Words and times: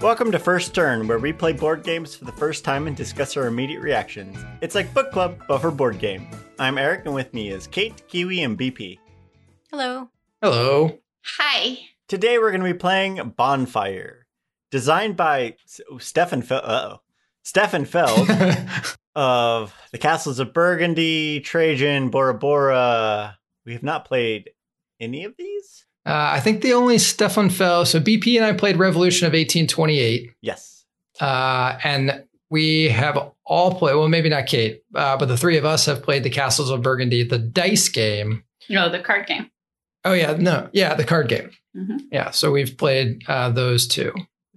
Welcome 0.00 0.30
to 0.30 0.38
First 0.38 0.76
Turn, 0.76 1.08
where 1.08 1.18
we 1.18 1.32
play 1.32 1.52
board 1.52 1.82
games 1.82 2.14
for 2.14 2.24
the 2.24 2.30
first 2.30 2.62
time 2.64 2.86
and 2.86 2.96
discuss 2.96 3.36
our 3.36 3.48
immediate 3.48 3.80
reactions. 3.80 4.38
It's 4.60 4.76
like 4.76 4.94
book 4.94 5.10
club, 5.10 5.42
but 5.48 5.58
for 5.58 5.72
board 5.72 5.98
game. 5.98 6.30
I'm 6.56 6.78
Eric, 6.78 7.04
and 7.04 7.14
with 7.16 7.34
me 7.34 7.48
is 7.48 7.66
Kate, 7.66 8.06
Kiwi, 8.06 8.42
and 8.42 8.56
BP. 8.56 9.00
Hello. 9.72 10.08
Hello. 10.40 11.00
Hi. 11.24 11.78
Today 12.06 12.38
we're 12.38 12.52
going 12.52 12.62
to 12.62 12.72
be 12.72 12.78
playing 12.78 13.34
Bonfire, 13.36 14.28
designed 14.70 15.16
by 15.16 15.56
Stefan 15.98 16.42
Feld. 16.42 16.62
Uh-oh. 16.64 17.00
Stefan 17.42 17.84
Feld 17.84 18.30
of 19.16 19.74
the 19.90 19.98
Castles 19.98 20.38
of 20.38 20.54
Burgundy, 20.54 21.40
Trajan, 21.40 22.10
Bora 22.10 22.34
Bora. 22.34 23.36
We 23.66 23.72
have 23.72 23.82
not 23.82 24.04
played 24.04 24.50
any 25.00 25.24
of 25.24 25.34
these. 25.36 25.86
Uh, 26.08 26.30
I 26.36 26.40
think 26.40 26.62
the 26.62 26.72
only 26.72 26.96
Stefan 26.98 27.50
Feld. 27.50 27.86
So 27.88 28.00
BP 28.00 28.36
and 28.36 28.44
I 28.44 28.52
played 28.54 28.76
Revolution 28.78 29.26
of 29.26 29.32
1828, 29.34 30.30
Yes. 30.40 30.84
uh, 31.20 31.78
and 31.84 32.24
we 32.50 32.88
have 32.88 33.18
all 33.44 33.74
played. 33.74 33.94
Well, 33.94 34.08
maybe 34.08 34.28
not 34.30 34.46
Kate, 34.46 34.82
uh, 34.94 35.16
but 35.18 35.26
the 35.26 35.36
three 35.36 35.58
of 35.58 35.64
us 35.66 35.84
have 35.86 36.02
played 36.02 36.22
the 36.24 36.30
Castles 36.30 36.70
of 36.70 36.80
Burgundy, 36.82 37.24
the 37.24 37.38
dice 37.38 37.88
game. 37.90 38.44
No, 38.70 38.88
the 38.88 39.00
card 39.00 39.26
game. 39.26 39.50
Oh 40.04 40.14
yeah, 40.14 40.32
no, 40.32 40.70
yeah, 40.72 40.94
the 40.94 41.04
card 41.04 41.28
game. 41.28 41.50
Mhm. 41.76 41.98
Yeah, 42.10 42.30
so 42.30 42.52
we've 42.52 42.76
played 42.78 43.22
uh, 43.28 43.50
those 43.50 43.86
two. 43.86 44.14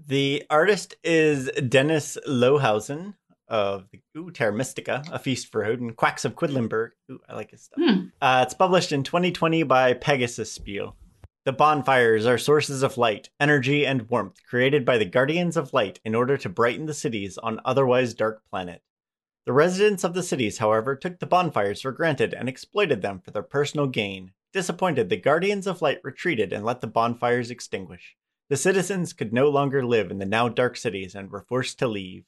The 0.07 0.43
artist 0.49 0.95
is 1.03 1.49
Dennis 1.67 2.17
Lohausen 2.27 3.15
of 3.49 3.89
the 3.91 3.99
ooh, 4.17 4.31
Terra 4.31 4.53
Mystica, 4.53 5.03
A 5.11 5.19
Feast 5.19 5.51
for 5.51 5.65
Odin, 5.65 5.93
Quacks 5.93 6.23
of 6.23 6.35
Quedlinburg. 6.35 6.91
Ooh, 7.11 7.19
I 7.27 7.35
like 7.35 7.51
his 7.51 7.63
stuff. 7.63 7.79
Hmm. 7.83 8.05
Uh, 8.21 8.43
it's 8.45 8.53
published 8.53 8.91
in 8.93 9.03
2020 9.03 9.63
by 9.63 9.93
Pegasus 9.93 10.51
Spiel. 10.51 10.95
The 11.43 11.51
bonfires 11.51 12.27
are 12.27 12.37
sources 12.37 12.83
of 12.83 12.99
light, 12.99 13.31
energy, 13.39 13.83
and 13.83 14.07
warmth 14.07 14.37
created 14.47 14.85
by 14.85 14.99
the 14.99 15.05
Guardians 15.05 15.57
of 15.57 15.73
Light 15.73 15.99
in 16.05 16.13
order 16.13 16.37
to 16.37 16.49
brighten 16.49 16.85
the 16.85 16.93
cities 16.93 17.39
on 17.39 17.59
otherwise 17.65 18.13
dark 18.13 18.43
planet. 18.47 18.83
The 19.47 19.53
residents 19.53 20.03
of 20.03 20.13
the 20.13 20.21
cities, 20.21 20.59
however, 20.59 20.95
took 20.95 21.17
the 21.17 21.25
bonfires 21.25 21.81
for 21.81 21.91
granted 21.91 22.35
and 22.35 22.47
exploited 22.47 23.01
them 23.01 23.21
for 23.21 23.31
their 23.31 23.41
personal 23.41 23.87
gain. 23.87 24.33
Disappointed, 24.53 25.09
the 25.09 25.17
Guardians 25.17 25.65
of 25.65 25.81
Light 25.81 25.97
retreated 26.03 26.53
and 26.53 26.63
let 26.63 26.79
the 26.79 26.85
bonfires 26.85 27.49
extinguish. 27.49 28.15
The 28.49 28.55
citizens 28.55 29.11
could 29.11 29.33
no 29.33 29.49
longer 29.49 29.83
live 29.83 30.11
in 30.11 30.19
the 30.19 30.27
now 30.27 30.47
dark 30.47 30.77
cities 30.77 31.15
and 31.15 31.31
were 31.31 31.45
forced 31.49 31.79
to 31.79 31.87
leave. 31.87 32.25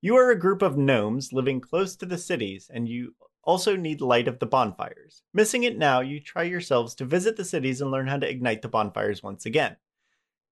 You 0.00 0.16
are 0.16 0.30
a 0.30 0.38
group 0.38 0.62
of 0.62 0.78
gnomes 0.78 1.34
living 1.34 1.60
close 1.60 1.96
to 1.96 2.06
the 2.06 2.16
cities, 2.16 2.70
and 2.72 2.88
you 2.88 3.14
also 3.48 3.76
need 3.76 4.02
light 4.02 4.28
of 4.28 4.40
the 4.40 4.46
bonfires. 4.46 5.22
Missing 5.32 5.62
it 5.62 5.78
now, 5.78 6.00
you 6.00 6.20
try 6.20 6.42
yourselves 6.42 6.94
to 6.96 7.06
visit 7.06 7.38
the 7.38 7.46
cities 7.46 7.80
and 7.80 7.90
learn 7.90 8.06
how 8.06 8.18
to 8.18 8.28
ignite 8.28 8.60
the 8.60 8.68
bonfires 8.68 9.22
once 9.22 9.46
again. 9.46 9.76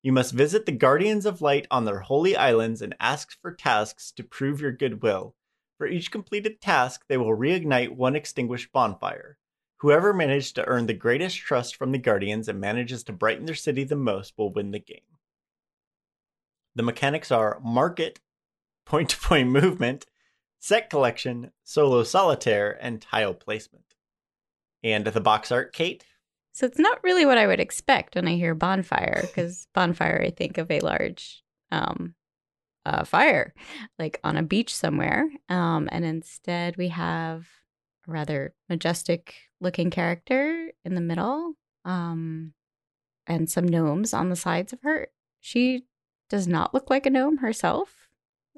You 0.03 0.13
must 0.13 0.33
visit 0.33 0.65
the 0.65 0.73
Guardians 0.73 1.27
of 1.27 1.43
Light 1.43 1.67
on 1.71 1.85
their 1.85 2.01
holy 2.01 2.35
islands 2.35 2.81
and 2.81 2.97
ask 2.99 3.39
for 3.43 3.53
tasks 3.53 4.13
to 4.13 4.25
prove 4.25 4.63
your 4.63 4.73
goodwill. 4.73 5.35
For 5.77 5.87
each 5.87 6.11
completed 6.11 6.63
task, 6.63 7.05
they 7.07 7.19
will 7.19 7.37
reignite 7.37 7.91
one 7.91 8.17
extinguished 8.17 8.73
bonfire. 8.73 9.37
Whoever 9.81 10.15
managed 10.15 10.55
to 10.55 10.65
earn 10.65 10.87
the 10.87 10.95
greatest 10.95 11.37
trust 11.37 11.77
from 11.77 11.93
the 11.93 11.99
Guardians 11.99 12.49
and 12.49 12.59
manages 12.59 13.05
to 13.05 13.13
brighten 13.13 13.45
their 13.45 13.55
city 13.55 13.85
the 13.85 13.95
most 13.95 14.33
will 14.39 14.51
win 14.51 14.71
the 14.71 14.79
game. 14.79 15.19
The 16.75 16.83
mechanics 16.83 17.31
are 17.31 17.61
market, 17.63 18.21
point 18.87 19.11
to 19.11 19.19
point 19.19 19.51
movement, 19.51 20.07
set 20.59 20.91
collection, 20.91 21.53
solo 21.65 22.03
solitaire, 22.03 22.77
and 22.81 23.01
tile 23.01 23.35
placement. 23.35 23.85
And 24.83 25.07
the 25.07 25.21
box 25.21 25.51
art, 25.51 25.73
Kate? 25.73 26.05
So 26.53 26.67
it's 26.67 26.79
not 26.79 27.03
really 27.05 27.27
what 27.27 27.39
I 27.39 27.47
would 27.47 27.61
expect 27.61 28.15
when 28.15 28.27
I 28.27 28.37
hear 28.37 28.55
bonfire, 28.55 29.23
because 29.23 29.67
bonfire, 29.75 30.23
I 30.25 30.31
think 30.31 30.59
of 30.59 30.71
a 30.71 30.81
large 30.81 31.43
um, 31.71 32.15
uh, 32.87 33.05
fire, 33.05 33.53
like 33.99 34.21
on 34.25 34.37
a 34.37 34.43
beach 34.43 34.75
somewhere. 34.75 35.29
Um, 35.49 35.89
and 35.93 36.05
instead, 36.05 36.77
we 36.77 36.89
have 36.89 37.47
a 38.09 38.13
rather 38.13 38.55
majestic 38.69 39.35
looking 39.61 39.91
character 39.91 40.71
in 40.85 40.95
the 40.95 41.01
middle 41.01 41.55
um, 41.85 42.55
and 43.27 43.51
some 43.51 43.67
gnomes 43.67 44.15
on 44.15 44.31
the 44.31 44.37
sides 44.37 44.73
of 44.73 44.81
her. 44.83 45.09
She 45.41 45.83
does 46.29 46.47
not 46.47 46.75
look 46.75 46.91
like 46.91 47.07
a 47.07 47.11
gnome 47.11 47.39
herself, 47.39 48.06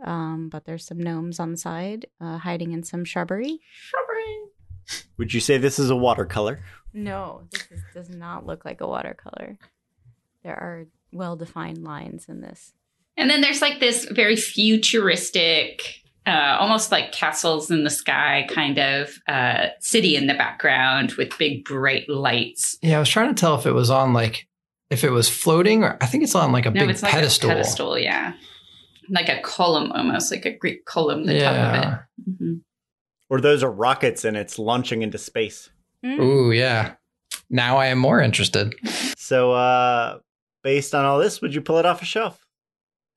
um, 0.05 0.49
but 0.49 0.65
there's 0.65 0.87
some 0.87 0.99
gnomes 0.99 1.41
on 1.41 1.53
the 1.53 1.57
side 1.57 2.07
uh, 2.21 2.39
hiding 2.39 2.73
in 2.73 2.83
some 2.83 3.05
shrubbery. 3.05 3.59
Shrubbery. 3.73 5.09
Would 5.19 5.35
you 5.35 5.41
say 5.41 5.59
this 5.59 5.79
is 5.79 5.91
a 5.91 5.97
watercolor? 5.97 6.61
No, 6.93 7.43
this 7.51 7.67
is, 7.71 7.81
does 7.95 8.11
not 8.11 8.47
look 8.47 8.65
like 8.65 8.81
a 8.81 8.87
watercolor. 8.87 9.59
There 10.43 10.55
are 10.55 10.87
well 11.13 11.37
defined 11.37 11.85
lines 11.85 12.27
in 12.29 12.41
this. 12.41 12.73
And 13.17 13.29
then 13.29 13.41
there's 13.41 13.61
like 13.61 13.81
this 13.81 14.05
very 14.05 14.37
futuristic, 14.37 16.03
uh, 16.27 16.57
almost 16.61 16.93
like 16.93 17.13
castles 17.13 17.71
in 17.71 17.85
the 17.85 17.91
sky 17.91 18.47
kind 18.49 18.79
of 18.79 19.19
uh, 19.27 19.69
city 19.81 20.15
in 20.17 20.29
the 20.29 20.35
background 20.35 21.13
with 21.13 21.37
big 21.37 21.65
bright 21.65 22.09
lights. 22.09 22.79
Yeah, 22.81 22.97
I 22.97 23.01
was 23.01 23.09
trying 23.09 23.35
to 23.35 23.39
tell 23.39 23.57
if 23.57 23.67
it 23.67 23.73
was 23.73 23.91
on 23.91 24.13
like 24.13 24.47
if 24.89 25.05
it 25.05 25.11
was 25.11 25.29
floating 25.29 25.85
or 25.85 25.99
I 26.01 26.07
think 26.07 26.23
it's 26.23 26.35
on 26.35 26.53
like 26.53 26.65
a 26.65 26.71
no, 26.71 26.81
big 26.81 26.91
it's 26.91 27.03
like 27.03 27.13
pedestal. 27.13 27.51
a 27.51 27.55
pedestal, 27.55 27.99
yeah. 27.99 28.35
Like 29.11 29.29
a 29.29 29.41
column 29.41 29.93
almost, 29.93 30.31
like 30.31 30.45
a 30.45 30.53
Greek 30.57 30.85
column, 30.85 31.25
the 31.27 31.39
top 31.41 31.51
of 31.53 31.57
Yeah. 31.57 31.99
it. 32.27 32.41
Mhm. 32.41 32.61
Or 33.31 33.41
those 33.41 33.63
are 33.63 33.71
rockets 33.71 34.25
and 34.25 34.37
it's 34.37 34.59
launching 34.59 35.03
into 35.03 35.19
space. 35.19 35.71
Ooh, 36.05 36.51
yeah. 36.53 36.95
Now 37.51 37.77
I 37.79 37.87
am 37.87 37.99
more 37.99 38.21
interested. 38.21 38.75
So, 39.19 39.53
uh, 39.53 40.21
based 40.63 40.95
on 40.95 41.05
all 41.05 41.19
this, 41.19 41.43
would 41.43 41.55
you 41.55 41.61
pull 41.61 41.77
it 41.77 41.85
off 41.85 42.01
a 42.01 42.07
shelf? 42.07 42.47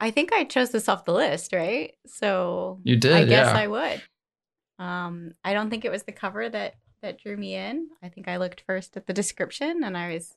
I 0.01 0.11
think 0.11 0.33
I 0.33 0.43
chose 0.43 0.71
this 0.71 0.89
off 0.89 1.05
the 1.05 1.13
list, 1.13 1.53
right? 1.53 1.93
So 2.05 2.81
You 2.83 2.97
did, 2.97 3.13
I 3.13 3.23
guess 3.23 3.47
yeah. 3.53 3.57
I 3.57 3.67
would. 3.67 4.01
Um, 4.77 5.35
I 5.45 5.53
don't 5.53 5.69
think 5.69 5.85
it 5.85 5.91
was 5.91 6.03
the 6.03 6.11
cover 6.11 6.49
that 6.49 6.75
that 7.01 7.17
drew 7.17 7.37
me 7.37 7.55
in. 7.55 7.87
I 8.03 8.09
think 8.09 8.27
I 8.27 8.35
looked 8.37 8.61
first 8.67 8.97
at 8.97 9.07
the 9.07 9.13
description, 9.13 9.85
and 9.85 9.97
I 9.97 10.11
was 10.13 10.35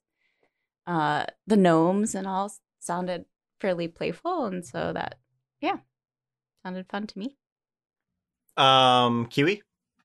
uh, 0.86 1.24
the 1.48 1.56
gnomes 1.56 2.14
and 2.14 2.26
all 2.28 2.52
sounded 2.78 3.24
fairly 3.58 3.88
playful, 3.88 4.44
and 4.44 4.64
so 4.64 4.92
that 4.92 5.18
yeah, 5.60 5.76
sounded 6.64 6.86
fun 6.88 7.06
to 7.06 7.18
me. 7.18 7.36
Um, 8.56 9.26
Kiwi? 9.26 9.62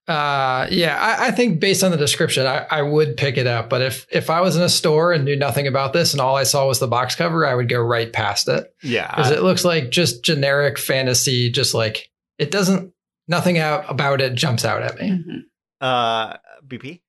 Uh, 0.08 0.66
yeah, 0.70 0.98
I, 0.98 1.28
I 1.28 1.30
think 1.30 1.60
based 1.60 1.84
on 1.84 1.92
the 1.92 1.96
description, 1.96 2.44
I, 2.44 2.66
I 2.68 2.82
would 2.82 3.16
pick 3.16 3.36
it 3.36 3.46
up. 3.46 3.70
But 3.70 3.82
if 3.82 4.06
if 4.10 4.28
I 4.28 4.40
was 4.40 4.56
in 4.56 4.62
a 4.62 4.68
store 4.68 5.12
and 5.12 5.24
knew 5.24 5.36
nothing 5.36 5.68
about 5.68 5.92
this 5.92 6.12
and 6.12 6.20
all 6.20 6.34
I 6.36 6.42
saw 6.42 6.66
was 6.66 6.80
the 6.80 6.88
box 6.88 7.14
cover, 7.14 7.46
I 7.46 7.54
would 7.54 7.68
go 7.68 7.80
right 7.80 8.12
past 8.12 8.48
it 8.48 8.74
Yeah. 8.82 9.08
because 9.14 9.30
it 9.30 9.42
looks 9.42 9.64
like 9.64 9.90
just 9.90 10.24
generic 10.24 10.78
fantasy. 10.78 11.48
Just 11.50 11.74
like 11.74 12.10
it 12.38 12.50
doesn't, 12.50 12.92
nothing 13.28 13.58
out 13.58 13.84
about 13.88 14.20
it 14.20 14.34
jumps 14.34 14.64
out 14.64 14.82
at 14.82 14.98
me. 14.98 15.10
Mhm. 15.10 15.42
Uh, 15.80 16.36
BP? 16.66 17.02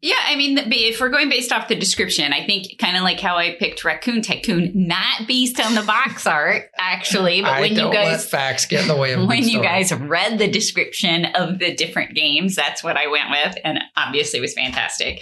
Yeah, 0.00 0.14
I 0.26 0.36
mean, 0.36 0.56
if 0.56 1.00
we're 1.00 1.08
going 1.08 1.28
based 1.28 1.50
off 1.50 1.66
the 1.66 1.74
description, 1.74 2.32
I 2.32 2.46
think 2.46 2.78
kind 2.78 2.96
of 2.96 3.02
like 3.02 3.18
how 3.18 3.36
I 3.36 3.56
picked 3.58 3.82
Raccoon 3.84 4.22
Tycoon, 4.22 4.70
not 4.74 5.26
based 5.26 5.60
on 5.60 5.74
the 5.74 5.82
box 5.82 6.24
art, 6.26 6.70
actually, 6.78 7.42
but 7.42 7.50
I 7.50 7.60
when 7.60 7.74
you 7.74 7.86
let 7.86 7.92
guys 7.92 8.28
facts 8.28 8.64
get 8.66 8.82
in 8.82 8.88
the 8.88 8.96
way 8.96 9.12
of 9.14 9.26
when 9.26 9.42
you 9.42 9.50
story. 9.50 9.66
guys 9.66 9.92
read 9.92 10.38
the 10.38 10.48
description 10.48 11.24
of 11.34 11.58
the 11.58 11.74
different 11.74 12.14
games, 12.14 12.54
that's 12.54 12.84
what 12.84 12.96
I 12.96 13.08
went 13.08 13.30
with, 13.30 13.58
and 13.64 13.80
obviously 13.96 14.38
it 14.38 14.42
was 14.42 14.54
fantastic. 14.54 15.20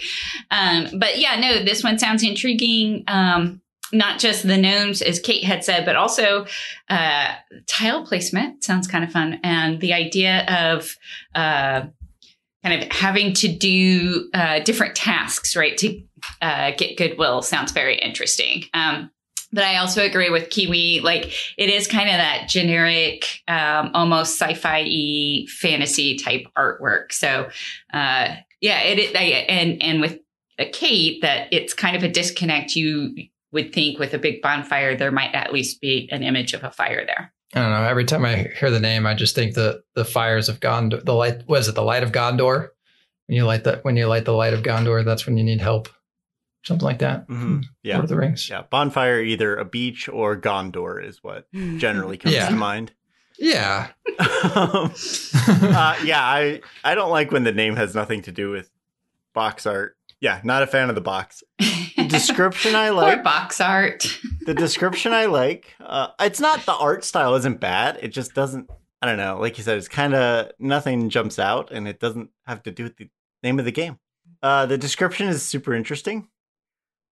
Um, 0.51 0.87
but 0.99 1.17
yeah, 1.17 1.39
no, 1.39 1.63
this 1.63 1.83
one 1.83 1.97
sounds 1.97 2.23
intriguing. 2.23 3.03
Um, 3.07 3.61
not 3.93 4.19
just 4.19 4.45
the 4.45 4.57
gnomes, 4.57 5.01
as 5.01 5.19
Kate 5.19 5.43
had 5.43 5.63
said, 5.63 5.85
but 5.85 5.95
also 5.95 6.45
uh, 6.89 7.33
tile 7.67 8.05
placement 8.05 8.63
sounds 8.63 8.87
kind 8.87 9.03
of 9.03 9.11
fun, 9.11 9.39
and 9.43 9.79
the 9.79 9.93
idea 9.93 10.45
of 10.45 10.95
uh, 11.33 11.87
kind 12.67 12.83
of 12.83 12.91
having 12.91 13.33
to 13.33 13.47
do 13.47 14.29
uh, 14.33 14.59
different 14.59 14.95
tasks, 14.95 15.55
right, 15.55 15.77
to 15.77 16.01
uh, 16.41 16.71
get 16.77 16.97
goodwill 16.97 17.41
sounds 17.41 17.71
very 17.71 17.97
interesting. 17.97 18.63
Um, 18.73 19.09
but 19.53 19.63
I 19.63 19.77
also 19.77 20.03
agree 20.03 20.29
with 20.29 20.49
Kiwi. 20.49 20.99
Like 20.99 21.31
it 21.57 21.69
is 21.69 21.87
kind 21.87 22.09
of 22.09 22.15
that 22.15 22.49
generic, 22.49 23.41
um, 23.47 23.91
almost 23.93 24.39
sci-fi 24.39 25.45
fantasy 25.47 26.17
type 26.17 26.45
artwork. 26.57 27.13
So, 27.13 27.49
uh, 27.93 28.35
yeah, 28.59 28.81
it, 28.81 28.99
it 28.99 29.15
I, 29.15 29.23
and 29.47 29.81
and 29.81 30.01
with 30.01 30.19
Kate, 30.73 31.21
that 31.21 31.47
it's 31.53 31.73
kind 31.73 31.95
of 31.95 32.03
a 32.03 32.09
disconnect. 32.09 32.75
You 32.75 33.15
would 33.53 33.73
think 33.73 33.99
with 33.99 34.13
a 34.13 34.19
big 34.19 34.41
bonfire, 34.41 34.97
there 34.97 35.11
might 35.11 35.33
at 35.33 35.53
least 35.53 35.79
be 35.79 36.09
an 36.11 36.23
image 36.23 36.53
of 36.53 36.65
a 36.65 36.71
fire 36.71 37.05
there. 37.05 37.33
I 37.55 37.61
don't 37.61 37.71
know. 37.71 37.83
Every 37.83 38.03
time 38.05 38.25
I 38.25 38.49
hear 38.59 38.69
the 38.69 38.79
name, 38.79 39.05
I 39.05 39.13
just 39.13 39.33
think 39.35 39.53
the 39.53 39.81
the 39.95 40.03
fires 40.05 40.49
of 40.49 40.59
Gondor. 40.59 41.03
The 41.03 41.13
light. 41.13 41.47
was 41.47 41.67
it? 41.67 41.75
The 41.75 41.81
light 41.83 42.03
of 42.03 42.11
Gondor. 42.11 42.69
When 43.27 43.35
you 43.35 43.45
light 43.45 43.63
that, 43.65 43.83
when 43.83 43.95
you 43.97 44.07
light 44.07 44.25
the 44.25 44.33
light 44.33 44.53
of 44.53 44.63
Gondor, 44.63 45.03
that's 45.05 45.25
when 45.25 45.37
you 45.37 45.43
need 45.43 45.61
help. 45.61 45.89
Something 46.65 46.85
like 46.85 46.99
that. 46.99 47.27
Mhm. 47.29 47.63
Yeah. 47.83 47.95
Lord 47.95 48.05
of 48.05 48.09
the 48.09 48.15
Rings. 48.17 48.49
Yeah. 48.49 48.63
Bonfire, 48.69 49.21
either 49.21 49.55
a 49.55 49.63
beach 49.65 50.09
or 50.09 50.35
Gondor 50.39 51.01
is 51.03 51.23
what 51.23 51.47
generally 51.77 52.17
comes 52.17 52.35
Yeah. 52.35 52.49
to 52.49 52.55
mind. 52.55 52.91
Yeah. 53.39 53.87
uh, 54.19 55.95
yeah, 56.03 56.21
I 56.21 56.61
I 56.83 56.95
don't 56.95 57.11
like 57.11 57.31
when 57.31 57.43
the 57.43 57.51
name 57.51 57.75
has 57.75 57.95
nothing 57.95 58.21
to 58.23 58.31
do 58.31 58.49
with 58.51 58.69
box 59.33 59.65
art. 59.65 59.95
Yeah, 60.21 60.41
not 60.43 60.63
a 60.63 60.67
fan 60.67 60.89
of 60.89 60.95
the 60.95 61.01
box. 61.01 61.43
Description 62.07 62.75
I 62.75 62.87
Or 62.89 62.93
like. 62.93 63.23
box 63.23 63.59
art. 63.61 64.19
the 64.45 64.53
description 64.53 65.13
I 65.13 65.25
like. 65.25 65.75
Uh, 65.79 66.07
it's 66.19 66.39
not 66.39 66.65
the 66.65 66.73
art 66.73 67.03
style 67.03 67.35
isn't 67.35 67.59
bad. 67.59 67.99
It 68.01 68.09
just 68.09 68.33
doesn't. 68.33 68.69
I 69.01 69.07
don't 69.07 69.17
know. 69.17 69.39
Like 69.39 69.57
you 69.57 69.63
said, 69.63 69.77
it's 69.77 69.87
kind 69.87 70.15
of 70.15 70.51
nothing 70.59 71.09
jumps 71.09 71.37
out, 71.37 71.71
and 71.71 71.87
it 71.87 71.99
doesn't 71.99 72.29
have 72.45 72.63
to 72.63 72.71
do 72.71 72.83
with 72.83 72.97
the 72.97 73.09
name 73.43 73.59
of 73.59 73.65
the 73.65 73.71
game. 73.71 73.99
Uh, 74.41 74.65
the 74.65 74.77
description 74.77 75.27
is 75.27 75.43
super 75.43 75.73
interesting. 75.73 76.29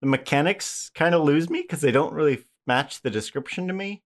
The 0.01 0.07
mechanics 0.07 0.89
kind 0.95 1.13
of 1.13 1.23
lose 1.23 1.49
me 1.49 1.61
because 1.61 1.81
they 1.81 1.91
don't 1.91 2.13
really 2.13 2.43
match 2.65 3.01
the 3.01 3.09
description 3.11 3.67
to 3.67 3.73
me, 3.73 4.03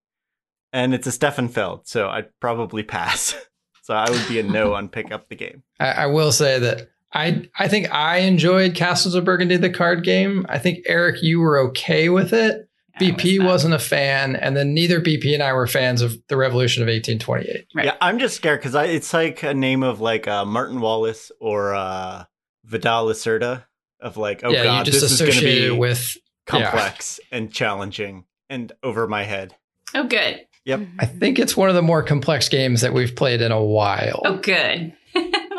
and 0.72 0.92
it's 0.94 1.06
a 1.06 1.12
Stefan 1.12 1.48
Feld, 1.48 1.86
so 1.86 2.08
I'd 2.08 2.28
probably 2.40 2.82
pass. 2.82 3.34
so 3.82 3.94
I 3.94 4.10
would 4.10 4.28
be 4.28 4.40
a 4.40 4.42
no 4.42 4.74
on 4.74 4.88
pick 4.88 5.10
up 5.12 5.28
the 5.28 5.36
game. 5.36 5.62
I, 5.78 5.90
I 5.92 6.06
will 6.06 6.32
say 6.32 6.58
that 6.58 6.88
I 7.12 7.48
I 7.58 7.68
think 7.68 7.92
I 7.92 8.18
enjoyed 8.18 8.74
Castles 8.74 9.14
of 9.14 9.24
Burgundy, 9.24 9.56
the 9.56 9.70
card 9.70 10.04
game. 10.04 10.46
I 10.48 10.58
think 10.58 10.84
Eric, 10.86 11.22
you 11.22 11.40
were 11.40 11.58
okay 11.68 12.08
with 12.08 12.32
it. 12.32 12.68
I 12.96 12.98
BP 12.98 13.38
was 13.38 13.38
not. 13.38 13.46
wasn't 13.46 13.74
a 13.74 13.78
fan, 13.78 14.36
and 14.36 14.56
then 14.56 14.74
neither 14.74 15.00
BP 15.00 15.32
and 15.34 15.42
I 15.42 15.52
were 15.52 15.66
fans 15.66 16.02
of 16.02 16.16
the 16.28 16.36
Revolution 16.36 16.82
of 16.82 16.86
1828. 16.86 17.66
Right. 17.74 17.86
Yeah, 17.86 17.96
I'm 18.00 18.18
just 18.18 18.36
scared 18.36 18.60
because 18.60 18.74
it's 18.74 19.12
like 19.12 19.42
a 19.42 19.54
name 19.54 19.82
of 19.82 20.00
like 20.00 20.28
uh, 20.28 20.44
Martin 20.44 20.80
Wallace 20.80 21.32
or 21.40 21.74
uh, 21.74 22.24
Vital 22.64 23.06
Lacerda 23.06 23.64
of 24.00 24.16
like, 24.16 24.42
oh 24.44 24.50
yeah, 24.50 24.64
god, 24.64 24.86
just 24.86 25.00
this 25.00 25.12
is 25.12 25.20
going 25.20 25.32
to 25.32 25.40
be 25.44 25.70
with. 25.70 26.16
complex 26.46 27.20
and 27.30 27.52
challenging 27.52 28.24
and 28.48 28.72
over 28.82 29.06
my 29.06 29.22
head. 29.22 29.54
Oh, 29.94 30.04
good. 30.04 30.46
Yep. 30.64 30.80
I 30.98 31.06
think 31.06 31.38
it's 31.38 31.56
one 31.56 31.68
of 31.68 31.74
the 31.74 31.82
more 31.82 32.02
complex 32.02 32.48
games 32.48 32.82
that 32.82 32.92
we've 32.92 33.16
played 33.16 33.40
in 33.40 33.50
a 33.52 33.62
while. 33.62 34.20
Oh, 34.24 34.36
good. 34.36 34.92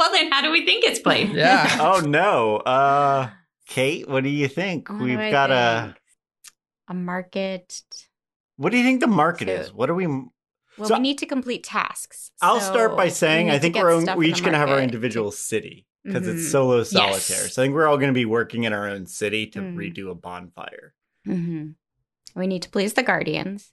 Well, 0.01 0.11
then, 0.11 0.31
how 0.31 0.41
do 0.41 0.51
we 0.51 0.65
think 0.65 0.83
it's 0.83 0.99
played? 0.99 1.29
Yeah. 1.33 1.67
Oh 1.79 1.99
no, 2.01 2.57
uh, 2.57 3.29
Kate, 3.67 4.07
what 4.09 4.23
do 4.23 4.29
you 4.29 4.47
think? 4.47 4.89
What 4.89 5.01
We've 5.01 5.17
got 5.17 5.49
think? 5.49 5.95
a. 6.89 6.91
a 6.91 6.93
market. 6.93 7.81
What 8.57 8.71
do 8.71 8.77
you 8.77 8.83
think 8.83 8.99
the 8.99 9.07
market 9.07 9.47
So- 9.47 9.53
is? 9.53 9.73
What 9.73 9.89
are 9.89 9.95
we? 9.95 10.07
Well, 10.07 10.87
So- 10.87 10.93
we 10.95 10.99
need 11.01 11.17
to 11.19 11.25
complete 11.25 11.63
tasks. 11.63 12.31
I'll 12.41 12.59
start 12.59 12.95
by 12.97 13.09
saying 13.09 13.49
I 13.51 13.59
think 13.59 13.75
we're, 13.75 13.91
own, 13.91 14.05
we're 14.15 14.23
each 14.29 14.41
going 14.41 14.53
to 14.53 14.57
have 14.57 14.69
our 14.69 14.75
market. 14.75 14.85
individual 14.85 15.31
city 15.31 15.85
because 16.03 16.25
Mhm. 16.27 16.33
it's 16.35 16.51
solo 16.51 16.77
Yes. 16.79 16.89
solitaire. 16.89 17.47
So 17.49 17.61
I 17.61 17.65
think 17.65 17.75
we're 17.75 17.87
all 17.87 17.97
going 17.97 18.09
to 18.09 18.13
be 18.13 18.25
working 18.25 18.63
in 18.63 18.73
our 18.73 18.87
own 18.87 19.05
city 19.05 19.45
to 19.47 19.59
Mm. 19.59 19.75
redo 19.75 20.09
a 20.09 20.15
bonfire. 20.15 20.93
Mhm. 21.27 21.75
We 22.35 22.47
need 22.47 22.61
to 22.63 22.69
please 22.69 22.93
the 22.93 23.03
guardians. 23.03 23.71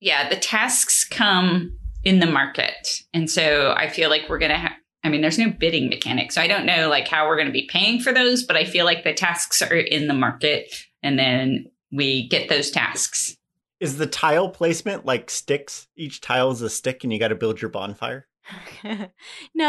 Yeah, 0.00 0.28
the 0.28 0.36
tasks 0.36 1.04
come 1.04 1.76
in 2.04 2.20
the 2.20 2.26
market. 2.26 3.02
And 3.12 3.28
so 3.30 3.74
I 3.76 3.88
feel 3.88 4.08
like 4.08 4.28
we're 4.28 4.38
going 4.38 4.52
to 4.52 4.56
have, 4.58 4.72
I 5.04 5.08
mean, 5.10 5.20
there's 5.20 5.38
no 5.38 5.50
bidding 5.50 5.88
mechanic. 5.88 6.32
So 6.32 6.40
I 6.42 6.46
don't 6.48 6.66
know 6.66 6.88
like 6.88 7.06
how 7.08 7.26
we're 7.26 7.36
going 7.36 7.46
to 7.46 7.52
be 7.52 7.68
paying 7.70 8.00
for 8.00 8.12
those, 8.12 8.42
but 8.42 8.56
I 8.56 8.64
feel 8.64 8.84
like 8.84 9.04
the 9.04 9.14
tasks 9.14 9.62
are 9.62 9.74
in 9.76 10.08
the 10.08 10.14
market 10.14 10.74
and 11.02 11.18
then 11.18 11.66
we 11.92 12.28
get 12.28 12.48
those 12.48 12.70
tasks. 12.70 13.36
Is 13.80 13.96
the 13.96 14.06
tile 14.08 14.48
placement 14.48 15.06
like 15.06 15.30
sticks? 15.30 15.86
Each 15.96 16.20
tile 16.20 16.50
is 16.50 16.62
a 16.62 16.68
stick, 16.68 17.04
and 17.04 17.12
you 17.12 17.20
got 17.20 17.28
to 17.28 17.36
build 17.36 17.62
your 17.62 17.70
bonfire. 17.70 18.26
no, 18.84 18.90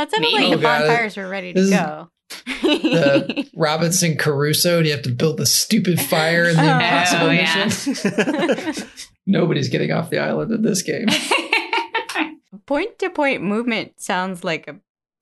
it 0.02 0.10
sounded 0.12 0.20
Maybe. 0.20 0.34
like 0.36 0.46
Oh, 0.46 0.50
the 0.56 0.62
God. 0.64 0.80
bonfires 0.80 1.16
were 1.16 1.30
ready 1.30 1.54
to 1.54 1.62
This 1.62 1.70
go. 1.70 2.10
The 2.64 3.48
Robinson 3.56 4.18
Crusoe, 4.18 4.82
do 4.82 4.88
you 4.90 4.96
have 4.96 5.04
to 5.04 5.12
build 5.12 5.38
the 5.38 5.46
stupid 5.46 6.00
fire 6.02 6.46
in 6.50 6.56
the 6.56 6.62
Oh, 6.64 6.76
impossible 6.76 7.34
yeah. 7.34 7.66
mission? 7.66 8.88
Nobody's 9.28 9.70
getting 9.70 9.92
off 9.92 10.10
the 10.10 10.18
island 10.18 10.52
in 10.52 10.64
this 10.64 10.82
game. 10.82 11.06
point 12.66 12.98
to 13.00 13.10
point 13.12 13.44
movement 13.44 14.00
sounds 14.02 14.44
like 14.44 14.68
a 14.68 14.76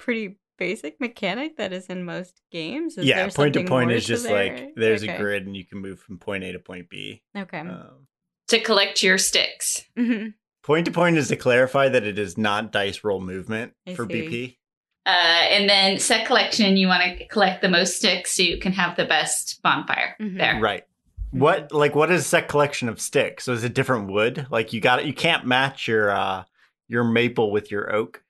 pretty 0.07 0.38
basic 0.57 1.01
mechanic 1.01 1.57
that 1.57 1.74
is 1.74 1.88
in 1.88 2.06
most 2.06 2.42
games. 2.50 2.98
Is 2.98 3.06
yeah, 3.06 3.18
there 3.24 3.30
point 3.30 3.54
to 3.56 3.65
point 3.65 3.92
is 3.92 4.06
just 4.06 4.24
there? 4.24 4.56
like 4.56 4.74
there's 4.77 5.04
Okay. 5.04 5.13
a 5.13 5.18
grid, 5.18 5.45
and 5.45 5.56
you 5.56 5.65
can 5.65 5.80
move 5.80 6.00
from 6.00 6.18
point 6.18 6.45
A 6.45 6.54
to 6.54 6.59
point 6.59 6.89
B. 6.89 7.21
Okay. 7.38 7.59
Um, 7.59 8.07
to 8.48 8.59
collect 8.62 9.04
your 9.04 9.18
sticks. 9.18 9.83
Mhm. 9.98 10.33
Point 10.63 10.86
to 10.86 10.92
point 10.94 11.18
is 11.18 11.27
to 11.27 11.36
clarify 11.36 11.89
that 11.89 12.06
it 12.06 12.18
is 12.18 12.38
not 12.38 12.71
dice 12.71 13.04
roll 13.04 13.19
movement 13.19 13.74
I 13.86 13.95
for 13.95 14.06
see. 14.09 14.13
BP. 14.30 14.57
Uh, 15.06 15.09
and 15.09 15.69
then 15.69 15.98
set 16.00 16.25
collection, 16.25 16.77
you 16.77 16.88
want 16.88 17.18
to 17.19 17.27
collect 17.27 17.62
the 17.62 17.69
most 17.69 17.98
sticks 17.98 18.31
so 18.38 18.44
you 18.44 18.57
can 18.59 18.71
have 18.71 18.95
the 18.95 19.06
best 19.06 19.59
bonfire 19.62 20.15
Mhm. 20.21 20.38
there. 20.38 20.59
Right. 20.62 20.86
What 21.31 21.74
like 21.74 21.95
what 21.95 22.09
is 22.12 22.25
set 22.25 22.48
collection 22.48 22.88
of 22.88 23.01
sticks? 23.01 23.44
So 23.44 23.51
is 23.51 23.65
it 23.65 23.74
different 23.74 24.09
wood? 24.09 24.48
Like 24.50 24.71
you 24.71 24.80
got 24.80 25.00
it 25.01 25.06
you 25.06 25.13
can't 25.13 25.45
match 25.45 25.86
your 25.86 26.09
uh 26.12 26.45
your 26.88 27.04
maple 27.04 27.51
with 27.51 27.69
your 27.71 27.94
oak. 27.94 28.24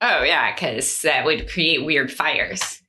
Oh 0.00 0.22
yeah, 0.22 0.54
because 0.54 1.02
that 1.02 1.24
would 1.24 1.48
create 1.50 1.84
weird 1.84 2.12
fires. 2.12 2.80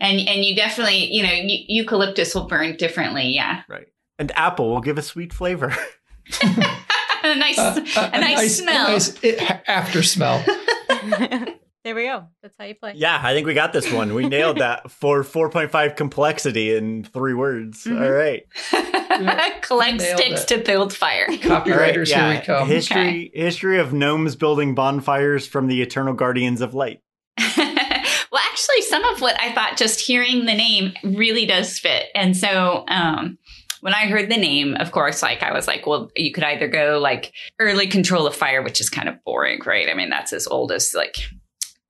And 0.00 0.20
and 0.28 0.44
you 0.44 0.54
definitely, 0.54 1.12
you 1.12 1.22
know, 1.22 1.32
eu- 1.32 1.64
eucalyptus 1.68 2.34
will 2.34 2.46
burn 2.46 2.76
differently. 2.76 3.28
Yeah, 3.28 3.62
Right. 3.68 3.88
And 4.18 4.30
apple 4.36 4.70
will 4.70 4.80
give 4.80 4.98
a 4.98 5.02
sweet 5.02 5.32
flavor. 5.32 5.68
a 6.42 7.34
nice, 7.36 7.58
Uh, 7.58 8.10
a, 8.12 8.20
nice 8.20 8.58
smell. 8.58 8.86
A 8.88 8.90
nice 8.92 9.24
i- 9.24 9.62
after 9.66 10.02
smell. 10.02 10.44
there 11.84 11.94
we 11.94 12.04
go. 12.04 12.24
That's 12.42 12.54
how 12.58 12.64
you 12.66 12.74
play. 12.74 12.94
yeah, 12.96 13.20
I 13.22 13.32
think 13.34 13.46
we 13.46 13.54
got 13.54 13.72
this 13.72 13.90
one. 13.92 14.14
We 14.14 14.28
nailed 14.28 14.58
that 14.60 14.90
for 14.90 15.22
4.5 15.22 15.96
complexity 15.96 16.74
in 16.76 17.04
three 17.04 17.34
words. 17.34 17.84
Mhm. 17.84 18.02
All 18.02 18.10
right. 18.10 18.42
Collect 19.62 19.98
Nailed 19.98 20.18
sticks 20.18 20.42
it. 20.42 20.48
to 20.48 20.58
build 20.58 20.92
fire. 20.94 21.26
All 21.28 21.36
right, 21.36 21.40
Copywriters, 21.40 22.08
yeah. 22.10 22.30
here 22.32 22.40
we 22.40 22.46
come. 22.46 22.68
History 22.68 23.30
history 23.34 23.78
of 23.78 23.92
gnomes 23.92 24.36
building 24.36 24.74
bonfires 24.74 25.46
from 25.46 25.66
the 25.66 25.82
eternal 25.82 26.14
guardians 26.14 26.60
of 26.60 26.74
light. 26.74 27.00
well, 27.56 28.42
actually, 28.50 28.82
some 28.82 29.04
of 29.04 29.20
what 29.20 29.40
I 29.40 29.52
thought 29.52 29.76
just 29.76 30.00
hearing 30.00 30.44
the 30.46 30.54
name 30.54 30.92
really 31.02 31.46
does 31.46 31.78
fit. 31.78 32.06
And 32.14 32.36
so, 32.36 32.84
um, 32.88 33.38
when 33.80 33.94
I 33.94 34.06
heard 34.06 34.28
the 34.28 34.36
name, 34.36 34.74
of 34.74 34.90
course, 34.90 35.22
like 35.22 35.42
I 35.42 35.52
was 35.52 35.68
like, 35.68 35.86
well, 35.86 36.10
you 36.16 36.32
could 36.32 36.42
either 36.44 36.66
go 36.66 36.98
like 37.00 37.32
early 37.60 37.86
control 37.86 38.26
of 38.26 38.34
fire, 38.34 38.60
which 38.62 38.80
is 38.80 38.90
kind 38.90 39.08
of 39.08 39.22
boring, 39.24 39.60
right? 39.64 39.88
I 39.88 39.94
mean, 39.94 40.10
that's 40.10 40.32
as 40.32 40.48
old 40.48 40.72
as 40.72 40.92
like 40.94 41.16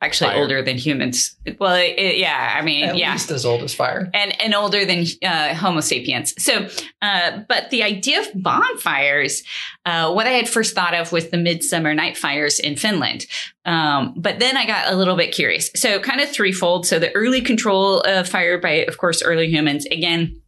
actually 0.01 0.31
Fire. 0.31 0.41
older 0.41 0.63
than 0.63 0.77
humans. 0.77 1.37
Well, 1.59 1.75
it, 1.75 2.19
yeah, 2.19 2.55
I 2.57 2.63
mean, 2.63 2.85
At 2.91 2.97
yeah. 2.97 3.13
least 3.13 3.31
as 3.33 3.45
old 3.45 3.63
as 3.63 3.75
fire. 3.75 4.09
and 4.15 4.41
and 4.41 4.55
older 4.55 4.85
than 4.85 5.05
uh, 5.25 5.55
Homo 5.55 5.81
sapiens. 5.81 6.35
So, 6.43 6.69
uh, 7.03 7.41
but 7.49 7.71
the 7.71 7.83
idea 7.83 8.21
of 8.21 8.29
bonfires, 8.35 9.43
uh, 9.87 10.13
what 10.13 10.27
I 10.27 10.31
had 10.31 10.49
first 10.49 10.75
thought 10.75 10.95
of 10.95 11.11
was 11.11 11.31
the 11.31 11.37
midsummer 11.39 11.95
night 11.95 12.17
fires 12.17 12.59
in 12.61 12.77
Finland. 12.77 13.27
Um, 13.65 14.15
but 14.17 14.39
then 14.39 14.57
I 14.57 14.67
got 14.67 14.93
a 14.93 14.97
little 14.97 15.17
bit 15.17 15.33
curious. 15.35 15.71
So, 15.75 15.99
kind 16.01 16.21
of 16.21 16.31
threefold. 16.31 16.87
So, 16.87 16.99
the 16.99 17.15
early 17.17 17.41
control 17.41 18.01
of 18.01 18.29
fire 18.29 18.59
by, 18.59 18.85
of 18.87 18.99
course, 18.99 19.21
early 19.23 19.49
humans. 19.51 19.85
Again, 19.87 20.41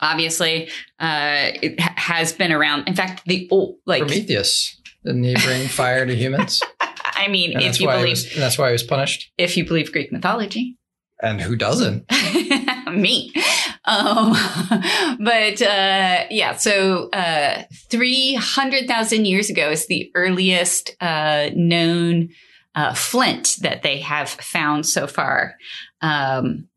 obviously, 0.00 0.68
uh, 0.98 1.52
it 1.62 1.78
ha- 1.78 1.94
has 1.96 2.32
been 2.32 2.52
around. 2.52 2.88
In 2.88 2.94
fact, 2.94 3.22
the 3.26 3.46
old 3.50 3.76
like 3.86 4.00
Prometheus. 4.06 4.76
Didn't 5.04 5.24
he 5.24 5.34
bring 5.44 5.68
fire 5.68 6.04
to 6.06 6.14
humans? 6.16 6.62
I 7.18 7.28
mean, 7.28 7.52
And 7.52 7.62
if 7.62 7.80
you 7.80 7.88
believe 7.88 8.10
was, 8.10 8.34
that's 8.36 8.58
why 8.58 8.68
he 8.68 8.72
was 8.72 8.82
punished. 8.82 9.30
if 9.36 9.56
you 9.56 9.66
believe 9.66 9.92
Greek 9.92 10.12
mythology. 10.12 10.76
And 11.20 11.40
who 11.40 11.56
doesn't? 11.56 12.04
me. 12.92 13.32
Um, 13.84 14.32
but 15.20 15.60
uh, 15.60 16.24
yeah, 16.30 16.56
so 16.56 17.08
uh, 17.10 17.64
300,000 17.90 19.24
years 19.24 19.50
ago 19.50 19.70
is 19.70 19.86
the 19.86 20.10
earliest 20.14 20.94
uh, 21.00 21.50
known 21.54 22.28
uh, 22.74 22.94
flint 22.94 23.56
that 23.62 23.82
they 23.82 23.98
have 23.98 24.28
found 24.28 24.86
so 24.86 25.06
far. 25.06 25.54
Um, 26.00 26.68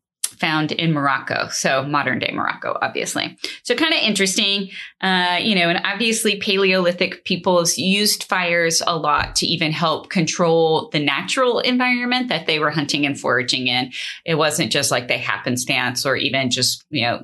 found 0.42 0.72
in 0.72 0.92
Morocco, 0.92 1.46
so 1.50 1.84
modern 1.84 2.18
day 2.18 2.32
Morocco, 2.34 2.76
obviously. 2.82 3.38
So 3.62 3.76
kind 3.76 3.94
of 3.94 4.00
interesting, 4.00 4.70
uh, 5.00 5.38
you 5.40 5.54
know, 5.54 5.68
and 5.70 5.80
obviously 5.84 6.40
Paleolithic 6.40 7.24
peoples 7.24 7.78
used 7.78 8.24
fires 8.24 8.82
a 8.84 8.96
lot 8.96 9.36
to 9.36 9.46
even 9.46 9.70
help 9.70 10.10
control 10.10 10.90
the 10.92 10.98
natural 10.98 11.60
environment 11.60 12.28
that 12.28 12.46
they 12.46 12.58
were 12.58 12.72
hunting 12.72 13.06
and 13.06 13.18
foraging 13.18 13.68
in. 13.68 13.92
It 14.26 14.34
wasn't 14.34 14.72
just 14.72 14.90
like 14.90 15.06
they 15.06 15.18
happenstance 15.18 16.04
or 16.04 16.16
even 16.16 16.50
just, 16.50 16.84
you 16.90 17.02
know, 17.02 17.22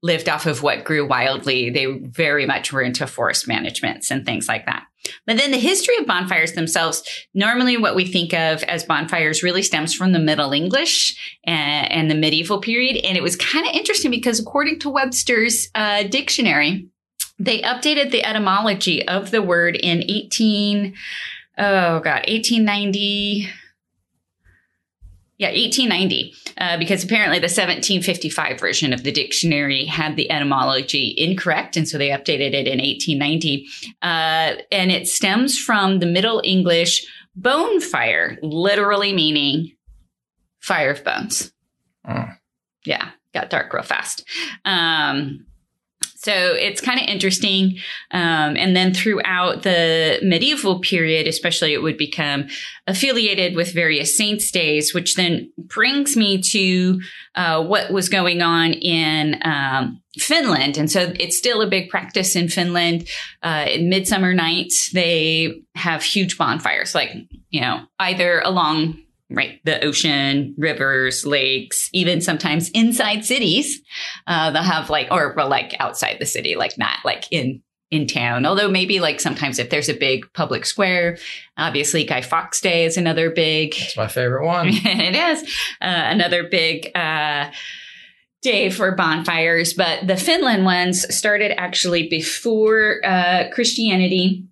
lived 0.00 0.28
off 0.28 0.46
of 0.46 0.62
what 0.62 0.84
grew 0.84 1.04
wildly. 1.04 1.70
They 1.70 1.86
very 1.86 2.46
much 2.46 2.72
were 2.72 2.82
into 2.82 3.08
forest 3.08 3.48
managements 3.48 4.12
and 4.12 4.24
things 4.24 4.46
like 4.46 4.66
that. 4.66 4.84
But 5.26 5.36
then 5.36 5.50
the 5.50 5.58
history 5.58 5.96
of 5.98 6.06
bonfires 6.06 6.52
themselves, 6.52 7.02
normally 7.34 7.76
what 7.76 7.94
we 7.94 8.06
think 8.06 8.32
of 8.32 8.62
as 8.64 8.84
bonfires 8.84 9.42
really 9.42 9.62
stems 9.62 9.94
from 9.94 10.12
the 10.12 10.18
Middle 10.18 10.52
English 10.52 11.38
and, 11.44 11.90
and 11.90 12.10
the 12.10 12.14
medieval 12.14 12.60
period. 12.60 13.04
And 13.04 13.16
it 13.16 13.22
was 13.22 13.36
kind 13.36 13.66
of 13.66 13.74
interesting 13.74 14.10
because 14.10 14.38
according 14.38 14.80
to 14.80 14.90
Webster's 14.90 15.68
uh, 15.74 16.04
dictionary, 16.04 16.88
they 17.38 17.62
updated 17.62 18.10
the 18.10 18.24
etymology 18.24 19.06
of 19.06 19.30
the 19.30 19.42
word 19.42 19.76
in 19.76 20.02
18, 20.02 20.94
oh 21.58 22.00
God, 22.00 22.24
1890. 22.28 23.48
Yeah, 25.36 25.48
1890, 25.48 26.32
uh, 26.58 26.78
because 26.78 27.02
apparently 27.02 27.40
the 27.40 27.46
1755 27.46 28.60
version 28.60 28.92
of 28.92 29.02
the 29.02 29.10
dictionary 29.10 29.84
had 29.84 30.14
the 30.14 30.30
etymology 30.30 31.12
incorrect. 31.18 31.76
And 31.76 31.88
so 31.88 31.98
they 31.98 32.10
updated 32.10 32.54
it 32.54 32.68
in 32.68 32.78
1890. 32.78 33.66
Uh, 34.00 34.62
and 34.70 34.92
it 34.92 35.08
stems 35.08 35.58
from 35.58 35.98
the 35.98 36.06
Middle 36.06 36.40
English 36.44 37.04
bone 37.34 37.80
fire, 37.80 38.38
literally 38.42 39.12
meaning 39.12 39.72
fire 40.60 40.90
of 40.90 41.02
bones. 41.02 41.52
Oh. 42.08 42.26
Yeah. 42.86 43.10
got 43.32 43.50
dark 43.50 43.72
real 43.72 43.82
fast. 43.82 44.24
Um, 44.64 45.46
so 46.24 46.32
it's 46.32 46.80
kind 46.80 46.98
of 46.98 47.06
interesting. 47.06 47.76
Um, 48.10 48.56
and 48.56 48.74
then 48.74 48.94
throughout 48.94 49.62
the 49.62 50.18
medieval 50.22 50.80
period, 50.80 51.28
especially, 51.28 51.74
it 51.74 51.82
would 51.82 51.98
become 51.98 52.46
affiliated 52.86 53.54
with 53.54 53.74
various 53.74 54.16
saints' 54.16 54.50
days, 54.50 54.94
which 54.94 55.16
then 55.16 55.52
brings 55.58 56.16
me 56.16 56.40
to 56.40 56.98
uh, 57.34 57.62
what 57.62 57.92
was 57.92 58.08
going 58.08 58.40
on 58.40 58.72
in 58.72 59.38
um, 59.44 60.00
Finland. 60.16 60.78
And 60.78 60.90
so 60.90 61.12
it's 61.20 61.36
still 61.36 61.60
a 61.60 61.66
big 61.66 61.90
practice 61.90 62.34
in 62.36 62.48
Finland. 62.48 63.06
Uh, 63.42 63.66
in 63.68 63.90
midsummer 63.90 64.32
nights, 64.32 64.92
they 64.92 65.60
have 65.74 66.02
huge 66.02 66.38
bonfires, 66.38 66.94
like, 66.94 67.10
you 67.50 67.60
know, 67.60 67.80
either 67.98 68.40
along 68.40 68.98
right. 69.30 69.60
The 69.64 69.82
ocean 69.84 70.54
rivers 70.58 71.24
lakes 71.24 71.88
even 71.92 72.20
sometimes 72.20 72.70
inside 72.70 73.24
cities 73.24 73.80
uh, 74.26 74.50
they'll 74.50 74.62
have 74.62 74.90
like 74.90 75.08
or 75.10 75.34
well, 75.36 75.48
like 75.48 75.74
outside 75.80 76.16
the 76.18 76.26
city 76.26 76.56
like 76.56 76.78
not 76.78 76.98
like 77.04 77.24
in 77.30 77.62
in 77.90 78.06
town. 78.06 78.44
Although 78.44 78.68
maybe 78.70 79.00
like 79.00 79.20
sometimes 79.20 79.58
if 79.58 79.70
there's 79.70 79.88
a 79.88 79.94
big 79.94 80.30
public 80.32 80.66
square 80.66 81.18
obviously 81.56 82.04
guy 82.04 82.20
fawkes 82.20 82.60
day 82.60 82.84
is 82.84 82.96
another 82.96 83.30
big 83.30 83.74
It's 83.76 83.96
my 83.96 84.08
favorite 84.08 84.46
one. 84.46 84.68
it 84.70 85.14
is. 85.14 85.42
Uh, 85.80 86.02
another 86.06 86.44
big 86.44 86.90
uh, 86.96 87.50
day 88.42 88.70
for 88.70 88.94
bonfires. 88.94 89.74
But 89.74 90.06
the 90.06 90.16
finland 90.16 90.64
ones 90.64 91.14
started 91.14 91.58
actually 91.58 92.08
before 92.08 93.00
uh, 93.04 93.44
christianity 93.52 94.46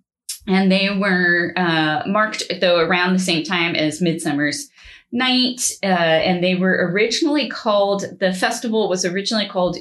and 0.47 0.71
they 0.71 0.89
were 0.89 1.53
uh, 1.55 2.03
marked 2.07 2.43
though 2.61 2.79
around 2.79 3.13
the 3.13 3.19
same 3.19 3.43
time 3.43 3.75
as 3.75 4.01
midsummer's 4.01 4.69
night 5.11 5.61
uh, 5.83 5.87
and 5.87 6.43
they 6.43 6.55
were 6.55 6.89
originally 6.91 7.49
called 7.49 8.03
the 8.19 8.33
festival 8.33 8.89
was 8.89 9.05
originally 9.05 9.47
called 9.47 9.77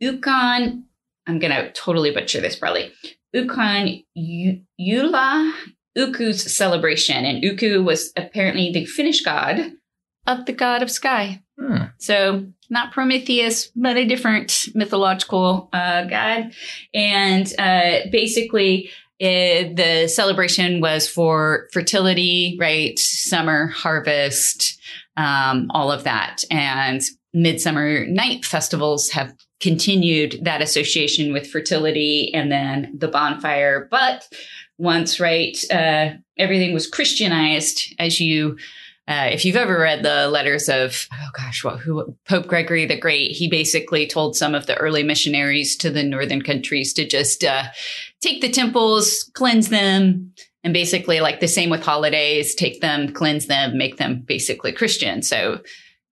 ukon 0.00 0.84
i'm 1.26 1.38
gonna 1.38 1.70
totally 1.72 2.10
butcher 2.10 2.40
this 2.40 2.56
probably 2.56 2.92
ukon 3.32 4.02
yula 4.16 5.52
uku's 5.96 6.54
celebration 6.54 7.24
and 7.24 7.44
uku 7.44 7.82
was 7.82 8.12
apparently 8.16 8.72
the 8.72 8.84
finnish 8.84 9.22
god 9.22 9.72
of 10.26 10.44
the 10.46 10.52
god 10.52 10.82
of 10.82 10.90
sky 10.90 11.40
Hmm. 11.58 11.84
so 11.98 12.46
not 12.68 12.92
Prometheus, 12.92 13.70
but 13.74 13.96
a 13.96 14.04
different 14.04 14.66
mythological 14.74 15.70
uh, 15.72 16.04
god. 16.04 16.52
And 16.92 17.50
uh, 17.58 18.10
basically, 18.10 18.90
uh, 19.20 19.72
the 19.74 20.08
celebration 20.12 20.80
was 20.80 21.08
for 21.08 21.68
fertility, 21.72 22.56
right? 22.60 22.98
Summer 22.98 23.68
harvest, 23.68 24.78
um, 25.16 25.70
all 25.70 25.90
of 25.90 26.04
that. 26.04 26.42
And 26.50 27.00
midsummer 27.32 28.06
night 28.06 28.44
festivals 28.44 29.10
have 29.10 29.34
continued 29.60 30.40
that 30.42 30.60
association 30.60 31.32
with 31.32 31.50
fertility 31.50 32.32
and 32.34 32.52
then 32.52 32.92
the 32.96 33.08
bonfire. 33.08 33.88
But 33.90 34.28
once, 34.78 35.18
right, 35.18 35.56
uh, 35.70 36.10
everything 36.36 36.74
was 36.74 36.86
Christianized 36.86 37.94
as 37.98 38.20
you 38.20 38.56
uh, 39.08 39.28
if 39.30 39.44
you've 39.44 39.54
ever 39.54 39.78
read 39.78 40.02
the 40.02 40.26
letters 40.28 40.68
of 40.68 41.06
oh 41.12 41.28
gosh 41.32 41.62
what 41.62 41.78
who 41.78 42.16
pope 42.28 42.48
gregory 42.48 42.86
the 42.86 42.98
great 42.98 43.30
he 43.30 43.48
basically 43.48 44.04
told 44.04 44.34
some 44.34 44.52
of 44.52 44.66
the 44.66 44.76
early 44.78 45.04
missionaries 45.04 45.76
to 45.76 45.90
the 45.90 46.02
northern 46.02 46.42
countries 46.42 46.92
to 46.92 47.06
just 47.06 47.44
uh, 47.44 47.64
take 48.20 48.40
the 48.40 48.50
temples 48.50 49.30
cleanse 49.34 49.68
them 49.68 50.32
and 50.64 50.72
basically 50.72 51.20
like 51.20 51.40
the 51.40 51.48
same 51.48 51.70
with 51.70 51.84
holidays 51.84 52.54
take 52.54 52.80
them 52.80 53.12
cleanse 53.12 53.46
them 53.46 53.76
make 53.76 53.96
them 53.96 54.22
basically 54.26 54.72
christian. 54.72 55.22
So 55.22 55.60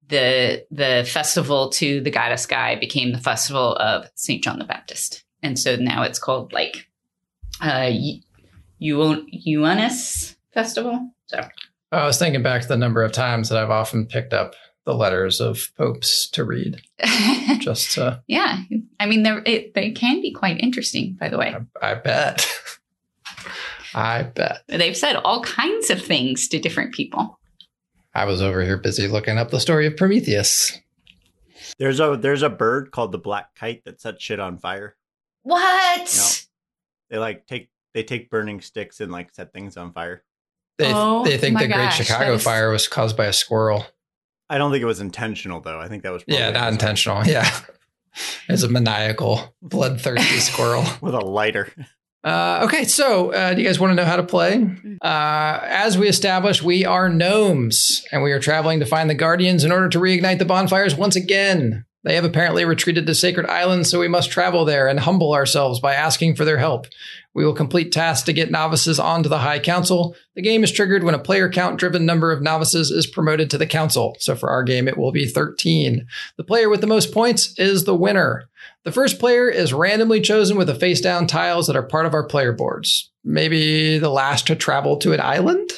the 0.08 0.64
the 0.70 1.08
festival 1.10 1.70
to 1.70 2.00
the 2.00 2.10
goddess 2.10 2.42
sky 2.42 2.76
became 2.76 3.12
the 3.12 3.18
festival 3.18 3.76
of 3.76 4.06
saint 4.14 4.44
john 4.44 4.58
the 4.58 4.64
baptist. 4.64 5.24
And 5.42 5.58
so 5.58 5.76
now 5.76 6.02
it's 6.02 6.18
called 6.18 6.52
like 6.52 6.86
uh 7.60 7.90
Juhannus 8.82 10.36
festival? 10.52 11.10
So 11.26 11.40
I 11.92 12.06
was 12.06 12.18
thinking 12.18 12.42
back 12.42 12.62
to 12.62 12.68
the 12.68 12.76
number 12.76 13.02
of 13.02 13.12
times 13.12 13.48
that 13.48 13.58
I've 13.58 13.70
often 13.70 14.06
picked 14.06 14.32
up 14.32 14.54
the 14.84 14.94
letters 14.94 15.40
of 15.40 15.70
popes 15.76 16.28
to 16.30 16.44
read. 16.44 16.82
Just 17.60 17.92
to, 17.92 18.22
yeah, 18.26 18.58
I 19.00 19.06
mean, 19.06 19.22
they're, 19.22 19.42
it, 19.46 19.74
they 19.74 19.90
can 19.92 20.20
be 20.20 20.32
quite 20.32 20.60
interesting. 20.60 21.16
By 21.18 21.28
the 21.28 21.38
way, 21.38 21.54
I, 21.82 21.92
I 21.92 21.94
bet. 21.94 22.46
I 23.94 24.22
bet. 24.24 24.62
they've 24.68 24.96
said 24.96 25.16
all 25.16 25.42
kinds 25.42 25.90
of 25.90 26.02
things 26.02 26.48
to 26.48 26.58
different 26.58 26.94
people. 26.94 27.38
I 28.14 28.24
was 28.24 28.42
over 28.42 28.62
here 28.62 28.76
busy 28.76 29.08
looking 29.08 29.38
up 29.38 29.50
the 29.50 29.60
story 29.60 29.86
of 29.86 29.96
Prometheus. 29.96 30.78
There's 31.78 31.98
a 32.00 32.16
there's 32.20 32.42
a 32.42 32.48
bird 32.50 32.90
called 32.92 33.10
the 33.12 33.18
black 33.18 33.54
kite 33.56 33.84
that 33.84 34.00
sets 34.00 34.22
shit 34.22 34.38
on 34.38 34.58
fire. 34.58 34.96
What? 35.42 36.14
No. 36.16 36.28
They 37.10 37.18
like 37.18 37.46
take 37.46 37.70
they 37.92 38.02
take 38.04 38.30
burning 38.30 38.60
sticks 38.60 39.00
and 39.00 39.10
like 39.10 39.32
set 39.34 39.52
things 39.52 39.76
on 39.76 39.92
fire. 39.92 40.22
They, 40.78 40.92
Oh 40.92 41.24
they 41.24 41.38
think 41.38 41.54
my 41.54 41.66
the 41.66 41.72
Great 41.72 41.92
Chicago 41.92 42.26
that 42.30 42.34
is- 42.34 42.44
fire 42.44 42.70
was 42.70 42.86
caused 42.86 43.16
by 43.16 43.26
a 43.26 43.32
squirrel. 43.32 43.86
I 44.50 44.58
don't 44.58 44.70
think 44.70 44.82
it 44.82 44.86
was 44.86 45.00
intentional 45.00 45.60
though. 45.60 45.80
I 45.80 45.88
think 45.88 46.02
that 46.02 46.12
was 46.12 46.22
Yeah, 46.26 46.50
not 46.50 46.54
just 46.70 46.72
intentional. 46.72 47.22
Yeah. 47.26 47.48
It's 48.48 48.62
a 48.62 48.68
maniacal, 48.68 49.54
bloodthirsty 49.60 50.38
squirrel. 50.40 50.84
with 51.00 51.14
a 51.14 51.20
lighter. 51.20 51.72
Uh, 52.22 52.60
okay, 52.64 52.84
so 52.84 53.32
uh, 53.32 53.52
do 53.52 53.60
you 53.60 53.66
guys 53.66 53.78
want 53.80 53.90
to 53.90 53.94
know 53.96 54.04
how 54.04 54.16
to 54.16 54.22
play? 54.22 54.64
Uh, 55.02 55.58
as 55.62 55.98
we 55.98 56.08
established, 56.08 56.62
we 56.62 56.84
are 56.86 57.08
gnomes, 57.10 58.04
and 58.12 58.22
we 58.22 58.32
are 58.32 58.38
traveling 58.40 58.78
to 58.80 58.86
find 58.86 59.10
the 59.10 59.14
guardians 59.14 59.64
in 59.64 59.72
order 59.72 59.88
to 59.88 59.98
reignite 59.98 60.38
the 60.38 60.44
bonfires 60.44 60.94
once 60.94 61.16
again. 61.16 61.84
They 62.04 62.16
have 62.16 62.24
apparently 62.24 62.66
retreated 62.66 63.06
to 63.06 63.14
Sacred 63.14 63.46
Island, 63.46 63.86
so 63.86 63.98
we 63.98 64.08
must 64.08 64.30
travel 64.30 64.66
there 64.66 64.88
and 64.88 65.00
humble 65.00 65.32
ourselves 65.32 65.80
by 65.80 65.94
asking 65.94 66.36
for 66.36 66.44
their 66.44 66.58
help. 66.58 66.86
We 67.32 67.46
will 67.46 67.54
complete 67.54 67.92
tasks 67.92 68.26
to 68.26 68.34
get 68.34 68.50
novices 68.50 69.00
onto 69.00 69.30
the 69.30 69.38
High 69.38 69.58
Council. 69.58 70.14
The 70.34 70.42
game 70.42 70.62
is 70.62 70.70
triggered 70.70 71.02
when 71.02 71.14
a 71.14 71.18
player 71.18 71.48
count 71.48 71.80
driven 71.80 72.04
number 72.04 72.30
of 72.30 72.42
novices 72.42 72.90
is 72.90 73.06
promoted 73.06 73.50
to 73.50 73.58
the 73.58 73.66
Council. 73.66 74.16
So 74.20 74.36
for 74.36 74.50
our 74.50 74.62
game, 74.62 74.86
it 74.86 74.98
will 74.98 75.12
be 75.12 75.26
13. 75.26 76.06
The 76.36 76.44
player 76.44 76.68
with 76.68 76.82
the 76.82 76.86
most 76.86 77.10
points 77.10 77.58
is 77.58 77.84
the 77.84 77.96
winner. 77.96 78.44
The 78.84 78.92
first 78.92 79.18
player 79.18 79.48
is 79.48 79.72
randomly 79.72 80.20
chosen 80.20 80.58
with 80.58 80.66
the 80.66 80.74
face 80.74 81.00
down 81.00 81.26
tiles 81.26 81.66
that 81.66 81.76
are 81.76 81.82
part 81.82 82.04
of 82.04 82.12
our 82.12 82.26
player 82.26 82.52
boards. 82.52 83.10
Maybe 83.24 83.98
the 83.98 84.10
last 84.10 84.46
to 84.48 84.56
travel 84.56 84.98
to 84.98 85.14
an 85.14 85.20
island. 85.20 85.70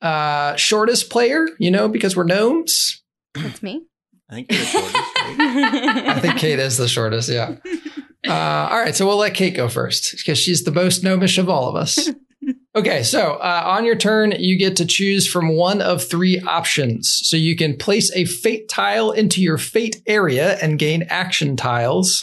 Uh, 0.00 0.54
shortest 0.54 1.10
player, 1.10 1.48
you 1.58 1.72
know, 1.72 1.88
because 1.88 2.14
we're 2.16 2.24
gnomes. 2.24 3.02
That's 3.34 3.62
me. 3.62 3.82
I 4.28 4.34
think 4.34 4.50
you're 4.50 4.60
the 4.60 4.66
shortest. 4.66 4.94
right? 4.94 6.08
I 6.08 6.20
think 6.20 6.36
Kate 6.38 6.58
is 6.58 6.76
the 6.76 6.88
shortest, 6.88 7.28
yeah. 7.28 7.56
Uh, 8.28 8.68
all 8.72 8.80
right, 8.80 8.96
so 8.96 9.06
we'll 9.06 9.18
let 9.18 9.34
Kate 9.34 9.54
go 9.54 9.68
first 9.68 10.16
because 10.16 10.36
she's 10.36 10.64
the 10.64 10.72
most 10.72 11.04
gnomish 11.04 11.38
of 11.38 11.48
all 11.48 11.68
of 11.68 11.76
us. 11.76 12.10
Okay, 12.76 13.02
so 13.02 13.36
uh, 13.36 13.62
on 13.64 13.86
your 13.86 13.96
turn, 13.96 14.34
you 14.38 14.58
get 14.58 14.76
to 14.76 14.84
choose 14.84 15.26
from 15.26 15.56
one 15.56 15.80
of 15.80 16.04
three 16.04 16.38
options. 16.40 17.10
So 17.24 17.36
you 17.36 17.56
can 17.56 17.74
place 17.74 18.14
a 18.14 18.26
fate 18.26 18.68
tile 18.68 19.12
into 19.12 19.40
your 19.40 19.56
fate 19.56 20.02
area 20.06 20.58
and 20.60 20.78
gain 20.78 21.04
action 21.08 21.56
tiles. 21.56 22.22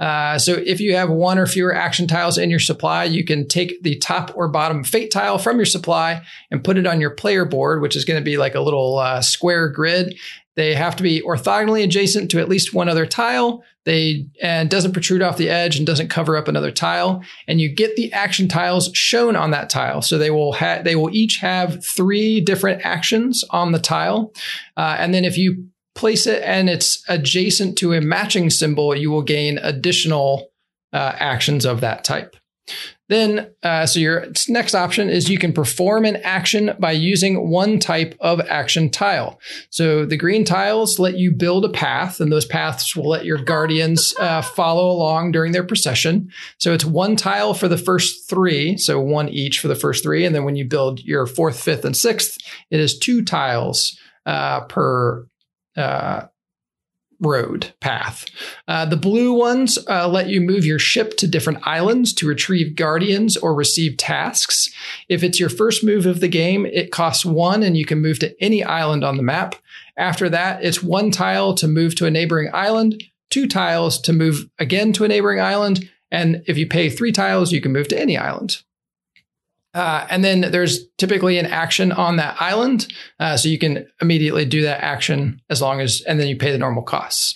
Uh, 0.00 0.36
so 0.36 0.54
if 0.54 0.80
you 0.80 0.96
have 0.96 1.08
one 1.08 1.38
or 1.38 1.46
fewer 1.46 1.72
action 1.72 2.08
tiles 2.08 2.36
in 2.36 2.50
your 2.50 2.58
supply, 2.58 3.04
you 3.04 3.24
can 3.24 3.46
take 3.46 3.80
the 3.84 3.96
top 3.98 4.32
or 4.34 4.48
bottom 4.48 4.82
fate 4.82 5.12
tile 5.12 5.38
from 5.38 5.56
your 5.56 5.64
supply 5.64 6.20
and 6.50 6.64
put 6.64 6.76
it 6.76 6.86
on 6.88 7.00
your 7.00 7.10
player 7.10 7.44
board, 7.44 7.80
which 7.80 7.94
is 7.94 8.04
going 8.04 8.18
to 8.20 8.24
be 8.24 8.36
like 8.36 8.56
a 8.56 8.60
little 8.60 8.98
uh, 8.98 9.22
square 9.22 9.68
grid. 9.68 10.18
They 10.54 10.74
have 10.74 10.96
to 10.96 11.02
be 11.02 11.22
orthogonally 11.22 11.82
adjacent 11.82 12.30
to 12.30 12.40
at 12.40 12.48
least 12.48 12.74
one 12.74 12.88
other 12.88 13.06
tile. 13.06 13.64
They 13.84 14.26
and 14.42 14.68
doesn't 14.70 14.92
protrude 14.92 15.22
off 15.22 15.38
the 15.38 15.48
edge 15.48 15.76
and 15.76 15.86
doesn't 15.86 16.08
cover 16.08 16.36
up 16.36 16.46
another 16.46 16.70
tile. 16.70 17.22
And 17.48 17.60
you 17.60 17.74
get 17.74 17.96
the 17.96 18.12
action 18.12 18.48
tiles 18.48 18.90
shown 18.94 19.34
on 19.34 19.50
that 19.50 19.70
tile. 19.70 20.02
So 20.02 20.18
they 20.18 20.30
will 20.30 20.52
have 20.52 20.84
they 20.84 20.94
will 20.94 21.10
each 21.14 21.38
have 21.38 21.84
three 21.84 22.40
different 22.40 22.84
actions 22.84 23.44
on 23.50 23.72
the 23.72 23.78
tile. 23.78 24.32
Uh, 24.76 24.96
and 24.98 25.14
then 25.14 25.24
if 25.24 25.38
you 25.38 25.66
place 25.94 26.26
it 26.26 26.42
and 26.42 26.70
it's 26.70 27.02
adjacent 27.08 27.76
to 27.78 27.92
a 27.92 28.00
matching 28.00 28.50
symbol, 28.50 28.94
you 28.94 29.10
will 29.10 29.22
gain 29.22 29.58
additional 29.58 30.50
uh, 30.92 31.12
actions 31.16 31.64
of 31.64 31.80
that 31.80 32.04
type. 32.04 32.36
Then, 33.12 33.52
uh, 33.62 33.84
so 33.84 34.00
your 34.00 34.24
next 34.48 34.74
option 34.74 35.10
is 35.10 35.28
you 35.28 35.36
can 35.36 35.52
perform 35.52 36.06
an 36.06 36.16
action 36.24 36.74
by 36.78 36.92
using 36.92 37.50
one 37.50 37.78
type 37.78 38.16
of 38.20 38.40
action 38.40 38.88
tile. 38.88 39.38
So 39.68 40.06
the 40.06 40.16
green 40.16 40.46
tiles 40.46 40.98
let 40.98 41.18
you 41.18 41.30
build 41.30 41.66
a 41.66 41.68
path, 41.68 42.20
and 42.20 42.32
those 42.32 42.46
paths 42.46 42.96
will 42.96 43.10
let 43.10 43.26
your 43.26 43.36
guardians 43.36 44.14
uh, 44.18 44.40
follow 44.40 44.90
along 44.90 45.32
during 45.32 45.52
their 45.52 45.62
procession. 45.62 46.30
So 46.56 46.72
it's 46.72 46.86
one 46.86 47.16
tile 47.16 47.52
for 47.52 47.68
the 47.68 47.76
first 47.76 48.30
three, 48.30 48.78
so 48.78 48.98
one 48.98 49.28
each 49.28 49.60
for 49.60 49.68
the 49.68 49.74
first 49.74 50.02
three, 50.02 50.24
and 50.24 50.34
then 50.34 50.44
when 50.44 50.56
you 50.56 50.64
build 50.64 51.00
your 51.00 51.26
fourth, 51.26 51.60
fifth, 51.60 51.84
and 51.84 51.94
sixth, 51.94 52.38
it 52.70 52.80
is 52.80 52.98
two 52.98 53.22
tiles 53.22 53.94
uh, 54.24 54.60
per 54.60 55.26
uh, 55.76 56.22
road 57.22 57.72
path. 57.80 58.26
Uh, 58.68 58.84
the 58.84 58.96
blue 58.96 59.32
ones 59.32 59.78
uh, 59.88 60.08
let 60.08 60.28
you 60.28 60.40
move 60.40 60.66
your 60.66 60.78
ship 60.78 61.16
to 61.16 61.28
different 61.28 61.66
islands 61.66 62.12
to 62.14 62.26
retrieve 62.26 62.76
guardians 62.76 63.36
or 63.36 63.54
receive 63.54 63.96
tasks. 63.96 64.68
If 65.08 65.22
it's 65.22 65.40
your 65.40 65.48
first 65.48 65.84
move 65.84 66.04
of 66.04 66.20
the 66.20 66.28
game, 66.28 66.66
it 66.66 66.90
costs 66.90 67.24
one 67.24 67.62
and 67.62 67.76
you 67.76 67.84
can 67.84 68.02
move 68.02 68.18
to 68.18 68.34
any 68.42 68.62
island 68.62 69.04
on 69.04 69.16
the 69.16 69.22
map. 69.22 69.54
After 69.96 70.28
that, 70.28 70.64
it's 70.64 70.82
one 70.82 71.10
tile 71.10 71.54
to 71.54 71.68
move 71.68 71.94
to 71.96 72.06
a 72.06 72.10
neighboring 72.10 72.50
island, 72.52 73.02
two 73.30 73.46
tiles 73.46 74.00
to 74.02 74.12
move 74.12 74.48
again 74.58 74.92
to 74.94 75.04
a 75.04 75.08
neighboring 75.08 75.40
island, 75.40 75.88
and 76.10 76.42
if 76.46 76.58
you 76.58 76.66
pay 76.66 76.90
three 76.90 77.10
tiles, 77.10 77.52
you 77.52 77.60
can 77.60 77.72
move 77.72 77.88
to 77.88 77.98
any 77.98 78.18
island. 78.18 78.62
Uh, 79.74 80.06
and 80.10 80.22
then 80.22 80.42
there's 80.50 80.86
typically 80.98 81.38
an 81.38 81.46
action 81.46 81.92
on 81.92 82.16
that 82.16 82.36
island. 82.40 82.86
Uh, 83.18 83.36
so 83.36 83.48
you 83.48 83.58
can 83.58 83.86
immediately 84.00 84.44
do 84.44 84.62
that 84.62 84.82
action 84.82 85.40
as 85.48 85.62
long 85.62 85.80
as, 85.80 86.02
and 86.02 86.20
then 86.20 86.28
you 86.28 86.36
pay 86.36 86.52
the 86.52 86.58
normal 86.58 86.82
costs. 86.82 87.32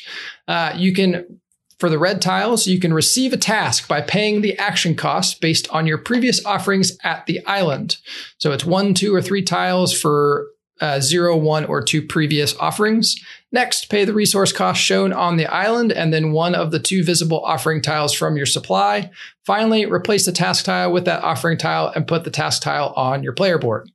Uh, 0.46 0.72
you 0.76 0.92
can, 0.92 1.40
for 1.78 1.88
the 1.88 1.98
red 1.98 2.20
tiles, 2.22 2.66
you 2.66 2.78
can 2.80 2.92
receive 2.92 3.32
a 3.32 3.38
task 3.38 3.88
by 3.88 4.00
paying 4.00 4.40
the 4.40 4.58
action 4.58 4.94
cost 4.94 5.40
based 5.40 5.68
on 5.70 5.86
your 5.86 5.98
previous 5.98 6.44
offerings 6.44 6.96
at 7.02 7.26
the 7.26 7.44
island. 7.46 7.96
So 8.38 8.52
it's 8.52 8.64
one, 8.64 8.94
two, 8.94 9.14
or 9.14 9.22
three 9.22 9.42
tiles 9.42 9.98
for 9.98 10.46
uh, 10.80 11.00
zero, 11.00 11.36
one, 11.36 11.64
or 11.64 11.82
two 11.82 12.02
previous 12.02 12.54
offerings. 12.56 13.16
Next, 13.50 13.88
pay 13.88 14.04
the 14.04 14.12
resource 14.12 14.52
cost 14.52 14.80
shown 14.80 15.12
on 15.12 15.36
the 15.36 15.46
island 15.46 15.92
and 15.92 16.12
then 16.12 16.32
one 16.32 16.54
of 16.54 16.70
the 16.70 16.78
two 16.78 17.02
visible 17.02 17.42
offering 17.44 17.80
tiles 17.80 18.12
from 18.12 18.36
your 18.36 18.46
supply. 18.46 19.10
Finally, 19.46 19.86
replace 19.86 20.26
the 20.26 20.32
task 20.32 20.64
tile 20.64 20.92
with 20.92 21.04
that 21.06 21.22
offering 21.22 21.56
tile 21.56 21.92
and 21.94 22.06
put 22.06 22.24
the 22.24 22.30
task 22.30 22.62
tile 22.62 22.92
on 22.96 23.22
your 23.22 23.32
player 23.32 23.58
board. 23.58 23.90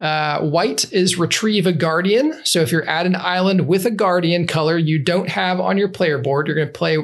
Uh, 0.00 0.40
white 0.40 0.90
is 0.92 1.18
retrieve 1.18 1.66
a 1.66 1.72
guardian. 1.72 2.34
So 2.44 2.60
if 2.60 2.72
you're 2.72 2.88
at 2.88 3.04
an 3.06 3.16
island 3.16 3.68
with 3.68 3.84
a 3.84 3.90
guardian 3.90 4.46
color 4.46 4.78
you 4.78 4.98
don't 4.98 5.28
have 5.28 5.60
on 5.60 5.76
your 5.76 5.90
player 5.90 6.18
board, 6.18 6.46
you're 6.46 6.56
going 6.56 6.68
to 6.68 6.72
play 6.72 6.96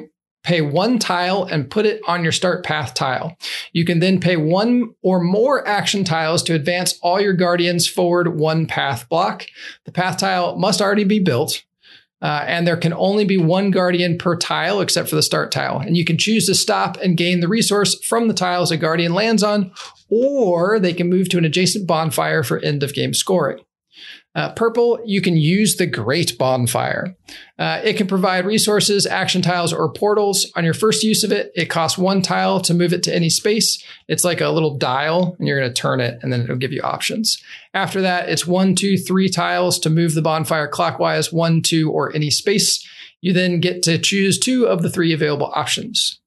pay 0.46 0.60
one 0.60 0.98
tile 0.98 1.44
and 1.44 1.68
put 1.68 1.84
it 1.84 2.00
on 2.06 2.22
your 2.22 2.32
start 2.32 2.64
path 2.64 2.94
tile. 2.94 3.36
You 3.72 3.84
can 3.84 3.98
then 3.98 4.20
pay 4.20 4.36
one 4.36 4.94
or 5.02 5.20
more 5.20 5.66
action 5.66 6.04
tiles 6.04 6.42
to 6.44 6.54
advance 6.54 6.98
all 7.02 7.20
your 7.20 7.32
guardians 7.32 7.88
forward 7.88 8.38
one 8.38 8.66
path 8.66 9.08
block. 9.08 9.46
The 9.84 9.92
path 9.92 10.18
tile 10.18 10.56
must 10.56 10.80
already 10.80 11.04
be 11.04 11.18
built. 11.18 11.64
Uh, 12.22 12.44
and 12.46 12.66
there 12.66 12.78
can 12.78 12.94
only 12.94 13.26
be 13.26 13.36
one 13.36 13.70
guardian 13.70 14.16
per 14.16 14.36
tile 14.36 14.80
except 14.80 15.10
for 15.10 15.16
the 15.16 15.22
start 15.22 15.52
tile. 15.52 15.78
And 15.78 15.96
you 15.96 16.04
can 16.04 16.16
choose 16.16 16.46
to 16.46 16.54
stop 16.54 16.96
and 16.96 17.16
gain 17.16 17.40
the 17.40 17.48
resource 17.48 18.02
from 18.06 18.28
the 18.28 18.34
tiles 18.34 18.70
a 18.70 18.78
guardian 18.78 19.12
lands 19.12 19.42
on, 19.42 19.70
or 20.08 20.78
they 20.78 20.94
can 20.94 21.10
move 21.10 21.28
to 21.28 21.38
an 21.38 21.44
adjacent 21.44 21.86
bonfire 21.86 22.42
for 22.42 22.58
end 22.60 22.82
of 22.82 22.94
game 22.94 23.12
scoring. 23.12 23.58
Uh, 24.36 24.52
purple, 24.52 25.00
you 25.06 25.22
can 25.22 25.34
use 25.34 25.76
the 25.76 25.86
Great 25.86 26.36
Bonfire. 26.36 27.16
Uh, 27.58 27.80
it 27.82 27.96
can 27.96 28.06
provide 28.06 28.44
resources, 28.44 29.06
action 29.06 29.40
tiles, 29.40 29.72
or 29.72 29.90
portals. 29.90 30.52
On 30.56 30.62
your 30.62 30.74
first 30.74 31.02
use 31.02 31.24
of 31.24 31.32
it, 31.32 31.50
it 31.54 31.70
costs 31.70 31.96
one 31.96 32.20
tile 32.20 32.60
to 32.60 32.74
move 32.74 32.92
it 32.92 33.02
to 33.04 33.14
any 33.14 33.30
space. 33.30 33.82
It's 34.08 34.24
like 34.24 34.42
a 34.42 34.50
little 34.50 34.76
dial, 34.76 35.36
and 35.38 35.48
you're 35.48 35.58
going 35.58 35.72
to 35.72 35.80
turn 35.80 36.00
it, 36.00 36.18
and 36.22 36.30
then 36.30 36.42
it'll 36.42 36.56
give 36.56 36.72
you 36.72 36.82
options. 36.82 37.42
After 37.72 38.02
that, 38.02 38.28
it's 38.28 38.46
one, 38.46 38.74
two, 38.74 38.98
three 38.98 39.30
tiles 39.30 39.78
to 39.80 39.90
move 39.90 40.12
the 40.12 40.20
bonfire 40.20 40.68
clockwise, 40.68 41.32
one, 41.32 41.62
two, 41.62 41.90
or 41.90 42.14
any 42.14 42.30
space. 42.30 42.86
You 43.22 43.32
then 43.32 43.58
get 43.60 43.82
to 43.84 43.96
choose 43.96 44.38
two 44.38 44.66
of 44.66 44.82
the 44.82 44.90
three 44.90 45.14
available 45.14 45.50
options. 45.54 46.20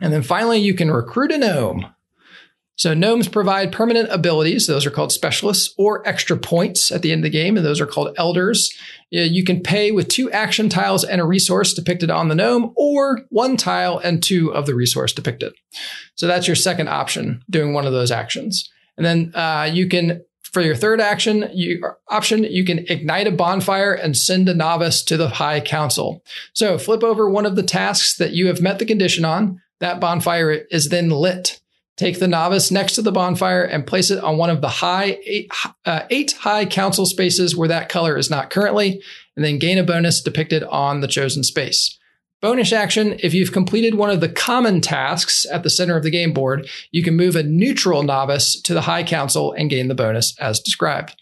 And 0.00 0.10
then 0.10 0.22
finally, 0.22 0.58
you 0.58 0.72
can 0.72 0.90
recruit 0.90 1.32
a 1.32 1.36
gnome. 1.36 1.94
So 2.80 2.94
gnomes 2.94 3.28
provide 3.28 3.72
permanent 3.72 4.08
abilities; 4.10 4.66
those 4.66 4.86
are 4.86 4.90
called 4.90 5.12
specialists, 5.12 5.74
or 5.76 6.02
extra 6.08 6.38
points 6.38 6.90
at 6.90 7.02
the 7.02 7.12
end 7.12 7.18
of 7.18 7.24
the 7.24 7.38
game, 7.38 7.58
and 7.58 7.66
those 7.66 7.78
are 7.78 7.86
called 7.86 8.14
elders. 8.16 8.72
You 9.10 9.44
can 9.44 9.60
pay 9.60 9.92
with 9.92 10.08
two 10.08 10.30
action 10.30 10.70
tiles 10.70 11.04
and 11.04 11.20
a 11.20 11.26
resource 11.26 11.74
depicted 11.74 12.10
on 12.10 12.28
the 12.28 12.34
gnome, 12.34 12.72
or 12.76 13.20
one 13.28 13.58
tile 13.58 13.98
and 13.98 14.22
two 14.22 14.50
of 14.54 14.64
the 14.64 14.74
resource 14.74 15.12
depicted. 15.12 15.52
So 16.14 16.26
that's 16.26 16.46
your 16.46 16.56
second 16.56 16.88
option, 16.88 17.42
doing 17.50 17.74
one 17.74 17.86
of 17.86 17.92
those 17.92 18.10
actions. 18.10 18.70
And 18.96 19.04
then 19.04 19.32
uh, 19.34 19.68
you 19.70 19.86
can, 19.86 20.24
for 20.40 20.62
your 20.62 20.74
third 20.74 21.02
action, 21.02 21.50
you, 21.52 21.84
option, 22.08 22.44
you 22.44 22.64
can 22.64 22.78
ignite 22.88 23.26
a 23.26 23.30
bonfire 23.30 23.92
and 23.92 24.16
send 24.16 24.48
a 24.48 24.54
novice 24.54 25.02
to 25.02 25.18
the 25.18 25.28
High 25.28 25.60
Council. 25.60 26.24
So 26.54 26.78
flip 26.78 27.04
over 27.04 27.28
one 27.28 27.44
of 27.44 27.56
the 27.56 27.62
tasks 27.62 28.16
that 28.16 28.32
you 28.32 28.46
have 28.46 28.62
met 28.62 28.78
the 28.78 28.86
condition 28.86 29.26
on. 29.26 29.60
That 29.80 30.00
bonfire 30.00 30.50
is 30.70 30.88
then 30.88 31.10
lit. 31.10 31.59
Take 32.00 32.18
the 32.18 32.26
novice 32.26 32.70
next 32.70 32.94
to 32.94 33.02
the 33.02 33.12
bonfire 33.12 33.62
and 33.62 33.86
place 33.86 34.10
it 34.10 34.24
on 34.24 34.38
one 34.38 34.48
of 34.48 34.62
the 34.62 34.70
high 34.70 35.18
eight, 35.26 35.52
uh, 35.84 36.04
eight 36.08 36.32
high 36.32 36.64
council 36.64 37.04
spaces 37.04 37.54
where 37.54 37.68
that 37.68 37.90
color 37.90 38.16
is 38.16 38.30
not 38.30 38.48
currently, 38.48 39.02
and 39.36 39.44
then 39.44 39.58
gain 39.58 39.76
a 39.76 39.82
bonus 39.82 40.22
depicted 40.22 40.62
on 40.62 41.02
the 41.02 41.06
chosen 41.06 41.44
space. 41.44 41.98
Bonus 42.40 42.72
action 42.72 43.20
if 43.22 43.34
you've 43.34 43.52
completed 43.52 43.96
one 43.96 44.08
of 44.08 44.22
the 44.22 44.30
common 44.30 44.80
tasks 44.80 45.44
at 45.52 45.62
the 45.62 45.68
center 45.68 45.94
of 45.94 46.02
the 46.02 46.10
game 46.10 46.32
board, 46.32 46.66
you 46.90 47.02
can 47.02 47.18
move 47.18 47.36
a 47.36 47.42
neutral 47.42 48.02
novice 48.02 48.58
to 48.62 48.72
the 48.72 48.80
High 48.80 49.02
Council 49.02 49.52
and 49.52 49.68
gain 49.68 49.88
the 49.88 49.94
bonus 49.94 50.34
as 50.40 50.58
described. 50.58 51.20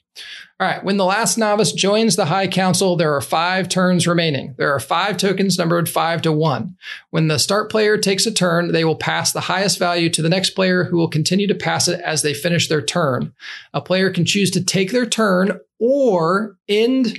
All 0.61 0.67
right, 0.67 0.83
when 0.83 0.97
the 0.97 1.05
last 1.05 1.39
novice 1.39 1.71
joins 1.71 2.17
the 2.17 2.25
High 2.25 2.49
Council, 2.49 2.97
there 2.97 3.15
are 3.15 3.21
five 3.21 3.69
turns 3.69 4.09
remaining. 4.09 4.57
There 4.59 4.75
are 4.75 4.81
five 4.81 5.17
tokens 5.17 5.57
numbered 5.57 5.89
five 5.89 6.21
to 6.23 6.33
one. 6.33 6.77
When 7.11 7.29
the 7.29 7.39
start 7.39 7.71
player 7.71 7.97
takes 7.97 8.27
a 8.27 8.33
turn, 8.33 8.73
they 8.73 8.85
will 8.85 8.97
pass 8.97 9.31
the 9.31 9.43
highest 9.43 9.79
value 9.79 10.11
to 10.11 10.21
the 10.21 10.29
next 10.29 10.51
player 10.51 10.83
who 10.83 10.97
will 10.97 11.09
continue 11.09 11.47
to 11.47 11.55
pass 11.55 11.87
it 11.87 12.01
as 12.01 12.23
they 12.23 12.35
finish 12.35 12.67
their 12.67 12.83
turn. 12.83 13.33
A 13.73 13.81
player 13.81 14.11
can 14.11 14.25
choose 14.25 14.51
to 14.51 14.65
take 14.65 14.91
their 14.91 15.07
turn 15.07 15.61
or 15.79 16.57
end 16.69 17.17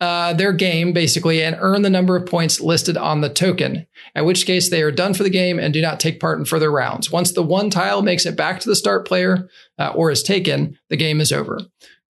uh, 0.00 0.32
their 0.32 0.52
game 0.52 0.94
basically 0.94 1.42
and 1.42 1.56
earn 1.58 1.82
the 1.82 1.90
number 1.90 2.16
of 2.16 2.26
points 2.26 2.60
listed 2.60 2.96
on 2.96 3.20
the 3.20 3.28
token, 3.28 3.86
at 4.14 4.24
which 4.24 4.46
case 4.46 4.70
they 4.70 4.82
are 4.82 4.90
done 4.90 5.12
for 5.12 5.22
the 5.22 5.30
game 5.30 5.58
and 5.58 5.74
do 5.74 5.82
not 5.82 6.00
take 6.00 6.20
part 6.20 6.38
in 6.38 6.44
further 6.46 6.70
rounds. 6.70 7.10
Once 7.10 7.32
the 7.32 7.42
one 7.42 7.68
tile 7.68 8.00
makes 8.00 8.24
it 8.24 8.36
back 8.36 8.60
to 8.60 8.68
the 8.68 8.76
start 8.76 9.06
player 9.06 9.48
uh, 9.78 9.92
or 9.94 10.10
is 10.10 10.22
taken, 10.22 10.78
the 10.88 10.96
game 10.96 11.20
is 11.20 11.32
over. 11.32 11.60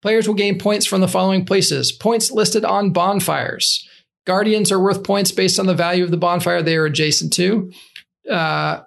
Players 0.01 0.27
will 0.27 0.35
gain 0.35 0.59
points 0.59 0.85
from 0.85 1.01
the 1.01 1.07
following 1.07 1.45
places 1.45 1.91
points 1.91 2.31
listed 2.31 2.63
on 2.63 2.91
bonfires. 2.91 3.87
Guardians 4.25 4.71
are 4.71 4.79
worth 4.79 5.03
points 5.03 5.31
based 5.31 5.59
on 5.59 5.65
the 5.65 5.73
value 5.73 6.03
of 6.03 6.11
the 6.11 6.17
bonfire 6.17 6.61
they 6.61 6.75
are 6.75 6.85
adjacent 6.85 7.33
to. 7.33 7.71
Uh, 8.29 8.81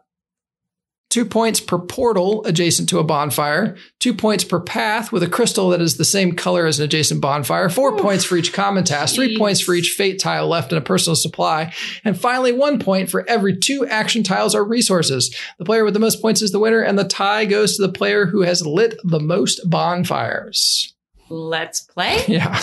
two 1.09 1.25
points 1.25 1.61
per 1.61 1.79
portal 1.79 2.44
adjacent 2.44 2.88
to 2.88 2.99
a 2.99 3.05
bonfire, 3.05 3.77
two 3.99 4.14
points 4.14 4.44
per 4.44 4.61
path 4.61 5.11
with 5.11 5.23
a 5.23 5.29
crystal 5.29 5.70
that 5.70 5.81
is 5.81 5.96
the 5.96 6.05
same 6.05 6.37
color 6.37 6.66
as 6.66 6.79
an 6.79 6.85
adjacent 6.85 7.20
bonfire, 7.20 7.68
four 7.68 7.96
points 7.96 8.25
for 8.25 8.37
each 8.37 8.53
common 8.53 8.85
task, 8.85 9.16
three 9.16 9.37
points 9.37 9.61
for 9.61 9.75
each 9.75 9.90
fate 9.90 10.20
tile 10.20 10.46
left 10.46 10.70
in 10.70 10.79
a 10.79 10.83
personal 10.83 11.16
supply, 11.16 11.73
and 12.05 12.18
finally 12.18 12.53
one 12.53 12.79
point 12.79 13.11
for 13.11 13.29
every 13.29 13.57
two 13.57 13.87
action 13.87 14.23
tiles 14.23 14.55
or 14.55 14.64
resources. 14.64 15.35
The 15.59 15.64
player 15.64 15.85
with 15.85 15.94
the 15.94 16.01
most 16.01 16.23
points 16.23 16.42
is 16.42 16.53
the 16.53 16.61
winner, 16.61 16.81
and 16.81 16.99
the 16.99 17.05
tie 17.05 17.44
goes 17.44 17.77
to 17.77 17.83
the 17.83 17.92
player 17.92 18.27
who 18.27 18.42
has 18.42 18.64
lit 18.64 18.94
the 19.03 19.20
most 19.20 19.68
bonfires. 19.68 20.94
Let's 21.30 21.80
play. 21.80 22.24
Yeah. 22.28 22.60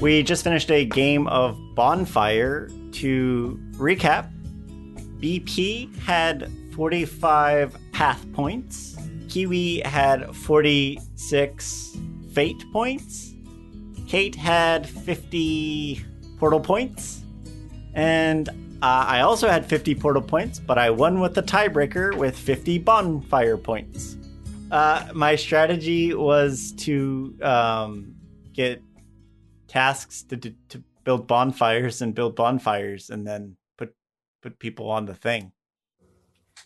We 0.00 0.22
just 0.22 0.42
finished 0.42 0.70
a 0.70 0.84
game 0.84 1.28
of 1.28 1.56
Bonfire. 1.74 2.68
To 2.92 3.58
recap, 3.74 4.30
BP 5.20 5.96
had 6.00 6.50
45 6.74 7.76
path 7.92 8.30
points, 8.32 8.96
Kiwi 9.28 9.80
had 9.84 10.34
46 10.34 11.96
fate 12.32 12.64
points, 12.72 13.34
Kate 14.06 14.34
had 14.34 14.88
50 14.88 16.04
portal 16.40 16.58
points. 16.58 17.22
And 17.94 18.48
uh, 18.48 19.04
I 19.06 19.20
also 19.20 19.46
had 19.46 19.66
50 19.66 19.94
portal 19.96 20.22
points, 20.22 20.58
but 20.58 20.78
I 20.78 20.90
won 20.90 21.20
with 21.20 21.34
the 21.34 21.42
tiebreaker 21.42 22.16
with 22.16 22.36
50 22.36 22.78
bonfire 22.78 23.58
points. 23.58 24.16
Uh, 24.70 25.06
my 25.12 25.36
strategy 25.36 26.14
was 26.14 26.72
to 26.78 27.36
um, 27.42 28.14
get 28.54 28.82
tasks 29.68 30.22
to, 30.24 30.36
to, 30.36 30.54
to 30.70 30.82
build 31.04 31.26
bonfires 31.26 32.00
and 32.00 32.14
build 32.14 32.36
bonfires, 32.36 33.10
and 33.10 33.26
then 33.26 33.56
put 33.76 33.94
put 34.40 34.58
people 34.58 34.90
on 34.90 35.06
the 35.06 35.14
thing. 35.14 35.52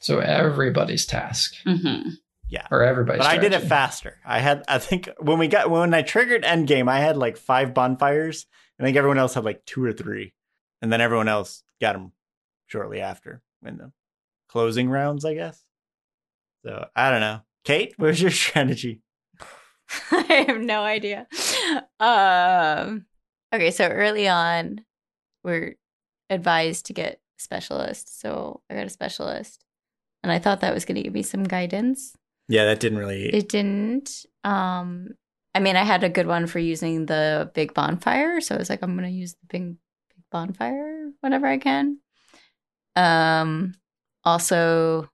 So 0.00 0.18
everybody's 0.18 1.06
task. 1.06 1.54
Mm-hmm. 1.66 2.10
Yeah, 2.48 2.66
or 2.70 2.82
everybody's. 2.82 3.20
But 3.20 3.24
strategy. 3.24 3.46
I 3.46 3.48
did 3.48 3.64
it 3.64 3.68
faster. 3.68 4.18
I 4.24 4.38
had, 4.38 4.62
I 4.68 4.78
think, 4.78 5.08
when 5.18 5.38
we 5.38 5.48
got 5.48 5.70
when 5.70 5.94
I 5.94 6.02
triggered 6.02 6.44
endgame, 6.44 6.88
I 6.88 7.00
had 7.00 7.16
like 7.16 7.36
five 7.38 7.72
bonfires, 7.72 8.46
I 8.78 8.84
think 8.84 8.96
everyone 8.96 9.18
else 9.18 9.34
had 9.34 9.44
like 9.44 9.64
two 9.64 9.84
or 9.84 9.92
three, 9.92 10.34
and 10.82 10.92
then 10.92 11.00
everyone 11.00 11.28
else 11.28 11.62
got 11.80 11.92
them 11.92 12.12
shortly 12.66 13.00
after 13.00 13.42
in 13.64 13.78
the 13.78 13.92
closing 14.48 14.88
rounds, 14.90 15.24
I 15.24 15.34
guess. 15.34 15.62
So 16.64 16.86
I 16.94 17.10
don't 17.10 17.20
know. 17.20 17.40
Kate, 17.64 17.94
what 17.96 18.08
was 18.08 18.22
your 18.22 18.30
strategy? 18.32 19.00
I 20.10 20.44
have 20.48 20.60
no 20.60 20.82
idea. 20.82 21.26
Um, 22.00 23.06
okay, 23.54 23.70
so 23.70 23.86
early 23.86 24.28
on, 24.28 24.84
we're 25.42 25.76
advised 26.30 26.86
to 26.86 26.92
get 26.92 27.20
specialist, 27.38 28.20
so 28.20 28.62
I 28.70 28.74
got 28.74 28.86
a 28.86 28.90
specialist, 28.90 29.64
and 30.22 30.32
I 30.32 30.38
thought 30.38 30.60
that 30.60 30.74
was 30.74 30.84
going 30.84 30.96
to 30.96 31.02
give 31.02 31.12
me 31.12 31.22
some 31.22 31.44
guidance. 31.44 32.16
Yeah, 32.48 32.64
that 32.66 32.80
didn't 32.80 32.98
really. 32.98 33.26
It 33.26 33.48
didn't. 33.48 34.26
Um, 34.42 35.10
I 35.54 35.60
mean, 35.60 35.76
I 35.76 35.84
had 35.84 36.02
a 36.02 36.08
good 36.08 36.26
one 36.26 36.46
for 36.46 36.58
using 36.58 37.06
the 37.06 37.50
big 37.54 37.74
bonfire, 37.74 38.40
so 38.40 38.54
I 38.54 38.58
was 38.58 38.68
like, 38.68 38.82
I'm 38.82 38.96
going 38.96 39.08
to 39.08 39.16
use 39.16 39.34
the 39.34 39.46
big, 39.48 39.62
big 40.08 40.24
bonfire 40.30 41.10
whenever 41.20 41.46
I 41.46 41.58
can. 41.58 41.98
Um, 42.96 43.74
also, 44.24 45.08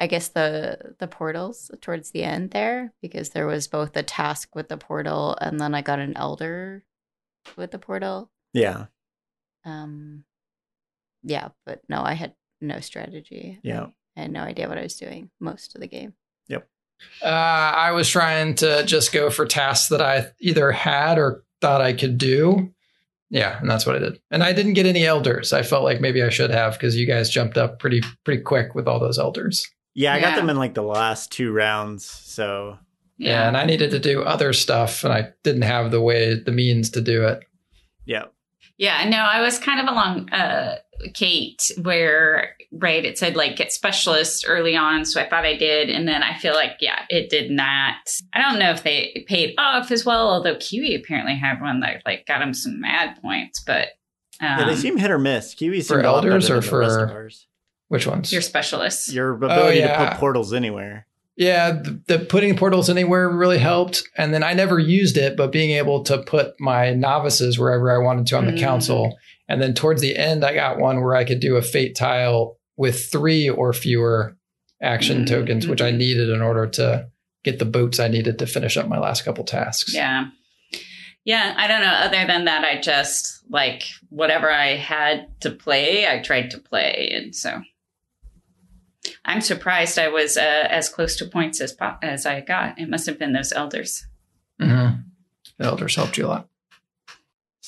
I 0.00 0.06
guess 0.06 0.28
the 0.28 0.94
the 0.98 1.08
portals 1.08 1.70
towards 1.80 2.10
the 2.10 2.22
end 2.22 2.50
there 2.50 2.92
because 3.02 3.30
there 3.30 3.46
was 3.46 3.66
both 3.66 3.96
a 3.96 4.02
task 4.02 4.54
with 4.54 4.68
the 4.68 4.76
portal 4.76 5.36
and 5.40 5.60
then 5.60 5.74
I 5.74 5.82
got 5.82 5.98
an 5.98 6.16
elder 6.16 6.84
with 7.56 7.72
the 7.72 7.78
portal. 7.78 8.30
yeah, 8.52 8.86
Um, 9.64 10.24
yeah, 11.22 11.48
but 11.66 11.82
no, 11.88 12.02
I 12.02 12.14
had 12.14 12.34
no 12.60 12.80
strategy. 12.80 13.58
Yeah. 13.62 13.86
I 14.16 14.22
had 14.22 14.32
no 14.32 14.42
idea 14.42 14.68
what 14.68 14.78
I 14.78 14.82
was 14.82 14.96
doing 14.96 15.30
most 15.40 15.74
of 15.74 15.80
the 15.80 15.88
game. 15.88 16.14
Uh, 17.22 17.26
I 17.26 17.92
was 17.92 18.08
trying 18.08 18.54
to 18.56 18.84
just 18.84 19.12
go 19.12 19.30
for 19.30 19.44
tasks 19.46 19.88
that 19.88 20.00
I 20.00 20.26
either 20.40 20.70
had 20.72 21.18
or 21.18 21.44
thought 21.60 21.80
I 21.80 21.92
could 21.92 22.18
do. 22.18 22.72
Yeah, 23.30 23.58
and 23.60 23.68
that's 23.68 23.84
what 23.84 23.96
I 23.96 23.98
did. 23.98 24.20
And 24.30 24.42
I 24.42 24.52
didn't 24.52 24.72
get 24.74 24.86
any 24.86 25.04
elders. 25.04 25.52
I 25.52 25.62
felt 25.62 25.84
like 25.84 26.00
maybe 26.00 26.22
I 26.22 26.30
should 26.30 26.50
have 26.50 26.72
because 26.74 26.96
you 26.96 27.06
guys 27.06 27.28
jumped 27.28 27.58
up 27.58 27.78
pretty 27.78 28.02
pretty 28.24 28.42
quick 28.42 28.74
with 28.74 28.88
all 28.88 28.98
those 29.00 29.18
elders. 29.18 29.66
yeah. 29.94 30.14
I 30.14 30.20
got 30.20 30.36
them 30.36 30.48
in 30.48 30.56
like 30.56 30.74
the 30.74 30.82
last 30.82 31.30
two 31.32 31.52
rounds. 31.52 32.04
So 32.06 32.78
Yeah. 33.18 33.46
and 33.48 33.56
I 33.56 33.64
needed 33.66 33.90
to 33.90 33.98
do 33.98 34.22
other 34.22 34.52
stuff, 34.52 35.04
and 35.04 35.12
I 35.12 35.32
didn't 35.44 35.62
have 35.62 35.90
the 35.90 36.00
way 36.00 36.34
the 36.34 36.52
means 36.52 36.88
to 36.90 37.00
do 37.02 37.26
it. 37.26 37.40
yeah, 38.06 38.24
Yeah, 38.78 39.06
no, 39.08 39.18
I 39.18 39.40
was 39.42 39.58
kind 39.58 39.80
of 39.80 39.88
along 39.92 40.30
uh 40.32 40.76
Kate 41.14 41.70
where 41.82 42.54
right 42.72 43.04
it 43.04 43.18
said 43.18 43.36
like 43.36 43.56
get 43.56 43.72
specialist 43.72 44.44
early 44.48 44.76
on, 44.76 45.04
so 45.04 45.20
I 45.20 45.28
thought 45.28 45.44
I 45.44 45.56
did, 45.56 45.88
and 45.90 46.06
then 46.08 46.22
I 46.22 46.36
feel 46.38 46.54
like 46.54 46.72
yeah, 46.80 47.04
it 47.08 47.30
did 47.30 47.50
not. 47.50 47.94
I 48.32 48.40
don't 48.40 48.58
know 48.58 48.70
if 48.70 48.82
they 48.82 49.24
paid 49.28 49.54
off 49.58 49.90
as 49.90 50.04
well, 50.04 50.28
although 50.28 50.56
Kiwi 50.56 50.94
apparently 50.94 51.36
had 51.36 51.60
one 51.60 51.80
that 51.80 52.02
like 52.06 52.26
got 52.26 52.42
him 52.42 52.52
some 52.54 52.80
mad 52.80 53.18
points, 53.22 53.60
but 53.60 53.88
um, 54.40 54.58
yeah. 54.60 54.64
They 54.66 54.76
seem 54.76 54.96
hit 54.96 55.10
or 55.10 55.18
miss. 55.18 55.54
Kiwi 55.54 55.78
For 55.80 55.84
seemed 55.84 56.04
a 56.04 56.12
lot 56.12 56.22
better 56.22 56.32
elders 56.34 56.50
or 56.50 56.60
than 56.60 56.70
the 56.70 56.78
rest 56.78 56.98
of 57.00 57.08
for- 57.08 57.14
ours. 57.14 57.46
Which 57.88 58.06
ones? 58.06 58.30
your 58.32 58.42
specialists. 58.42 59.10
your 59.10 59.32
ability 59.32 59.78
to 59.80 59.86
yeah. 59.86 60.10
put 60.10 60.18
portals 60.20 60.52
anywhere. 60.52 61.06
Yeah, 61.36 61.70
the, 61.70 62.00
the 62.06 62.18
putting 62.18 62.54
portals 62.56 62.90
anywhere 62.90 63.30
really 63.30 63.56
helped. 63.58 64.02
And 64.18 64.34
then 64.34 64.42
I 64.42 64.52
never 64.52 64.78
used 64.78 65.16
it, 65.16 65.36
but 65.38 65.52
being 65.52 65.70
able 65.70 66.02
to 66.04 66.18
put 66.18 66.60
my 66.60 66.92
novices 66.92 67.58
wherever 67.58 67.90
I 67.90 67.98
wanted 67.98 68.26
to 68.26 68.36
on 68.36 68.44
the 68.44 68.52
Mm. 68.52 68.58
council. 68.60 69.16
And 69.48 69.62
then 69.62 69.74
towards 69.74 70.00
the 70.02 70.16
end, 70.16 70.44
I 70.44 70.54
got 70.54 70.78
one 70.78 71.00
where 71.02 71.14
I 71.16 71.24
could 71.24 71.40
do 71.40 71.56
a 71.56 71.62
fate 71.62 71.94
tile 71.96 72.58
with 72.76 73.06
three 73.10 73.48
or 73.48 73.72
fewer 73.72 74.36
action 74.82 75.24
Mm. 75.24 75.28
tokens, 75.28 75.66
which 75.66 75.80
I 75.82 75.90
needed 75.90 76.28
in 76.28 76.40
order 76.42 76.66
to 76.66 77.08
get 77.44 77.58
the 77.58 77.64
boats 77.64 77.98
I 77.98 78.08
needed 78.08 78.38
to 78.38 78.46
finish 78.46 78.76
up 78.76 78.88
my 78.88 78.98
last 78.98 79.24
couple 79.24 79.44
tasks. 79.44 79.94
Yeah. 79.94 80.26
Yeah, 81.24 81.54
I 81.56 81.66
don't 81.66 81.80
know. 81.80 81.88
Other 81.92 82.26
than 82.26 82.44
that, 82.44 82.64
I 82.64 82.80
just 82.80 83.42
like 83.50 83.84
whatever 84.10 84.50
I 84.50 84.76
had 84.76 85.28
to 85.40 85.50
play, 85.50 86.06
I 86.08 86.20
tried 86.20 86.50
to 86.52 86.58
play. 86.58 87.10
And 87.14 87.34
so 87.34 87.62
I'm 89.24 89.40
surprised 89.40 89.98
I 89.98 90.08
was 90.08 90.36
uh, 90.36 90.66
as 90.70 90.88
close 90.88 91.16
to 91.16 91.26
points 91.26 91.60
as 91.60 91.76
as 92.02 92.24
I 92.26 92.40
got. 92.40 92.78
It 92.78 92.88
must 92.88 93.06
have 93.06 93.18
been 93.18 93.32
those 93.32 93.52
elders. 93.52 94.06
Mhm. 94.60 95.04
The 95.58 95.64
elders 95.64 95.96
helped 95.96 96.16
you 96.18 96.26
a 96.26 96.28
lot. 96.28 96.48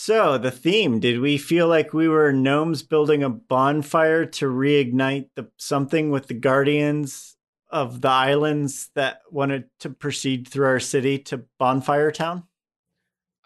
So 0.03 0.39
the 0.39 0.51
theme: 0.51 0.99
Did 0.99 1.21
we 1.21 1.37
feel 1.37 1.69
like 1.69 1.93
we 1.93 2.09
were 2.09 2.33
gnomes 2.33 2.83
building 2.83 3.23
a 3.23 3.29
bonfire 3.29 4.25
to 4.25 4.47
reignite 4.47 5.29
the 5.37 5.51
something 5.59 6.09
with 6.09 6.27
the 6.27 6.33
guardians 6.33 7.37
of 7.69 8.01
the 8.01 8.09
islands 8.09 8.89
that 8.95 9.21
wanted 9.31 9.65
to 9.81 9.91
proceed 9.91 10.49
through 10.49 10.69
our 10.69 10.81
city 10.81 11.19
to 11.19 11.45
Bonfire 11.59 12.11
Town? 12.13 12.45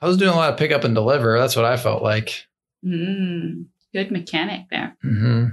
I 0.00 0.06
was 0.06 0.16
doing 0.16 0.30
a 0.30 0.36
lot 0.36 0.52
of 0.52 0.56
pick 0.56 0.70
up 0.70 0.84
and 0.84 0.94
deliver. 0.94 1.36
That's 1.40 1.56
what 1.56 1.64
I 1.64 1.76
felt 1.76 2.04
like. 2.04 2.46
Mm, 2.86 3.66
good 3.92 4.12
mechanic 4.12 4.66
there. 4.70 4.96
hmm 5.02 5.46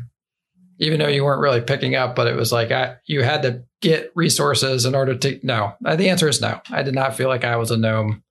Even 0.77 0.99
though 0.99 1.07
you 1.07 1.25
weren't 1.25 1.41
really 1.41 1.61
picking 1.61 1.95
up, 1.95 2.15
but 2.15 2.27
it 2.27 2.35
was 2.35 2.51
like 2.51 2.69
I, 2.69 2.97
you 3.07 3.23
had 3.23 3.41
to 3.41 3.63
get 3.81 4.11
resources 4.13 4.85
in 4.85 4.93
order 4.93 5.17
to. 5.17 5.39
No, 5.41 5.73
the 5.81 6.09
answer 6.09 6.27
is 6.27 6.41
no. 6.41 6.61
I 6.69 6.83
did 6.83 6.93
not 6.93 7.15
feel 7.15 7.27
like 7.27 7.43
I 7.43 7.55
was 7.55 7.71
a 7.71 7.77
gnome 7.77 8.23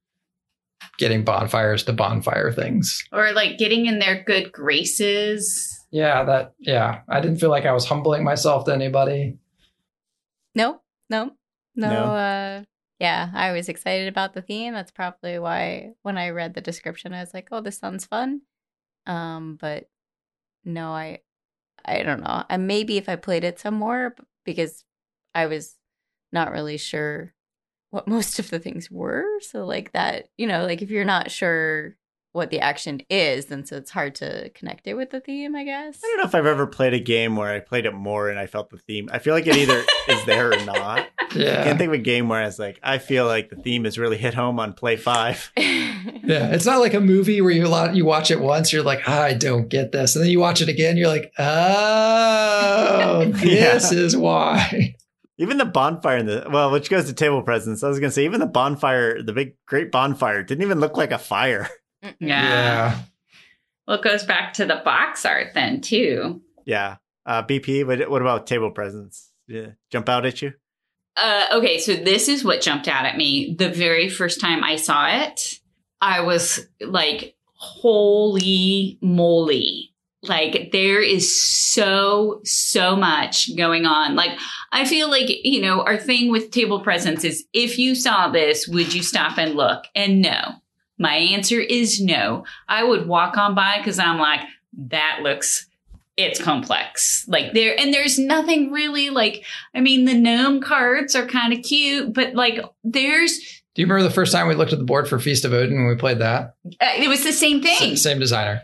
getting 1.01 1.25
bonfires 1.25 1.83
to 1.85 1.93
bonfire 1.93 2.53
things. 2.53 3.03
Or 3.11 3.33
like 3.33 3.59
getting 3.59 3.87
in 3.87 3.99
their 3.99 4.23
good 4.23 4.53
graces. 4.53 5.85
Yeah, 5.91 6.23
that. 6.25 6.53
Yeah, 6.61 7.01
I 7.09 7.21
didn't 7.21 7.39
feel 7.39 7.51
like 7.51 7.65
I 7.65 7.73
was 7.73 7.87
humbling 7.87 8.23
myself 8.23 8.67
to 8.67 8.73
anybody. 8.73 9.39
No, 10.55 10.83
no, 11.09 11.33
no. 11.75 11.91
No? 11.91 12.05
Uh, 12.15 12.63
yeah, 13.01 13.31
I 13.35 13.53
was 13.53 13.69
excited 13.69 14.07
about 14.09 14.35
the 14.35 14.43
theme. 14.43 14.75
That's 14.75 14.91
probably 14.91 15.39
why 15.39 15.95
when 16.03 16.19
I 16.19 16.31
read 16.31 16.55
the 16.55 16.61
description, 16.61 17.15
I 17.15 17.21
was 17.21 17.33
like, 17.33 17.49
"Oh, 17.51 17.63
this 17.63 17.79
sounds 17.79 18.05
fun." 18.05 18.43
Um, 19.07 19.57
but 19.59 19.89
no, 20.65 20.91
I, 20.91 21.21
I 21.85 22.03
don't 22.03 22.21
know. 22.21 22.45
And 22.51 22.67
maybe 22.67 22.99
if 22.99 23.09
I 23.09 23.17
played 23.17 23.43
it 23.43 23.59
some 23.59 23.75
more, 23.75 24.15
because 24.45 24.85
I 25.35 25.47
was 25.47 25.77
not 26.31 26.53
really 26.53 26.77
sure 26.77 27.33
what 27.91 28.09
most 28.09 28.39
of 28.39 28.51
the 28.51 28.59
things 28.59 28.91
were. 28.91 29.27
So 29.41 29.65
like 29.65 29.93
that, 29.93 30.29
you 30.37 30.47
know, 30.47 30.65
like 30.65 30.83
if 30.83 30.91
you're 30.91 31.05
not 31.05 31.31
sure 31.31 31.97
what 32.33 32.51
the 32.51 32.61
action 32.61 33.03
is, 33.11 33.47
then 33.47 33.67
so 33.67 33.77
it's 33.77 33.91
hard 33.91 34.15
to 34.15 34.51
connect 34.51 34.87
it 34.87 34.95
with 34.95 35.11
the 35.11 35.21
theme. 35.21 35.57
I 35.57 35.65
guess. 35.65 36.01
I 36.03 36.07
don't 36.09 36.19
know 36.19 36.25
if 36.25 36.35
I've 36.35 36.47
ever 36.47 36.67
played 36.67 36.95
a 36.95 37.01
game 37.01 37.37
where 37.37 37.53
I 37.53 37.59
played 37.59 37.87
it 37.87 37.95
more 37.95 38.29
and 38.29 38.39
I 38.39 38.47
felt 38.47 38.71
the 38.71 38.79
theme. 38.79 39.11
I 39.13 39.19
feel 39.19 39.35
like 39.35 39.47
it 39.47 39.57
either 39.57 39.83
is 40.09 40.25
there 40.27 40.53
or 40.53 40.65
not. 40.65 41.09
I 41.19 41.63
can't 41.65 41.79
think 41.79 41.89
of 41.89 41.95
a 41.95 41.99
game 41.99 42.29
where 42.29 42.41
I 42.41 42.47
was 42.47 42.59
like, 42.59 42.79
I 42.83 42.99
feel 42.99 43.27
like 43.27 43.51
the 43.51 43.57
theme 43.57 43.87
is 43.87 43.99
really 43.99 44.17
hit 44.17 44.35
home 44.35 44.59
on 44.59 44.73
play 44.73 44.97
five. 44.97 45.53
yeah. 45.57 46.53
It's 46.53 46.67
not 46.67 46.81
like 46.81 46.95
a 46.95 47.01
movie 47.01 47.41
where 47.41 47.53
you 47.53 47.67
lot 47.69 47.95
you 47.95 48.05
watch 48.05 48.31
it 48.31 48.41
once, 48.41 48.73
you're 48.73 48.83
like, 48.83 49.03
ah, 49.07 49.23
I 49.23 49.35
don't 49.35 49.69
get 49.69 49.93
this, 49.93 50.15
and 50.15 50.25
then 50.25 50.31
you 50.31 50.41
watch 50.41 50.61
it 50.61 50.69
again, 50.69 50.97
you're 50.97 51.09
like, 51.09 51.33
oh, 51.39 53.25
this 53.35 53.93
is 53.93 54.17
why. 54.17 54.95
Even 55.41 55.57
the 55.57 55.65
bonfire 55.65 56.19
in 56.19 56.27
the 56.27 56.47
well, 56.51 56.71
which 56.71 56.91
goes 56.91 57.07
to 57.07 57.15
table 57.15 57.43
presence. 57.43 57.83
I 57.83 57.89
was 57.89 57.99
gonna 57.99 58.13
say, 58.13 58.27
even 58.27 58.41
the 58.41 58.47
bonfire, 58.47 59.23
the 59.23 59.33
big 59.33 59.55
great 59.67 59.91
bonfire, 59.91 60.43
didn't 60.43 60.63
even 60.63 60.81
look 60.81 60.97
like 60.99 61.13
a 61.13 61.19
fire. 61.19 61.69
Mm-mm. 62.05 62.15
Yeah. 62.21 63.01
Well, 63.89 63.99
it 63.99 64.05
goes 64.05 64.23
back 64.25 64.53
to 64.55 64.67
the 64.67 64.83
box 64.85 65.25
art 65.25 65.49
then 65.55 65.81
too. 65.81 66.43
Yeah. 66.65 66.97
Uh, 67.27 67.43
BP, 67.43 67.87
what, 67.87 68.09
what 68.11 68.23
about 68.23 68.47
table 68.47 68.71
presence? 68.71 69.33
Yeah. 69.49 69.69
Jump 69.91 70.09
out 70.09 70.27
at 70.27 70.43
you? 70.43 70.53
Uh, 71.17 71.47
okay, 71.55 71.79
so 71.79 71.97
this 71.97 72.29
is 72.29 72.45
what 72.45 72.61
jumped 72.61 72.87
out 72.87 73.05
at 73.05 73.17
me 73.17 73.55
the 73.59 73.71
very 73.71 74.09
first 74.09 74.41
time 74.41 74.63
I 74.63 74.77
saw 74.77 75.09
it. 75.09 75.61
I 76.01 76.21
was 76.21 76.67
like, 76.81 77.35
"Holy 77.55 78.99
moly!" 79.03 79.90
Like 80.23 80.71
there 80.73 81.01
is 81.01 81.43
so 81.43 82.41
so 82.45 82.95
much 82.95 83.57
going 83.57 83.87
on. 83.87 84.17
Like 84.17 84.39
I 84.71 84.85
feel 84.85 85.09
like 85.09 85.29
you 85.29 85.63
know 85.63 85.83
our 85.83 85.97
thing 85.97 86.31
with 86.31 86.51
table 86.51 86.81
presence 86.81 87.25
is 87.25 87.45
if 87.53 87.79
you 87.79 87.95
saw 87.95 88.29
this, 88.29 88.69
would 88.69 88.93
you 88.93 89.03
stop 89.03 89.39
and 89.39 89.55
look? 89.55 89.85
And 89.95 90.21
no, 90.21 90.57
my 90.99 91.15
answer 91.15 91.59
is 91.59 92.03
no. 92.03 92.45
I 92.69 92.85
would 92.85 93.07
walk 93.07 93.39
on 93.39 93.55
by 93.55 93.79
because 93.79 93.99
I'm 93.99 94.19
like, 94.19 94.41
that 94.89 95.21
looks. 95.23 95.67
It's 96.19 96.43
complex. 96.43 97.25
Like 97.29 97.55
there, 97.55 97.75
and 97.81 97.95
there's 97.95 98.19
nothing 98.19 98.73
really 98.73 99.09
like 99.09 99.43
I 99.75 99.81
mean, 99.81 100.05
the 100.05 100.13
gnome 100.13 100.61
cards 100.61 101.17
are 101.17 101.25
kind 101.25 101.55
of 101.55 101.63
cute, 101.63 102.13
but 102.13 102.35
like 102.35 102.63
there's 102.85 103.39
Do 103.75 103.81
you 103.81 103.87
remember 103.87 104.03
the 104.07 104.15
first 104.15 104.33
time 104.33 104.47
we 104.47 104.55
looked 104.55 104.75
at 104.75 104.79
the 104.79 104.85
board 104.85 105.09
for 105.09 105.19
Feast 105.19 105.47
of 105.47 105.55
Odin 105.55 105.77
when 105.77 105.87
we 105.89 105.95
played 105.97 106.19
that? 106.19 106.57
uh, 106.67 106.93
it 106.99 107.09
was 107.09 107.25
the 107.25 107.33
same 107.33 107.63
thing. 107.63 107.93
S- 107.93 108.03
same 108.03 108.19
designer. 108.19 108.61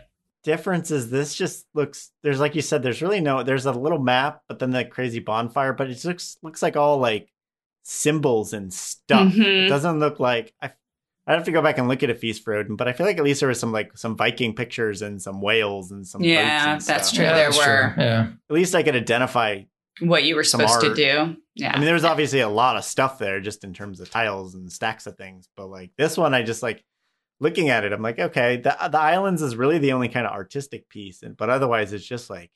Difference 0.47 0.91
is 0.91 1.09
this 1.09 1.35
just 1.35 1.65
looks 1.73 2.09
there's 2.23 2.39
like 2.39 2.55
you 2.55 2.61
said, 2.61 2.81
there's 2.81 3.01
really 3.01 3.19
no 3.19 3.43
there's 3.43 3.65
a 3.65 3.71
little 3.73 3.99
map, 3.99 4.43
but 4.47 4.59
then 4.59 4.71
the 4.71 4.85
crazy 4.85 5.19
bonfire, 5.19 5.73
but 5.73 5.87
it 5.89 5.93
just 5.95 6.05
looks 6.05 6.37
looks 6.41 6.61
like 6.61 6.77
all 6.77 6.99
like 6.99 7.27
symbols 7.83 8.53
and 8.53 8.73
stuff. 8.73 9.33
It 9.35 9.39
Mhm. 9.39 9.69
doesn't 9.69 9.99
look 9.99 10.19
like 10.19 10.53
I 10.61 10.71
I'd 11.29 11.33
have 11.35 11.43
to 11.43 11.51
go 11.51 11.61
back 11.61 11.77
and 11.77 11.89
look 11.89 12.01
at 12.03 12.09
a 12.09 12.15
feast 12.15 12.45
for 12.45 12.53
Odin, 12.53 12.77
but 12.77 12.87
I 12.87 12.93
feel 12.93 13.05
like 13.05 13.17
at 13.17 13.23
least 13.25 13.41
there 13.41 13.49
was 13.49 13.59
some 13.59 13.73
like 13.73 13.97
some 13.97 14.15
Viking 14.15 14.55
pictures 14.55 15.01
and 15.01 15.21
some 15.21 15.41
whales 15.41 15.91
and 15.91 16.07
some 16.07 16.21
boats 16.21 16.29
Yeah, 16.29 16.73
and 16.73 16.81
that's 16.81 17.09
stuff. 17.09 17.17
true. 17.17 17.25
there 17.25 17.51
that's 17.51 17.57
were. 17.57 17.93
Yeah. 17.97 18.27
At 18.49 18.53
least 18.55 18.73
I 18.73 18.83
could 18.83 18.95
identify 18.95 19.63
What 19.99 20.23
you 20.23 20.35
were 20.35 20.45
Some 20.45 20.61
supposed 20.61 20.79
to 20.81 20.93
do. 20.95 21.35
Yeah. 21.55 21.71
I 21.73 21.77
mean, 21.77 21.85
there 21.85 21.93
was 21.93 22.05
obviously 22.05 22.39
a 22.39 22.47
lot 22.47 22.77
of 22.77 22.85
stuff 22.85 23.17
there 23.19 23.41
just 23.41 23.65
in 23.65 23.73
terms 23.73 23.99
of 23.99 24.09
tiles 24.09 24.55
and 24.55 24.71
stacks 24.71 25.07
of 25.07 25.17
things, 25.17 25.49
but 25.57 25.67
like 25.67 25.91
this 25.97 26.17
one, 26.17 26.33
I 26.33 26.43
just 26.43 26.63
like 26.63 26.85
looking 27.39 27.69
at 27.69 27.83
it. 27.85 27.93
I'm 27.93 28.01
like, 28.01 28.19
okay, 28.19 28.57
the 28.57 28.75
the 28.91 28.99
islands 28.99 29.41
is 29.41 29.55
really 29.55 29.77
the 29.77 29.93
only 29.93 30.09
kind 30.09 30.25
of 30.25 30.33
artistic 30.33 30.89
piece, 30.89 31.23
and 31.23 31.35
but 31.37 31.49
otherwise, 31.49 31.93
it's 31.93 32.05
just 32.05 32.29
like 32.29 32.51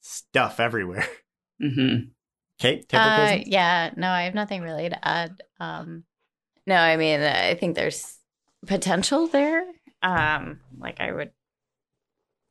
stuff 0.00 0.60
everywhere. 0.60 1.06
hmm 1.60 1.96
Kate, 2.58 2.88
table 2.88 3.02
Uh, 3.04 3.14
presence? 3.16 3.48
yeah, 3.48 3.90
no, 3.96 4.08
I 4.08 4.22
have 4.22 4.34
nothing 4.34 4.62
really 4.62 4.88
to 4.88 5.08
add. 5.08 5.42
Um, 5.58 6.04
no, 6.66 6.76
I 6.76 6.96
mean, 6.96 7.20
I 7.20 7.54
think 7.56 7.74
there's 7.74 8.16
potential 8.66 9.26
there. 9.26 9.64
Um, 10.02 10.60
like 10.78 11.00
I 11.00 11.12
would, 11.12 11.30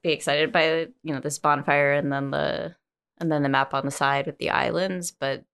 be 0.04 0.12
excited 0.12 0.52
by 0.52 0.88
you 1.04 1.14
know 1.14 1.22
this 1.22 1.40
bonfire 1.40 1.94
and 1.94 2.12
then 2.12 2.30
the 2.32 2.76
and 3.20 3.32
then 3.32 3.42
the 3.44 3.48
map 3.50 3.74
on 3.74 3.86
the 3.86 3.92
side 3.92 4.26
with 4.26 4.38
the 4.38 4.50
islands, 4.50 5.12
but 5.12 5.46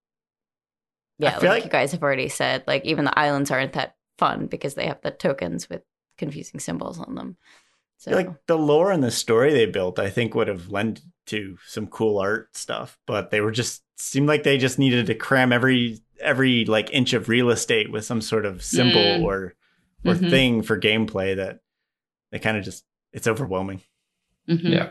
yeah, 1.19 1.33
like, 1.33 1.41
feel 1.41 1.49
like- 1.51 1.63
you 1.65 1.69
guys 1.69 1.91
have 1.91 2.01
already 2.01 2.29
said, 2.29 2.63
like 2.65 2.83
even 2.85 3.05
the 3.05 3.19
islands 3.19 3.51
aren't 3.51 3.73
that 3.73 3.95
fun 4.17 4.47
because 4.47 4.73
they 4.73 4.87
have 4.87 5.01
the 5.01 5.11
tokens 5.11 5.69
with 5.69 5.83
confusing 6.19 6.59
symbols 6.59 6.99
on 6.99 7.15
them. 7.15 7.37
So 7.97 8.11
like 8.11 8.45
the 8.45 8.57
lore 8.57 8.91
and 8.91 9.03
the 9.03 9.11
story 9.11 9.51
they 9.51 9.65
built, 9.65 9.99
I 9.99 10.09
think 10.09 10.33
would 10.35 10.47
have 10.47 10.69
lent 10.69 11.01
to 11.27 11.57
some 11.67 11.87
cool 11.87 12.17
art 12.19 12.55
stuff, 12.55 12.97
but 13.05 13.29
they 13.31 13.41
were 13.41 13.51
just 13.51 13.83
seemed 13.97 14.27
like 14.27 14.43
they 14.43 14.57
just 14.57 14.79
needed 14.79 15.07
to 15.07 15.15
cram 15.15 15.51
every 15.51 15.99
every 16.21 16.63
like 16.65 16.89
inch 16.93 17.13
of 17.13 17.27
real 17.29 17.49
estate 17.49 17.91
with 17.91 18.05
some 18.05 18.21
sort 18.21 18.45
of 18.45 18.63
symbol 18.63 19.01
Mm. 19.01 19.23
or 19.23 19.55
or 20.05 20.13
Mhm. 20.13 20.29
thing 20.29 20.61
for 20.61 20.79
gameplay 20.79 21.35
that 21.35 21.59
they 22.31 22.39
kind 22.39 22.55
of 22.57 22.63
just 22.63 22.85
it's 23.11 23.27
overwhelming. 23.27 23.81
Mhm. 24.47 24.69
Yeah. 24.71 24.89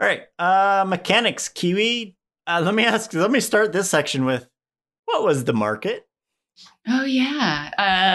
All 0.00 0.06
right, 0.08 0.22
uh 0.38 0.84
mechanics, 0.88 1.48
Kiwi. 1.50 2.16
Uh, 2.46 2.62
let 2.64 2.74
me 2.74 2.84
ask. 2.86 3.12
Let 3.12 3.30
me 3.30 3.40
start 3.40 3.72
this 3.72 3.90
section 3.90 4.24
with 4.24 4.48
what 5.04 5.22
was 5.24 5.44
the 5.44 5.52
market? 5.52 6.08
Oh 6.88 7.04
yeah, 7.04 7.70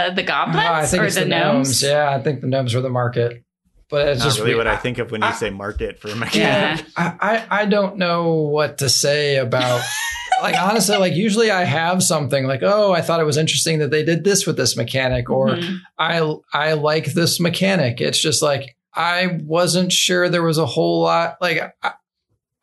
uh, 0.09 0.13
the 0.13 0.23
goblins 0.23 0.59
Ah, 0.67 0.75
I 0.77 0.85
think 0.85 1.03
or 1.03 1.05
it's 1.05 1.15
the, 1.15 1.21
the, 1.21 1.27
gnomes. 1.27 1.81
Yeah, 1.83 2.09
I 2.15 2.21
think 2.21 2.41
the 2.41 2.47
gnomes 2.47 2.73
were 2.73 2.81
the 2.81 2.89
market. 2.89 3.43
But 3.89 4.07
it's 4.07 4.19
Not 4.19 4.25
just 4.25 4.39
really 4.39 4.55
weird. 4.55 4.65
what 4.65 4.67
I 4.67 4.77
think 4.77 4.97
of 4.97 5.11
when 5.11 5.21
you 5.21 5.27
I- 5.27 5.33
say 5.33 5.51
market 5.51 5.99
for 5.99 6.07
a 6.07 6.11
Yeah. 6.11 6.17
mechanic. 6.17 6.85
I, 6.97 7.15
I 7.21 7.61
I 7.61 7.65
don't 7.65 7.97
know 7.97 8.33
what 8.33 8.79
to 8.79 8.89
say 8.89 9.35
about 9.37 9.81
like 10.41 10.55
honestly 10.57 10.97
like 10.97 11.13
usually 11.13 11.51
I 11.51 11.63
have 11.65 12.01
something 12.01 12.45
like 12.47 12.61
oh 12.63 12.91
I 12.93 13.01
thought 13.01 13.19
it 13.19 13.25
was 13.25 13.37
interesting 13.37 13.79
that 13.79 13.91
they 13.91 14.03
did 14.03 14.23
this 14.23 14.47
with 14.47 14.57
this 14.57 14.75
mechanic 14.75 15.29
or 15.29 15.49
Mhm. 15.49 15.77
I 15.99 16.33
I 16.51 16.73
like 16.73 17.13
this 17.13 17.39
mechanic. 17.39 18.01
It's 18.01 18.19
just 18.19 18.41
like 18.41 18.75
I 18.93 19.39
wasn't 19.43 19.91
sure 19.93 20.29
there 20.29 20.41
was 20.43 20.57
a 20.57 20.65
whole 20.65 21.01
lot 21.01 21.37
like 21.39 21.61
I 21.83 21.91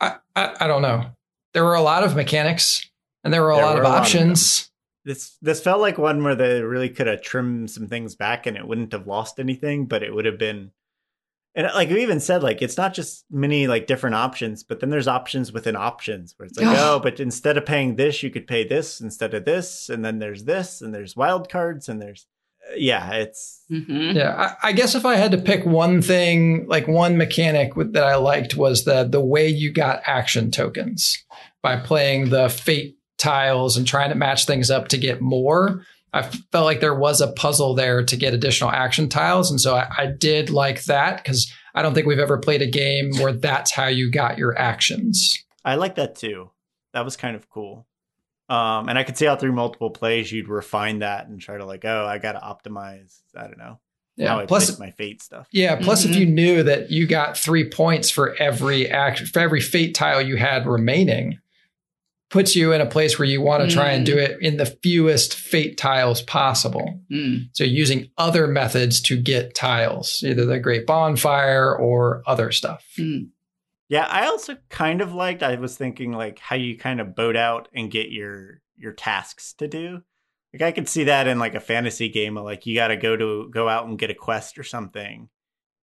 I, 0.00 0.14
I, 0.34 0.54
I 0.62 0.66
don't 0.66 0.82
know. 0.82 1.06
There 1.54 1.64
were 1.64 1.74
a 1.76 1.82
lot 1.82 2.02
of 2.02 2.16
mechanics 2.16 2.84
and 3.22 3.32
there 3.32 3.42
were 3.42 3.50
a 3.52 3.56
There 3.56 3.64
lot 3.64 3.74
were 3.76 3.82
of 3.82 3.86
a 3.86 3.88
lot 3.90 3.98
of 3.98 4.02
options. 4.02 4.71
This 5.04 5.36
this 5.42 5.60
felt 5.60 5.80
like 5.80 5.98
one 5.98 6.22
where 6.22 6.34
they 6.36 6.62
really 6.62 6.88
could 6.88 7.06
have 7.08 7.22
trimmed 7.22 7.70
some 7.70 7.88
things 7.88 8.14
back 8.14 8.46
and 8.46 8.56
it 8.56 8.66
wouldn't 8.66 8.92
have 8.92 9.06
lost 9.06 9.40
anything, 9.40 9.86
but 9.86 10.02
it 10.02 10.14
would 10.14 10.24
have 10.26 10.38
been 10.38 10.70
and 11.54 11.66
like 11.74 11.90
we 11.90 12.02
even 12.02 12.18
said, 12.20 12.42
like 12.42 12.62
it's 12.62 12.78
not 12.78 12.94
just 12.94 13.26
many 13.30 13.66
like 13.66 13.86
different 13.86 14.16
options, 14.16 14.62
but 14.62 14.80
then 14.80 14.88
there's 14.88 15.08
options 15.08 15.52
within 15.52 15.76
options 15.76 16.34
where 16.36 16.46
it's 16.46 16.58
like, 16.58 16.66
oh, 16.78 16.98
but 16.98 17.20
instead 17.20 17.58
of 17.58 17.66
paying 17.66 17.96
this, 17.96 18.22
you 18.22 18.30
could 18.30 18.46
pay 18.46 18.66
this 18.66 19.00
instead 19.02 19.34
of 19.34 19.44
this, 19.44 19.90
and 19.90 20.02
then 20.02 20.18
there's 20.18 20.44
this, 20.44 20.80
and 20.80 20.94
there's 20.94 21.14
wild 21.14 21.50
cards, 21.50 21.88
and 21.90 22.00
there's 22.00 22.26
yeah, 22.76 23.12
it's 23.14 23.64
Mhm. 23.70 24.14
Yeah, 24.14 24.54
I, 24.62 24.68
I 24.68 24.72
guess 24.72 24.94
if 24.94 25.04
I 25.04 25.16
had 25.16 25.32
to 25.32 25.38
pick 25.38 25.66
one 25.66 26.00
thing, 26.00 26.66
like 26.68 26.86
one 26.88 27.18
mechanic 27.18 27.76
with- 27.76 27.92
that 27.92 28.04
I 28.04 28.14
liked 28.14 28.56
was 28.56 28.84
the 28.84 29.04
the 29.04 29.20
way 29.20 29.46
you 29.48 29.72
got 29.72 30.00
action 30.06 30.50
tokens 30.50 31.22
by 31.60 31.76
playing 31.76 32.30
the 32.30 32.48
fate 32.48 32.96
tiles 33.22 33.76
and 33.76 33.86
trying 33.86 34.10
to 34.10 34.14
match 34.16 34.44
things 34.46 34.70
up 34.70 34.88
to 34.88 34.98
get 34.98 35.20
more. 35.20 35.84
I 36.12 36.22
felt 36.22 36.66
like 36.66 36.80
there 36.80 36.94
was 36.94 37.22
a 37.22 37.32
puzzle 37.32 37.74
there 37.74 38.04
to 38.04 38.16
get 38.16 38.34
additional 38.34 38.70
action 38.70 39.08
tiles, 39.08 39.50
and 39.50 39.58
so 39.60 39.76
I, 39.76 39.86
I 39.96 40.06
did 40.06 40.50
like 40.50 40.84
that 40.84 41.16
because 41.22 41.50
I 41.74 41.80
don't 41.80 41.94
think 41.94 42.06
we've 42.06 42.18
ever 42.18 42.36
played 42.36 42.60
a 42.60 42.66
game 42.66 43.12
where 43.18 43.32
that's 43.32 43.70
how 43.70 43.86
you 43.86 44.10
got 44.10 44.36
your 44.36 44.58
actions. 44.58 45.42
I 45.64 45.76
like 45.76 45.94
that 45.94 46.16
too. 46.16 46.50
That 46.92 47.06
was 47.06 47.16
kind 47.16 47.34
of 47.34 47.48
cool. 47.48 47.86
Um, 48.50 48.90
and 48.90 48.98
I 48.98 49.04
could 49.04 49.16
see 49.16 49.24
how 49.24 49.36
through 49.36 49.52
multiple 49.52 49.88
plays 49.88 50.30
you'd 50.30 50.48
refine 50.48 50.98
that 50.98 51.28
and 51.28 51.40
try 51.40 51.56
to 51.56 51.64
like, 51.64 51.86
oh, 51.86 52.04
I 52.04 52.18
got 52.18 52.32
to 52.32 52.40
optimize. 52.40 53.22
I 53.34 53.44
don't 53.44 53.56
know 53.56 53.78
how 54.26 54.40
I 54.40 54.44
Plus, 54.44 54.66
place 54.66 54.78
my 54.78 54.90
fate 54.90 55.22
stuff. 55.22 55.48
Yeah. 55.50 55.76
Plus, 55.76 56.04
Mhm. 56.04 56.10
if 56.10 56.16
you 56.16 56.26
knew 56.26 56.62
that 56.64 56.90
you 56.90 57.06
got 57.06 57.38
three 57.38 57.70
points 57.70 58.10
for 58.10 58.34
every 58.38 58.90
action, 58.90 59.26
for 59.28 59.38
every 59.40 59.62
fate 59.62 59.94
tile 59.94 60.20
you 60.20 60.36
had 60.36 60.66
remaining, 60.66 61.38
puts 62.32 62.56
you 62.56 62.72
in 62.72 62.80
a 62.80 62.86
place 62.86 63.18
where 63.18 63.28
you 63.28 63.42
want 63.42 63.62
to 63.62 63.72
try 63.72 63.90
and 63.90 64.06
do 64.06 64.16
it 64.16 64.40
in 64.40 64.56
the 64.56 64.64
fewest 64.64 65.34
fate 65.34 65.76
tiles 65.76 66.22
possible. 66.22 66.98
Mm. 67.10 67.50
So 67.52 67.62
using 67.62 68.08
other 68.16 68.46
methods 68.46 69.02
to 69.02 69.20
get 69.20 69.54
tiles, 69.54 70.24
either 70.24 70.46
the 70.46 70.58
Great 70.58 70.86
Bonfire 70.86 71.76
or 71.76 72.22
other 72.26 72.50
stuff. 72.50 72.84
Mm. 72.98 73.28
Yeah, 73.90 74.06
I 74.06 74.26
also 74.26 74.56
kind 74.70 75.02
of 75.02 75.12
liked. 75.12 75.42
I 75.42 75.56
was 75.56 75.76
thinking 75.76 76.12
like 76.12 76.38
how 76.38 76.56
you 76.56 76.78
kind 76.78 77.02
of 77.02 77.14
boat 77.14 77.36
out 77.36 77.68
and 77.74 77.90
get 77.90 78.10
your 78.10 78.62
your 78.78 78.92
tasks 78.92 79.52
to 79.58 79.68
do. 79.68 80.00
Like 80.54 80.62
I 80.62 80.72
could 80.72 80.88
see 80.88 81.04
that 81.04 81.28
in 81.28 81.38
like 81.38 81.54
a 81.54 81.60
fantasy 81.60 82.08
game 82.08 82.38
of 82.38 82.44
like 82.44 82.64
you 82.64 82.74
got 82.74 82.88
to 82.88 82.96
go 82.96 83.14
to 83.14 83.50
go 83.50 83.68
out 83.68 83.86
and 83.86 83.98
get 83.98 84.10
a 84.10 84.14
quest 84.14 84.58
or 84.58 84.64
something, 84.64 85.28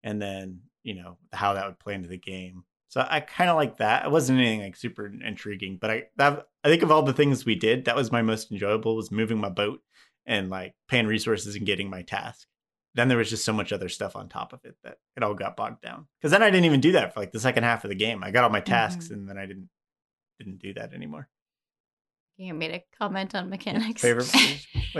and 0.03 0.19
then 0.19 0.61
you 0.81 0.95
know 0.95 1.17
how 1.31 1.53
that 1.53 1.67
would 1.67 1.77
play 1.77 1.93
into 1.93 2.09
the 2.09 2.17
game. 2.17 2.63
So 2.89 3.05
I 3.07 3.19
kind 3.19 3.49
of 3.49 3.55
like 3.55 3.77
that. 3.77 4.05
It 4.05 4.11
wasn't 4.11 4.39
anything 4.39 4.61
like 4.61 4.75
super 4.75 5.05
intriguing, 5.05 5.77
but 5.79 5.91
I 5.91 6.03
that 6.17 6.47
I 6.63 6.69
think 6.69 6.81
of 6.83 6.91
all 6.91 7.03
the 7.03 7.13
things 7.13 7.45
we 7.45 7.55
did, 7.55 7.85
that 7.85 7.95
was 7.95 8.11
my 8.11 8.23
most 8.23 8.51
enjoyable 8.51 8.95
was 8.95 9.11
moving 9.11 9.39
my 9.39 9.49
boat 9.49 9.81
and 10.25 10.49
like 10.49 10.73
paying 10.87 11.07
resources 11.07 11.55
and 11.55 11.65
getting 11.65 11.89
my 11.89 12.01
task. 12.01 12.47
Then 12.95 13.07
there 13.07 13.19
was 13.19 13.29
just 13.29 13.45
so 13.45 13.53
much 13.53 13.71
other 13.71 13.89
stuff 13.89 14.15
on 14.15 14.27
top 14.27 14.53
of 14.53 14.61
it 14.65 14.75
that 14.83 14.97
it 15.15 15.21
all 15.21 15.35
got 15.35 15.55
bogged 15.55 15.81
down. 15.81 16.07
Because 16.19 16.31
then 16.31 16.41
I 16.41 16.49
didn't 16.49 16.65
even 16.65 16.81
do 16.81 16.93
that 16.93 17.13
for 17.13 17.19
like 17.19 17.31
the 17.31 17.39
second 17.39 17.63
half 17.63 17.83
of 17.83 17.89
the 17.89 17.95
game. 17.95 18.23
I 18.23 18.31
got 18.31 18.43
all 18.43 18.49
my 18.49 18.59
tasks 18.59 19.05
mm-hmm. 19.05 19.13
and 19.13 19.29
then 19.29 19.37
I 19.37 19.45
didn't 19.45 19.69
didn't 20.39 20.59
do 20.59 20.73
that 20.73 20.93
anymore. 20.93 21.29
you 22.37 22.53
made 22.55 22.71
a 22.71 22.83
comment 22.97 23.35
on 23.35 23.49
mechanics. 23.49 24.01
Favorite? 24.01 24.33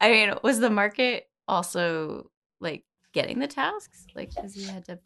I 0.00 0.10
mean, 0.10 0.34
was 0.42 0.58
the 0.58 0.70
market 0.70 1.28
also 1.46 2.30
like 2.60 2.84
getting 3.12 3.38
the 3.38 3.46
tasks? 3.46 4.06
Like, 4.14 4.34
because 4.34 4.56
you 4.56 4.66
had 4.66 4.84
to. 4.86 4.98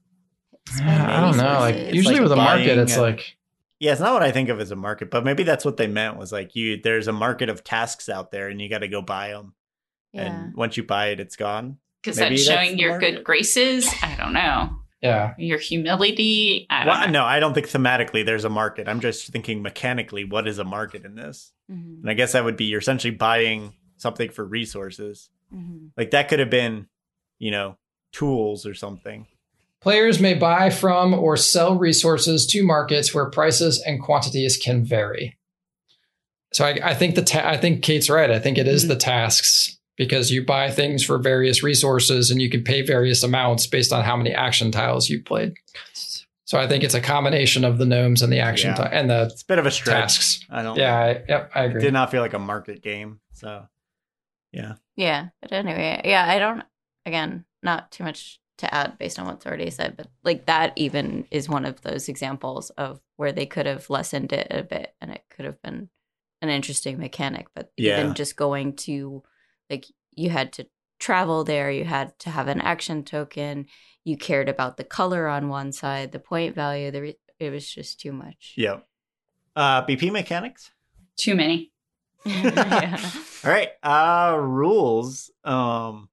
Spend 0.68 1.02
I 1.02 1.20
don't 1.20 1.36
know. 1.36 1.60
Like 1.60 1.74
resources? 1.74 1.94
usually 1.94 2.14
like 2.16 2.22
with 2.22 2.32
a 2.32 2.36
market, 2.36 2.78
it's 2.78 2.96
a- 2.96 3.00
like 3.02 3.36
Yeah, 3.78 3.92
it's 3.92 4.00
not 4.00 4.12
what 4.14 4.22
I 4.22 4.30
think 4.32 4.48
of 4.48 4.60
as 4.60 4.70
a 4.70 4.76
market, 4.76 5.10
but 5.10 5.24
maybe 5.24 5.42
that's 5.42 5.64
what 5.64 5.76
they 5.76 5.86
meant 5.86 6.16
was 6.16 6.32
like 6.32 6.54
you. 6.56 6.80
There's 6.82 7.08
a 7.08 7.12
market 7.12 7.48
of 7.48 7.62
tasks 7.64 8.08
out 8.08 8.30
there, 8.30 8.48
and 8.48 8.60
you 8.60 8.68
got 8.68 8.78
to 8.78 8.88
go 8.88 9.02
buy 9.02 9.28
them. 9.28 9.54
Yeah. 10.12 10.22
And 10.22 10.54
once 10.56 10.76
you 10.76 10.82
buy 10.82 11.08
it, 11.08 11.20
it's 11.20 11.36
gone. 11.36 11.78
Because 12.02 12.18
Maybe 12.18 12.36
that's 12.36 12.46
that's 12.46 12.56
showing 12.58 12.76
the 12.76 12.82
your 12.82 12.90
market. 12.92 13.14
good 13.16 13.24
graces. 13.24 13.86
I 14.02 14.14
don't 14.16 14.32
know. 14.32 14.76
yeah. 15.02 15.34
Your 15.38 15.58
humility. 15.58 16.66
I 16.70 16.84
don't 16.84 16.86
Well, 16.86 17.06
know. 17.08 17.12
no, 17.12 17.24
I 17.24 17.38
don't 17.40 17.52
think 17.52 17.68
thematically 17.68 18.24
there's 18.24 18.44
a 18.44 18.48
market. 18.48 18.88
I'm 18.88 19.00
just 19.00 19.26
thinking 19.28 19.60
mechanically, 19.60 20.24
what 20.24 20.46
is 20.48 20.58
a 20.58 20.64
market 20.64 21.04
in 21.04 21.14
this? 21.16 21.52
Mhm, 21.70 22.00
And 22.02 22.10
I 22.10 22.14
guess 22.14 22.32
that 22.32 22.44
would 22.44 22.56
be 22.56 22.64
you're 22.66 22.78
essentially 22.80 23.10
buying 23.14 23.74
something 23.98 24.30
for 24.30 24.44
resources. 24.44 25.28
mhm. 25.52 25.90
Like 25.96 26.12
that 26.12 26.28
could 26.28 26.38
have 26.38 26.50
been, 26.50 26.86
you 27.38 27.50
know, 27.50 27.76
tools 28.12 28.64
or 28.66 28.72
something. 28.74 29.26
Players 29.86 30.18
may 30.18 30.34
buy 30.34 30.70
from 30.70 31.14
or 31.14 31.36
sell 31.36 31.78
resources 31.78 32.44
to 32.48 32.64
markets 32.64 33.14
where 33.14 33.30
prices 33.30 33.80
and 33.86 34.02
quantities 34.02 34.56
can 34.56 34.84
vary. 34.84 35.38
So 36.52 36.64
I, 36.64 36.76
I 36.82 36.94
think 36.94 37.14
the 37.14 37.22
ta- 37.22 37.48
I 37.48 37.56
think 37.56 37.84
Kate's 37.84 38.10
right. 38.10 38.28
I 38.28 38.40
think 38.40 38.58
it 38.58 38.66
is 38.66 38.82
mm-hmm. 38.82 38.88
the 38.88 38.96
tasks 38.96 39.78
because 39.96 40.32
you 40.32 40.44
buy 40.44 40.72
things 40.72 41.04
for 41.04 41.18
various 41.18 41.62
resources 41.62 42.32
and 42.32 42.42
you 42.42 42.50
can 42.50 42.64
pay 42.64 42.82
various 42.82 43.22
amounts 43.22 43.68
based 43.68 43.92
on 43.92 44.02
how 44.02 44.16
many 44.16 44.32
action 44.34 44.72
tiles 44.72 45.08
you 45.08 45.22
played. 45.22 45.54
So 46.46 46.58
I 46.58 46.66
think 46.66 46.82
it's 46.82 46.94
a 46.94 47.00
combination 47.00 47.64
of 47.64 47.78
the 47.78 47.86
gnomes 47.86 48.22
and 48.22 48.32
the 48.32 48.40
action 48.40 48.74
Yeah. 48.76 48.88
ti- 48.88 48.92
and 48.92 49.08
the 49.08 49.28
It's 49.30 49.42
a 49.42 49.46
bit 49.46 49.60
of 49.60 49.66
a 49.66 49.70
stretch. 49.70 50.16
tasks. 50.16 50.40
I 50.50 50.64
don't. 50.64 50.76
Yeah, 50.76 50.98
I, 50.98 51.22
yep, 51.28 51.50
I 51.54 51.62
It 51.62 51.66
agree. 51.68 51.82
did 51.82 51.92
not 51.92 52.10
feel 52.10 52.22
like 52.22 52.34
a 52.34 52.40
market 52.40 52.82
game. 52.82 53.20
So, 53.34 53.68
yeah. 54.50 54.72
Yeah, 54.96 55.28
but 55.40 55.52
anyway, 55.52 56.00
yeah, 56.04 56.26
I 56.28 56.40
don't. 56.40 56.64
Again, 57.04 57.44
not 57.62 57.92
too 57.92 58.02
much 58.02 58.40
to 58.58 58.72
add 58.74 58.96
based 58.98 59.18
on 59.18 59.26
what's 59.26 59.44
already 59.46 59.70
said, 59.70 59.96
but 59.96 60.08
like 60.24 60.46
that 60.46 60.72
even 60.76 61.26
is 61.30 61.48
one 61.48 61.64
of 61.64 61.80
those 61.82 62.08
examples 62.08 62.70
of 62.70 63.00
where 63.16 63.32
they 63.32 63.46
could 63.46 63.66
have 63.66 63.90
lessened 63.90 64.32
it 64.32 64.46
a 64.50 64.62
bit, 64.62 64.94
and 65.00 65.10
it 65.10 65.24
could 65.30 65.44
have 65.44 65.60
been 65.62 65.88
an 66.42 66.48
interesting 66.48 66.98
mechanic. 66.98 67.46
But 67.54 67.72
Yeah. 67.76 68.00
even 68.00 68.14
just 68.14 68.36
going 68.36 68.76
to 68.76 69.22
like 69.68 69.84
you 70.12 70.30
had 70.30 70.52
to 70.54 70.66
travel 70.98 71.44
there, 71.44 71.70
you 71.70 71.84
had 71.84 72.18
to 72.20 72.30
have 72.30 72.48
an 72.48 72.60
action 72.60 73.04
token, 73.04 73.66
you 74.04 74.16
cared 74.16 74.48
about 74.48 74.76
the 74.78 74.84
color 74.84 75.28
on 75.28 75.48
one 75.48 75.72
side, 75.72 76.12
the 76.12 76.18
point 76.18 76.54
value. 76.54 76.90
The 76.90 77.02
re- 77.02 77.18
it 77.38 77.50
was 77.50 77.68
just 77.68 78.00
too 78.00 78.12
much. 78.12 78.54
Yeah. 78.56 78.78
Uh, 79.54 79.84
BP 79.84 80.10
mechanics. 80.12 80.70
Too 81.16 81.34
many. 81.34 81.72
yeah. 82.24 82.98
All 83.44 83.50
right. 83.50 83.68
Uh, 83.82 84.36
rules. 84.38 85.30
Um, 85.44 86.08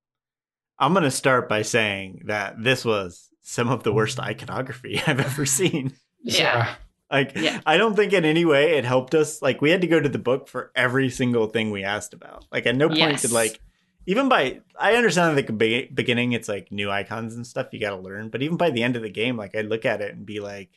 I'm 0.80 0.94
gonna 0.94 1.12
start 1.12 1.48
by 1.50 1.62
saying 1.62 2.24
that 2.26 2.62
this 2.62 2.84
was 2.84 3.30
some 3.42 3.70
of 3.70 3.84
the 3.84 3.94
worst 3.94 4.20
iconography 4.20 5.02
I've 5.08 5.20
ever 5.20 5.46
seen. 5.46 5.94
Yeah. 6.22 6.76
Like, 7.12 7.34
Yeah. 7.36 7.60
I 7.66 7.78
don't 7.78 7.96
think 7.96 8.14
in 8.14 8.26
any 8.26 8.44
way 8.46 8.78
it 8.78 8.86
helped 8.86 9.14
us. 9.14 9.42
Like, 9.42 9.62
we 9.62 9.70
had 9.70 9.82
to 9.82 9.88
go 9.88 10.00
to 10.00 10.10
the 10.10 10.18
book 10.18 10.48
for 10.48 10.72
every 10.76 11.10
single 11.10 11.48
thing 11.48 11.70
we 11.70 11.84
asked 11.84 12.14
about. 12.14 12.46
Like, 12.52 12.66
at 12.66 12.76
no 12.76 12.88
point 12.88 13.00
Yes. 13.00 13.22
did 13.22 13.32
like, 13.32 13.60
even 14.08 14.30
by 14.30 14.62
I 14.80 14.96
understand 14.96 15.38
at 15.38 15.48
the 15.48 15.54
be- 15.54 15.86
beginning 15.94 16.32
it's 16.32 16.50
like 16.50 16.72
new 16.72 16.90
icons 16.90 17.36
and 17.36 17.46
stuff 17.46 17.68
you 17.72 17.80
got 17.80 17.92
to 17.92 17.98
learn, 17.98 18.30
but 18.30 18.42
even 18.42 18.58
by 18.58 18.70
the 18.72 18.84
end 18.84 18.96
of 18.96 19.02
the 19.02 19.10
game, 19.10 19.38
like 19.38 19.56
I'd 19.56 19.66
look 19.68 19.86
at 19.86 20.02
it 20.02 20.14
and 20.16 20.26
be 20.26 20.40
like, 20.42 20.70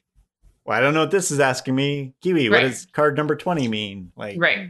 "Well, 0.64 0.76
I 0.78 0.80
don't 0.80 0.94
know 0.94 1.00
what 1.00 1.10
this 1.10 1.30
is 1.32 1.40
asking 1.40 1.74
me, 1.74 2.14
Kiwi. 2.20 2.50
What 2.50 2.60
does 2.60 2.86
card 2.92 3.16
number 3.16 3.34
twenty 3.34 3.66
mean?" 3.66 4.12
Like, 4.14 4.36
Right. 4.38 4.68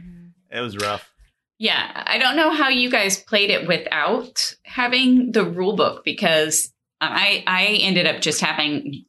it 0.49 0.59
was 0.61 0.75
rough. 0.77 1.11
Yeah, 1.59 2.03
I 2.05 2.17
don't 2.17 2.35
know 2.35 2.51
how 2.51 2.69
you 2.69 2.89
guys 2.89 3.21
played 3.21 3.49
it 3.49 3.67
without 3.67 4.55
having 4.63 5.31
the 5.31 5.43
rule 5.43 5.75
book 5.75 6.03
because 6.03 6.71
I 7.01 7.43
I 7.47 7.79
ended 7.81 8.05
up 8.05 8.21
just 8.21 8.41
having 8.41 9.05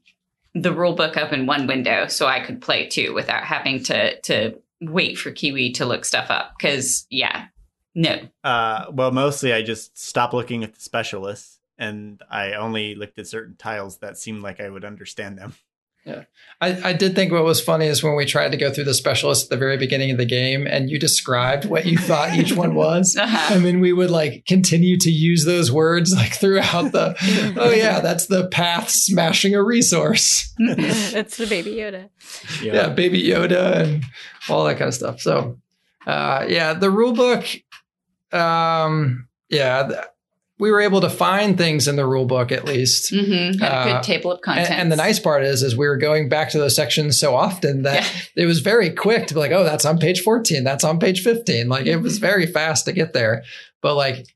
the 0.54 0.72
rule 0.72 0.94
book 0.94 1.16
up 1.16 1.32
in 1.32 1.46
one 1.46 1.66
window 1.66 2.06
so 2.06 2.26
I 2.26 2.40
could 2.40 2.60
play 2.60 2.86
too 2.88 3.12
without 3.14 3.44
having 3.44 3.82
to 3.84 4.18
to 4.22 4.58
wait 4.80 5.18
for 5.18 5.30
Kiwi 5.30 5.72
to 5.72 5.84
look 5.84 6.04
stuff 6.04 6.30
up. 6.30 6.52
Because 6.56 7.06
yeah, 7.10 7.46
no. 7.94 8.18
Uh, 8.42 8.86
well, 8.92 9.10
mostly 9.10 9.52
I 9.52 9.62
just 9.62 9.98
stopped 9.98 10.34
looking 10.34 10.64
at 10.64 10.74
the 10.74 10.80
specialists, 10.80 11.58
and 11.76 12.22
I 12.30 12.54
only 12.54 12.94
looked 12.94 13.18
at 13.18 13.26
certain 13.26 13.56
tiles 13.56 13.98
that 13.98 14.16
seemed 14.16 14.42
like 14.42 14.60
I 14.60 14.70
would 14.70 14.84
understand 14.84 15.36
them. 15.38 15.54
I, 16.60 16.88
I 16.88 16.92
did 16.92 17.14
think 17.14 17.30
what 17.30 17.44
was 17.44 17.60
funny 17.60 17.86
is 17.86 18.02
when 18.02 18.16
we 18.16 18.24
tried 18.24 18.50
to 18.50 18.56
go 18.56 18.72
through 18.72 18.84
the 18.84 18.94
specialist 18.94 19.44
at 19.44 19.50
the 19.50 19.56
very 19.56 19.76
beginning 19.76 20.10
of 20.10 20.18
the 20.18 20.24
game 20.24 20.66
and 20.66 20.90
you 20.90 20.98
described 20.98 21.66
what 21.66 21.86
you 21.86 21.96
thought 21.96 22.34
each 22.34 22.52
one 22.52 22.74
was. 22.74 23.16
Uh-huh. 23.16 23.54
I 23.54 23.58
mean, 23.58 23.78
we 23.78 23.92
would 23.92 24.10
like 24.10 24.44
continue 24.46 24.98
to 24.98 25.10
use 25.10 25.44
those 25.44 25.70
words 25.70 26.12
like 26.12 26.34
throughout 26.34 26.90
the, 26.90 27.14
oh 27.58 27.70
yeah, 27.70 28.00
that's 28.00 28.26
the 28.26 28.48
path 28.48 28.90
smashing 28.90 29.54
a 29.54 29.62
resource. 29.62 30.52
it's 30.58 31.36
the 31.36 31.46
baby 31.46 31.76
Yoda. 31.76 32.08
yeah, 32.60 32.88
baby 32.88 33.22
Yoda 33.22 33.76
and 33.76 34.04
all 34.48 34.64
that 34.64 34.78
kind 34.78 34.88
of 34.88 34.94
stuff. 34.94 35.20
So, 35.20 35.58
uh, 36.06 36.44
yeah, 36.48 36.74
the 36.74 36.90
rule 36.90 37.12
book, 37.12 37.44
um, 38.32 39.28
yeah, 39.48 39.86
th- 39.86 40.04
we 40.58 40.70
were 40.72 40.80
able 40.80 41.00
to 41.00 41.08
find 41.10 41.56
things 41.56 41.86
in 41.86 41.96
the 41.96 42.04
rule 42.06 42.24
book 42.26 42.50
at 42.50 42.64
least. 42.64 43.12
Mm-hmm. 43.12 43.58
Had 43.60 43.72
a 43.72 43.84
good 43.84 43.96
Uh, 43.96 44.02
table 44.02 44.32
of 44.32 44.38
And, 44.38 44.42
contents. 44.44 44.70
and 44.70 44.90
the 44.92 44.96
nice 44.96 45.18
part 45.20 45.44
is, 45.44 45.62
is 45.62 45.76
we 45.76 45.86
were 45.86 45.96
going 45.96 46.28
back 46.28 46.50
to 46.50 46.58
those 46.58 46.74
sections 46.74 47.18
so 47.18 47.34
often 47.36 47.82
that 47.82 48.02
Yeah. 48.34 48.42
it 48.42 48.46
was 48.46 48.58
very 48.60 48.90
quick 48.90 49.26
to 49.28 49.34
be 49.34 49.40
like, 49.40 49.52
oh, 49.52 49.62
that's 49.64 49.84
on 49.84 49.98
page 49.98 50.20
14. 50.22 50.64
That's 50.64 50.82
on 50.84 50.98
page 50.98 51.22
15. 51.22 51.68
Like 51.68 51.86
it 51.86 51.98
was 51.98 52.18
very 52.18 52.46
fast 52.46 52.86
to 52.86 52.92
get 52.92 53.12
there. 53.12 53.44
But 53.82 53.94
like, 53.94 54.26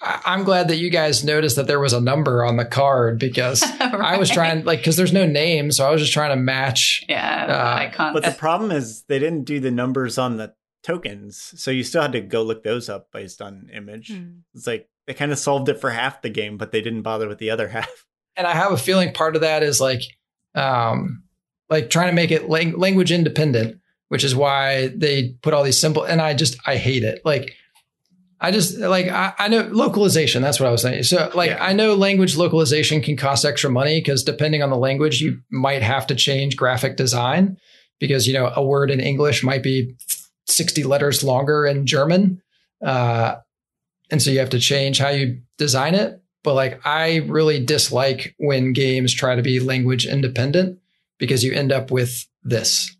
I- 0.00 0.20
I'm 0.26 0.44
glad 0.44 0.68
that 0.68 0.76
you 0.76 0.90
guys 0.90 1.24
noticed 1.24 1.56
that 1.56 1.66
there 1.66 1.80
was 1.80 1.92
a 1.92 2.00
number 2.00 2.44
on 2.44 2.56
the 2.56 2.64
card 2.64 3.18
because 3.18 3.62
I 3.80 4.16
was 4.18 4.30
trying, 4.30 4.64
like, 4.64 4.78
because 4.80 4.96
there's 4.96 5.12
no 5.12 5.26
name. 5.26 5.70
So 5.72 5.86
I 5.86 5.90
was 5.90 6.00
just 6.00 6.12
trying 6.12 6.30
to 6.30 6.36
match. 6.42 7.04
Yeah, 7.08 7.46
uh, 7.48 7.80
icon. 7.80 8.12
But 8.14 8.24
the 8.24 8.30
problem 8.30 8.70
is 8.70 9.02
they 9.08 9.18
didn't 9.18 9.44
do 9.44 9.60
the 9.60 9.70
numbers 9.70 10.18
on 10.18 10.36
the 10.38 10.54
tokens, 10.82 11.52
so 11.56 11.70
you 11.70 11.84
still 11.84 12.02
had 12.02 12.12
to 12.12 12.20
go 12.20 12.42
look 12.42 12.64
those 12.64 12.88
up 12.88 13.12
based 13.12 13.40
on 13.40 13.68
image. 13.72 14.08
Hmm. 14.12 14.38
It's 14.54 14.66
like 14.66 14.88
they 15.06 15.14
kind 15.14 15.32
of 15.32 15.38
solved 15.38 15.68
it 15.68 15.80
for 15.80 15.90
half 15.90 16.22
the 16.22 16.30
game, 16.30 16.56
but 16.58 16.72
they 16.72 16.80
didn't 16.80 17.02
bother 17.02 17.28
with 17.28 17.38
the 17.38 17.50
other 17.50 17.68
half. 17.76 18.06
And 18.36 18.46
I 18.46 18.52
have 18.52 18.72
a 18.72 18.78
feeling 18.78 19.12
part 19.12 19.34
of 19.36 19.42
that 19.42 19.62
is 19.62 19.80
like, 19.80 20.00
um, 20.54 21.24
like 21.68 21.90
trying 21.90 22.08
to 22.08 22.14
make 22.14 22.30
it 22.30 22.48
lang- 22.48 22.78
language 22.78 23.12
independent, 23.12 23.80
which 24.08 24.24
is 24.24 24.34
why 24.34 24.88
they 24.88 25.34
put 25.42 25.54
all 25.54 25.62
these 25.62 25.78
simple. 25.78 26.04
And 26.04 26.20
I 26.20 26.34
just 26.34 26.56
I 26.66 26.76
hate 26.76 27.02
it. 27.02 27.20
Like, 27.24 27.54
I 28.40 28.50
just 28.50 28.76
like 28.76 29.06
I, 29.08 29.32
I 29.38 29.48
know 29.48 29.68
localization. 29.70 30.42
That's 30.42 30.58
what 30.58 30.68
I 30.68 30.72
was 30.72 30.82
saying. 30.82 31.04
So 31.04 31.30
like 31.32 31.50
Yeah. 31.50 31.64
I 31.64 31.72
know 31.72 31.94
language 31.94 32.36
localization 32.36 33.00
can 33.00 33.16
cost 33.16 33.44
extra 33.44 33.70
money 33.70 34.00
because 34.00 34.24
depending 34.24 34.62
on 34.62 34.70
the 34.70 34.76
language, 34.76 35.20
you 35.20 35.38
might 35.50 35.82
have 35.82 36.08
to 36.08 36.16
change 36.16 36.56
graphic 36.56 36.96
design 36.96 37.56
because 38.00 38.26
you 38.26 38.32
know 38.32 38.52
a 38.56 38.64
word 38.64 38.90
in 38.90 38.98
English 38.98 39.44
might 39.44 39.62
be 39.62 39.94
sixty 40.48 40.82
letters 40.82 41.22
longer 41.22 41.64
in 41.64 41.86
German, 41.86 42.42
uh, 42.84 43.36
and 44.12 44.22
so 44.22 44.30
you 44.30 44.38
have 44.38 44.50
to 44.50 44.60
change 44.60 44.98
how 44.98 45.08
you 45.08 45.40
design 45.58 45.96
it 45.96 46.22
but 46.42 46.54
like 46.54 46.80
I 46.84 47.18
really 47.28 47.64
dislike 47.64 48.34
when 48.38 48.72
games 48.72 49.14
try 49.14 49.34
to 49.34 49.42
be 49.42 49.60
language 49.60 50.06
independent 50.06 50.78
because 51.18 51.44
you 51.44 51.52
end 51.52 51.72
up 51.72 51.90
with 51.90 52.26
this. 52.42 52.96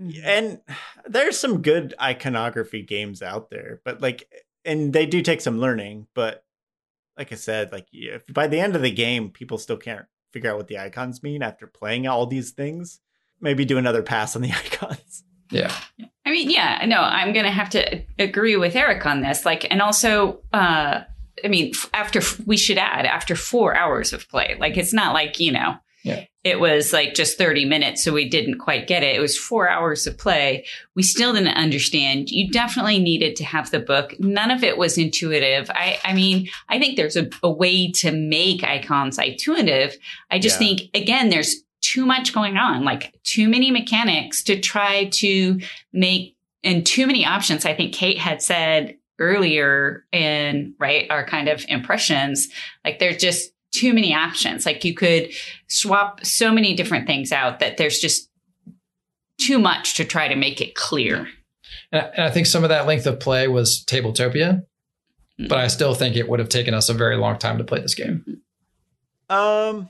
Mhm. 0.00 0.20
And 0.24 0.60
there's 1.06 1.36
some 1.38 1.62
good 1.62 1.94
iconography 2.00 2.82
games 2.82 3.22
out 3.22 3.50
there, 3.50 3.80
but 3.84 4.00
like, 4.00 4.30
and 4.64 4.92
they 4.92 5.06
do 5.06 5.20
take 5.20 5.40
some 5.40 5.58
learning. 5.58 6.06
But 6.14 6.44
like 7.18 7.32
I 7.32 7.36
said, 7.36 7.72
like 7.72 7.86
if 7.92 8.26
by 8.32 8.46
the 8.46 8.60
end 8.60 8.76
of 8.76 8.82
the 8.82 8.90
game, 8.92 9.30
people 9.30 9.58
still 9.58 9.76
can't 9.76 10.06
figure 10.32 10.50
out 10.50 10.56
what 10.56 10.68
the 10.68 10.78
icons 10.78 11.22
mean 11.22 11.42
after 11.42 11.66
playing 11.66 12.06
all 12.06 12.26
these 12.26 12.52
things, 12.52 13.00
maybe 13.40 13.64
do 13.64 13.78
another 13.78 14.02
pass 14.02 14.36
on 14.36 14.42
the 14.42 14.52
icons. 14.64 15.24
Yeah. 15.50 15.74
I 16.26 16.30
mean, 16.30 16.50
yeah, 16.50 16.84
no, 16.86 17.00
I'm 17.00 17.32
going 17.32 17.44
to 17.46 17.50
have 17.50 17.70
to 17.70 18.02
agree 18.18 18.56
with 18.56 18.76
Eric 18.76 19.04
on 19.06 19.20
this. 19.22 19.44
Like, 19.44 19.66
and 19.70 19.82
also, 19.82 20.40
uh, 20.52 21.00
I 21.44 21.48
mean, 21.48 21.72
after 21.94 22.20
we 22.46 22.56
should 22.56 22.78
add 22.78 23.06
after 23.06 23.34
four 23.34 23.74
hours 23.76 24.12
of 24.12 24.28
play, 24.28 24.56
like 24.60 24.76
it's 24.76 24.92
not 24.92 25.14
like 25.14 25.40
you 25.40 25.50
know, 25.52 25.74
Yeah. 26.04 26.24
it 26.44 26.60
was 26.60 26.92
like 26.92 27.14
just 27.14 27.36
30 27.38 27.64
minutes, 27.64 28.04
so 28.04 28.12
we 28.12 28.28
didn't 28.28 28.58
quite 28.58 28.86
get 28.86 29.02
it. 29.02 29.16
It 29.16 29.20
was 29.20 29.36
four 29.38 29.68
hours 29.68 30.06
of 30.06 30.18
play. 30.18 30.66
We 30.94 31.02
still 31.02 31.32
didn't 31.32 31.48
understand. 31.56 32.30
You 32.30 32.50
definitely 32.50 32.98
needed 32.98 33.36
to 33.36 33.44
have 33.44 33.70
the 33.70 33.80
book. 33.80 34.14
None 34.20 34.50
of 34.50 34.62
it 34.62 34.76
was 34.78 34.98
intuitive. 34.98 35.70
I, 35.70 35.98
I 36.04 36.12
mean, 36.12 36.48
I 36.68 36.78
think 36.78 36.96
there's 36.96 37.16
a, 37.16 37.28
a 37.42 37.50
way 37.50 37.90
to 37.92 38.12
make 38.12 38.62
icons 38.62 39.18
intuitive. 39.18 39.96
I 40.30 40.38
just 40.38 40.60
Yeah. 40.60 40.66
think 40.68 40.90
again, 40.94 41.30
there's 41.30 41.56
too 41.90 42.06
much 42.06 42.32
going 42.32 42.56
on, 42.56 42.84
like 42.84 43.12
too 43.24 43.48
many 43.48 43.70
mechanics 43.70 44.44
to 44.44 44.60
try 44.60 45.06
to 45.06 45.60
make 45.92 46.36
and 46.62 46.86
too 46.86 47.06
many 47.06 47.24
options. 47.24 47.64
I 47.64 47.74
think 47.74 47.92
Kate 47.92 48.18
had 48.18 48.42
said 48.42 48.96
earlier 49.18 50.04
in 50.12 50.74
right 50.78 51.10
our 51.10 51.26
kind 51.26 51.48
of 51.48 51.64
impressions, 51.68 52.48
like 52.84 52.98
there's 52.98 53.16
just 53.16 53.52
too 53.72 53.92
many 53.92 54.14
options. 54.14 54.66
Like 54.66 54.84
you 54.84 54.94
could 54.94 55.30
swap 55.68 56.24
so 56.24 56.52
many 56.52 56.74
different 56.74 57.06
things 57.06 57.32
out 57.32 57.58
that 57.58 57.76
there's 57.76 57.98
just 57.98 58.28
too 59.38 59.58
much 59.58 59.96
to 59.96 60.04
try 60.04 60.28
to 60.28 60.36
make 60.36 60.60
it 60.60 60.74
clear. 60.74 61.26
And 61.90 62.02
I, 62.02 62.04
and 62.14 62.24
I 62.24 62.30
think 62.30 62.46
some 62.46 62.62
of 62.62 62.68
that 62.68 62.86
length 62.86 63.06
of 63.06 63.18
play 63.18 63.48
was 63.48 63.84
Tabletopia, 63.84 64.64
but 65.48 65.58
I 65.58 65.66
still 65.66 65.94
think 65.94 66.14
it 66.14 66.28
would 66.28 66.38
have 66.38 66.50
taken 66.50 66.74
us 66.74 66.88
a 66.88 66.94
very 66.94 67.16
long 67.16 67.38
time 67.38 67.58
to 67.58 67.64
play 67.64 67.80
this 67.80 67.94
game. 67.94 68.42
Um, 69.28 69.88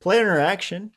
play 0.00 0.20
interaction. 0.20 0.92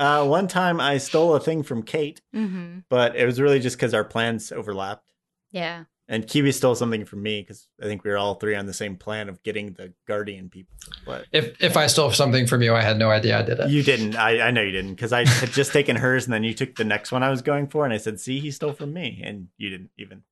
Uh, 0.00 0.24
one 0.26 0.48
time 0.48 0.80
I 0.80 0.96
stole 0.98 1.34
a 1.34 1.40
thing 1.40 1.62
from 1.62 1.82
Kate, 1.82 2.20
Mhm. 2.34 2.84
but 2.88 3.14
it 3.16 3.26
was 3.26 3.40
really 3.40 3.60
just 3.60 3.76
because 3.76 3.92
our 3.94 4.02
plans 4.04 4.50
overlapped. 4.50 5.12
Yeah. 5.52 5.84
And 6.08 6.26
Kiwi 6.26 6.50
stole 6.52 6.74
something 6.74 7.04
from 7.04 7.22
me 7.22 7.40
because 7.42 7.68
I 7.80 7.84
think 7.84 8.02
we 8.02 8.10
were 8.10 8.16
all 8.18 8.34
three 8.34 8.56
on 8.56 8.66
the 8.66 8.72
same 8.72 8.96
plan 8.96 9.28
of 9.28 9.42
getting 9.44 9.74
the 9.74 9.92
Guardian 10.08 10.48
people. 10.48 10.74
But 11.06 11.26
If 11.30 11.62
if 11.62 11.76
I 11.76 11.86
stole 11.86 12.10
something 12.10 12.48
from 12.48 12.62
you, 12.62 12.74
I 12.74 12.80
had 12.82 12.98
no 12.98 13.10
idea 13.10 13.38
I 13.38 13.42
did 13.42 13.60
it. 13.60 13.70
you 13.70 13.84
didn't. 13.84 14.16
I, 14.16 14.40
I 14.48 14.50
know 14.50 14.62
you 14.62 14.72
didn't 14.72 14.94
because 14.94 15.12
I 15.12 15.24
had 15.28 15.50
just 15.52 15.72
taken 15.72 15.94
hers 15.96 16.24
and 16.24 16.32
then 16.34 16.42
you 16.42 16.52
took 16.54 16.74
the 16.74 16.84
next 16.84 17.12
one 17.12 17.22
I 17.22 17.30
was 17.30 17.42
going 17.42 17.68
for. 17.68 17.84
And 17.84 17.94
I 17.94 17.98
said, 17.98 18.18
see, 18.18 18.40
he 18.40 18.50
stole 18.50 18.72
from 18.72 18.92
me. 18.92 19.22
And 19.24 19.48
you 19.56 19.70
didn't 19.70 19.90
even 19.98 20.22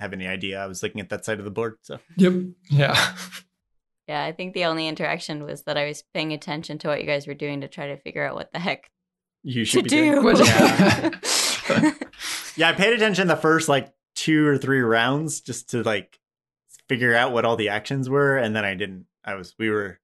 have 0.00 0.12
any 0.12 0.26
idea 0.26 0.60
I 0.62 0.66
was 0.66 0.82
looking 0.82 1.00
at 1.00 1.08
that 1.10 1.24
side 1.24 1.38
of 1.38 1.44
the 1.46 1.50
board. 1.50 1.76
So 1.82 1.98
Yep. 2.16 2.32
Yeah. 2.70 3.14
Yeah, 4.08 4.24
I 4.24 4.32
think 4.32 4.52
the 4.52 4.64
only 4.64 4.88
interaction 4.88 5.44
was 5.44 5.62
that 5.62 5.78
I 5.78 5.86
was 5.86 6.02
paying 6.12 6.32
attention 6.32 6.76
to 6.78 6.88
what 6.88 7.00
you 7.00 7.06
guys 7.06 7.26
were 7.26 7.34
doing 7.34 7.60
to 7.60 7.68
try 7.68 7.86
to 7.86 7.96
figure 7.96 8.26
out 8.26 8.34
what 8.34 8.52
the 8.52 8.58
heck 8.58 8.90
you 9.42 9.64
to 9.64 9.70
should 9.70 9.84
be 9.84 9.90
do. 9.90 10.22
Was- 10.22 10.40
Yeah. 10.40 11.10
yeah, 12.56 12.68
I 12.68 12.72
paid 12.72 12.92
attention 12.92 13.28
the 13.28 13.36
first 13.36 13.68
like 13.68 13.92
two 14.14 14.46
or 14.46 14.58
three 14.58 14.80
rounds 14.80 15.40
just 15.40 15.70
to 15.70 15.82
like 15.82 16.18
figure 16.88 17.14
out 17.14 17.32
what 17.32 17.44
all 17.44 17.56
the 17.56 17.68
actions 17.70 18.08
were, 18.08 18.36
and 18.36 18.54
then 18.54 18.64
I 18.64 18.74
didn't. 18.74 19.06
I 19.24 19.34
was 19.34 19.54
we 19.58 19.70
were 19.70 19.98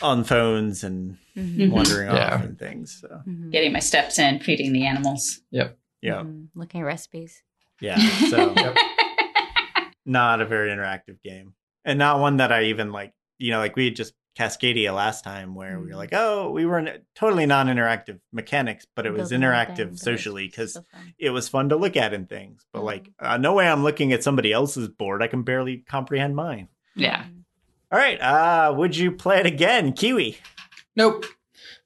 on 0.00 0.24
phones 0.24 0.82
and 0.84 1.16
Mhm. 1.36 1.70
wandering 1.70 2.08
Yeah. 2.08 2.34
off 2.34 2.42
and 2.44 2.58
things. 2.58 2.98
So 3.00 3.22
Mhm. 3.26 3.50
Getting 3.52 3.72
my 3.72 3.78
steps 3.78 4.18
in, 4.18 4.40
feeding 4.40 4.72
the 4.72 4.86
animals. 4.86 5.40
Yep. 5.50 5.78
Yeah, 6.00 6.22
Mhm. 6.22 6.48
Looking 6.54 6.80
at 6.80 6.84
recipes. 6.84 7.42
yeah. 7.80 7.98
So 8.28 8.52
Yep. 8.56 8.76
not 10.04 10.40
a 10.40 10.46
very 10.46 10.70
interactive 10.70 11.22
game, 11.22 11.54
and 11.84 11.98
not 11.98 12.20
one 12.20 12.38
that 12.38 12.50
I 12.52 12.64
even 12.64 12.90
like. 12.92 13.12
You 13.38 13.50
know, 13.52 13.58
like 13.58 13.76
we 13.76 13.86
had 13.86 13.96
just 13.96 14.14
Cascadia 14.38 14.94
last 14.94 15.24
time, 15.24 15.54
where 15.54 15.78
we 15.78 15.86
were 15.88 15.92
Mhm. 15.92 15.96
like, 15.96 16.12
oh, 16.12 16.50
we 16.50 16.64
were 16.64 16.78
in 16.78 16.90
totally 17.14 17.44
non-interactive 17.46 18.18
mechanics, 18.32 18.86
but 18.94 19.04
it 19.06 19.10
was 19.12 19.28
Building 19.30 19.40
little 19.48 19.54
interactive 19.64 19.88
things, 19.88 20.02
socially 20.02 20.46
because 20.46 20.72
so 20.74 20.84
it 21.18 21.30
was 21.30 21.48
fun 21.48 21.68
to 21.68 21.76
look 21.76 21.96
at 21.96 22.14
and 22.14 22.28
things. 22.28 22.64
But 22.72 22.80
Mhm. 22.80 22.84
like, 22.84 23.08
uh, 23.18 23.36
no 23.36 23.52
way 23.54 23.68
I'm 23.68 23.82
looking 23.82 24.12
at 24.12 24.22
somebody 24.22 24.52
else's 24.52 24.88
board. 24.88 25.22
I 25.22 25.26
can 25.26 25.42
barely 25.42 25.78
comprehend 25.78 26.34
mine. 26.34 26.68
Yeah. 26.96 27.24
Mhm. 27.24 27.42
All 27.92 27.98
right. 27.98 28.18
Uh, 28.20 28.72
would 28.76 28.96
you 28.96 29.12
play 29.12 29.38
it 29.40 29.46
again, 29.46 29.92
Kiwi? 29.92 30.38
Nope. 30.96 31.26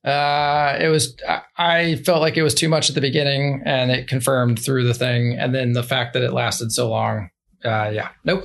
Uh, 0.05 0.77
it 0.81 0.87
was. 0.89 1.17
I, 1.29 1.41
I 1.57 1.95
felt 1.97 2.21
like 2.21 2.37
it 2.37 2.45
was 2.45 2.55
too 2.55 2.69
much 2.69 2.89
at 2.89 2.95
the 2.95 3.01
beginning, 3.01 3.63
and 3.67 3.91
it 3.91 4.07
confirmed 4.07 4.61
through 4.61 4.85
the 4.87 4.95
thing, 4.95 5.37
and 5.37 5.53
then 5.53 5.73
the 5.73 5.83
fact 5.83 6.13
that 6.15 6.23
it 6.23 6.33
lasted 6.33 6.71
so 6.71 6.89
long. 6.89 7.31
Uh, 7.65 7.91
yeah. 7.93 8.11
Nope. 8.25 8.45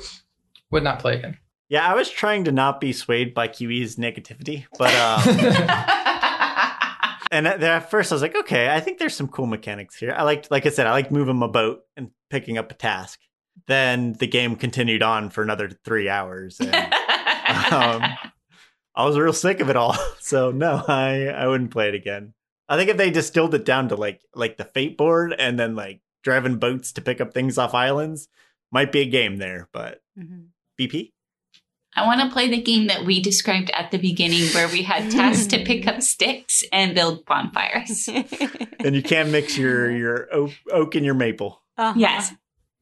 Would 0.72 0.84
not 0.84 0.98
play 1.00 1.18
again. 1.18 1.38
Yeah, 1.72 1.90
I 1.90 1.96
was 1.96 2.10
trying 2.10 2.44
to 2.44 2.52
not 2.52 2.82
be 2.82 2.92
swayed 2.92 3.34
by 3.34 3.48
Kiwi's 3.48 3.96
negativity, 3.96 4.66
but 4.78 4.94
um, 4.94 5.22
and 7.32 7.48
at, 7.48 7.64
at 7.64 7.90
first 7.90 8.12
I 8.12 8.16
was 8.16 8.22
like, 8.22 8.36
okay, 8.36 8.70
I 8.70 8.82
think 8.82 9.00
there's 9.00 9.16
some 9.16 9.30
cool 9.30 9.46
mechanics 9.46 9.96
here. 9.96 10.14
I 10.16 10.24
liked, 10.24 10.52
like 10.52 10.66
I 10.66 10.70
said, 10.70 10.86
I 10.86 10.92
liked 10.92 11.12
moving 11.14 11.38
my 11.38 11.48
boat 11.48 11.84
and 11.96 12.12
picking 12.30 12.58
up 12.58 12.72
a 12.72 12.76
task. 12.76 13.22
Then 13.68 14.14
the 14.20 14.28
game 14.28 14.58
continued 14.58 15.02
on 15.02 15.30
for 15.30 15.42
another 15.44 15.70
three 15.86 16.10
hours, 16.10 16.60
and 16.60 16.76
um, 16.76 18.04
I 18.96 19.06
was 19.06 19.18
real 19.18 19.32
sick 19.32 19.62
of 19.62 19.70
it 19.70 19.78
all. 19.78 19.96
So 20.20 20.52
no, 20.52 20.84
I 20.88 21.28
I 21.28 21.48
wouldn't 21.48 21.72
play 21.72 21.88
it 21.90 21.96
again. 21.96 22.34
I 22.70 22.78
think 22.78 22.90
if 22.90 22.98
they 22.98 23.10
distilled 23.12 23.54
it 23.56 23.66
down 23.66 23.90
to 23.90 23.96
like 23.96 24.22
like 24.36 24.58
the 24.58 24.66
fate 24.66 24.98
board 24.98 25.34
and 25.38 25.58
then 25.60 25.76
like 25.76 26.02
driving 26.24 26.58
boats 26.58 26.92
to 26.94 27.02
pick 27.02 27.20
up 27.22 27.34
things 27.34 27.58
off 27.58 27.74
islands, 27.74 28.28
might 28.72 28.92
be 28.92 29.02
a 29.02 29.06
game 29.06 29.38
there. 29.38 29.68
But 29.74 30.02
Mhm. 30.20 30.48
BP, 30.80 31.12
I 31.96 32.06
want 32.06 32.22
to 32.22 32.30
play 32.30 32.50
the 32.50 32.62
game 32.62 32.88
that 32.88 33.06
we 33.06 33.22
described 33.22 33.70
at 33.72 33.92
the 33.92 33.98
beginning 33.98 34.44
where 34.54 34.68
we 34.70 34.84
had 34.84 35.12
tasks 35.12 35.48
to 35.48 35.64
pick 35.64 35.88
up 35.88 36.02
sticks 36.02 36.64
and 36.72 36.96
build 36.96 37.26
bonfires. 37.26 38.08
and 38.80 38.96
you 38.96 39.04
can't 39.04 39.30
mix 39.30 39.58
your 39.58 39.92
your 39.92 40.34
oak, 40.34 40.52
oak 40.72 40.96
and 40.96 41.06
your 41.06 41.16
maple. 41.16 41.62
Uh-huh. 41.78 41.94
Yes. 41.98 42.34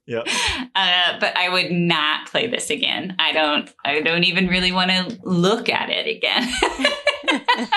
Yep. 0.05 0.27
Uh, 0.75 1.19
but 1.19 1.37
I 1.37 1.49
would 1.49 1.71
not 1.71 2.27
play 2.27 2.47
this 2.47 2.69
again. 2.69 3.15
I 3.19 3.31
don't 3.31 3.71
I 3.85 4.01
don't 4.01 4.23
even 4.23 4.47
really 4.47 4.71
want 4.71 4.91
to 4.91 5.19
look 5.23 5.69
at 5.69 5.89
it 5.89 6.07
again. 6.07 6.51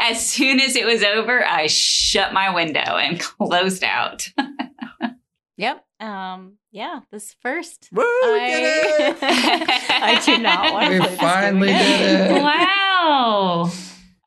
as 0.00 0.28
soon 0.28 0.58
as 0.58 0.74
it 0.74 0.84
was 0.84 1.04
over, 1.04 1.44
I 1.44 1.68
shut 1.68 2.32
my 2.32 2.52
window 2.52 2.80
and 2.80 3.20
closed 3.20 3.84
out. 3.84 4.28
Yep. 5.56 5.84
Um. 6.02 6.58
Yeah. 6.70 7.00
This 7.10 7.34
first. 7.40 7.88
Woo! 7.92 8.02
I, 8.02 8.50
did 8.50 9.16
it! 9.16 9.18
I 9.90 10.22
do 10.26 10.38
not 10.38 10.72
want 10.72 10.86
to 10.92 10.92
We 11.00 11.06
play 11.06 11.16
finally 11.16 11.68
did 11.68 12.30
it. 12.30 12.42
wow. 12.42 13.70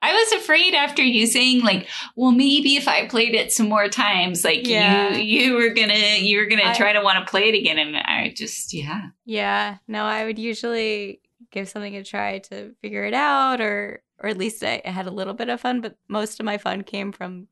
I 0.02 0.14
was 0.14 0.32
afraid 0.44 0.76
after 0.76 1.02
you 1.02 1.26
saying 1.26 1.62
like, 1.64 1.88
well, 2.16 2.32
maybe 2.32 2.76
if 2.76 2.88
I 2.88 3.08
played 3.08 3.34
it 3.34 3.52
some 3.52 3.68
more 3.70 3.90
times, 3.90 4.44
like 4.44 4.68
Yeah. 4.68 5.16
you 5.16 5.48
you 5.50 5.54
were 5.56 5.70
gonna 5.74 5.96
you 6.20 6.38
were 6.38 6.46
gonna 6.46 6.66
I- 6.70 6.74
try 6.76 6.94
to 6.94 7.02
want 7.02 7.26
to 7.26 7.30
play 7.30 7.50
it 7.50 7.56
again, 7.56 7.78
and 7.80 7.98
I 7.98 8.32
just 8.36 8.74
yeah. 8.74 9.08
Yeah. 9.26 9.78
No, 9.88 10.04
I 10.04 10.26
would 10.26 10.38
usually 10.40 11.22
give 11.52 11.68
something 11.70 11.96
a 11.96 12.04
try 12.04 12.40
to 12.40 12.74
figure 12.82 13.04
it 13.06 13.14
out, 13.16 13.60
or 13.62 14.02
or 14.20 14.30
at 14.30 14.38
least 14.38 14.64
I, 14.64 14.82
I 14.86 14.92
had 14.92 15.08
a 15.08 15.12
little 15.12 15.34
bit 15.34 15.50
of 15.50 15.60
fun. 15.62 15.82
But 15.82 15.96
most 16.08 16.40
of 16.40 16.46
my 16.46 16.58
fun 16.60 16.84
came 16.84 17.12
from 17.12 17.48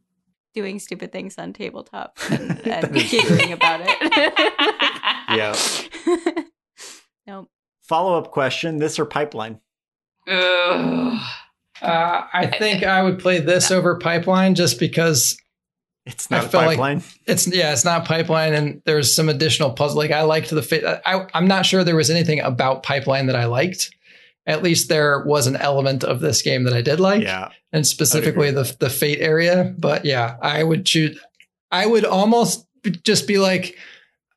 doing 0.54 0.80
stupid 0.80 1.12
things 1.12 1.38
on 1.38 1.54
tabletop 1.54 2.18
and, 2.32 2.68
and 2.68 2.94
giggling 2.96 3.52
about 3.54 3.82
it. 3.84 4.34
Yeah. 5.30 5.56
nope. 7.28 7.50
Follow 7.82 8.18
up 8.20 8.32
question: 8.32 8.78
This 8.78 9.00
or 9.00 9.06
pipeline? 9.06 9.60
Uh, 10.28 11.18
I 11.82 12.48
think 12.60 12.84
I 12.84 13.02
would 13.02 13.20
play 13.20 13.40
this 13.40 13.72
over 13.72 13.98
Pipeline 13.98 14.56
just 14.56 14.80
because 14.80 15.38
It's 16.06 16.32
I 16.32 16.36
not 16.38 16.46
a 16.46 16.50
feel 16.50 16.60
like- 16.62 16.70
pipeline. 16.78 17.04
it's 17.26 17.48
yeah, 17.48 17.74
it's 17.74 17.84
not 17.86 18.06
Pipeline, 18.06 18.54
and 18.54 18.82
there's 18.86 19.14
some 19.16 19.28
additional 19.30 19.72
puzzle. 19.72 19.98
Like 19.98 20.12
I 20.12 20.22
liked 20.22 20.50
the 20.50 20.62
fit. 20.62 20.84
I, 21.06 21.26
I'm 21.34 21.48
not 21.48 21.66
sure 21.66 21.84
there 21.84 21.96
was 21.96 22.10
anything 22.10 22.40
about 22.40 22.84
Pipeline 22.84 23.26
that 23.28 23.36
I 23.36 23.46
liked. 23.46 23.90
At 24.46 24.62
least 24.64 24.90
there 24.90 25.24
was 25.26 25.48
an 25.48 25.56
element 25.56 26.04
of 26.04 26.20
this 26.20 26.42
game 26.42 26.64
that 26.66 26.74
I 26.74 26.82
did 26.82 27.00
like, 27.00 27.24
yeah. 27.24 27.50
and 27.72 27.88
specifically 27.88 28.52
the 28.52 28.76
the 28.80 28.90
fate 28.90 29.20
area. 29.22 29.74
But 29.78 30.04
yeah, 30.06 30.36
I 30.42 30.64
would 30.64 30.86
choose. 30.86 31.18
I 31.72 31.86
would 31.86 32.04
almost 32.06 32.68
just 33.04 33.26
be 33.26 33.38
like, 33.40 33.78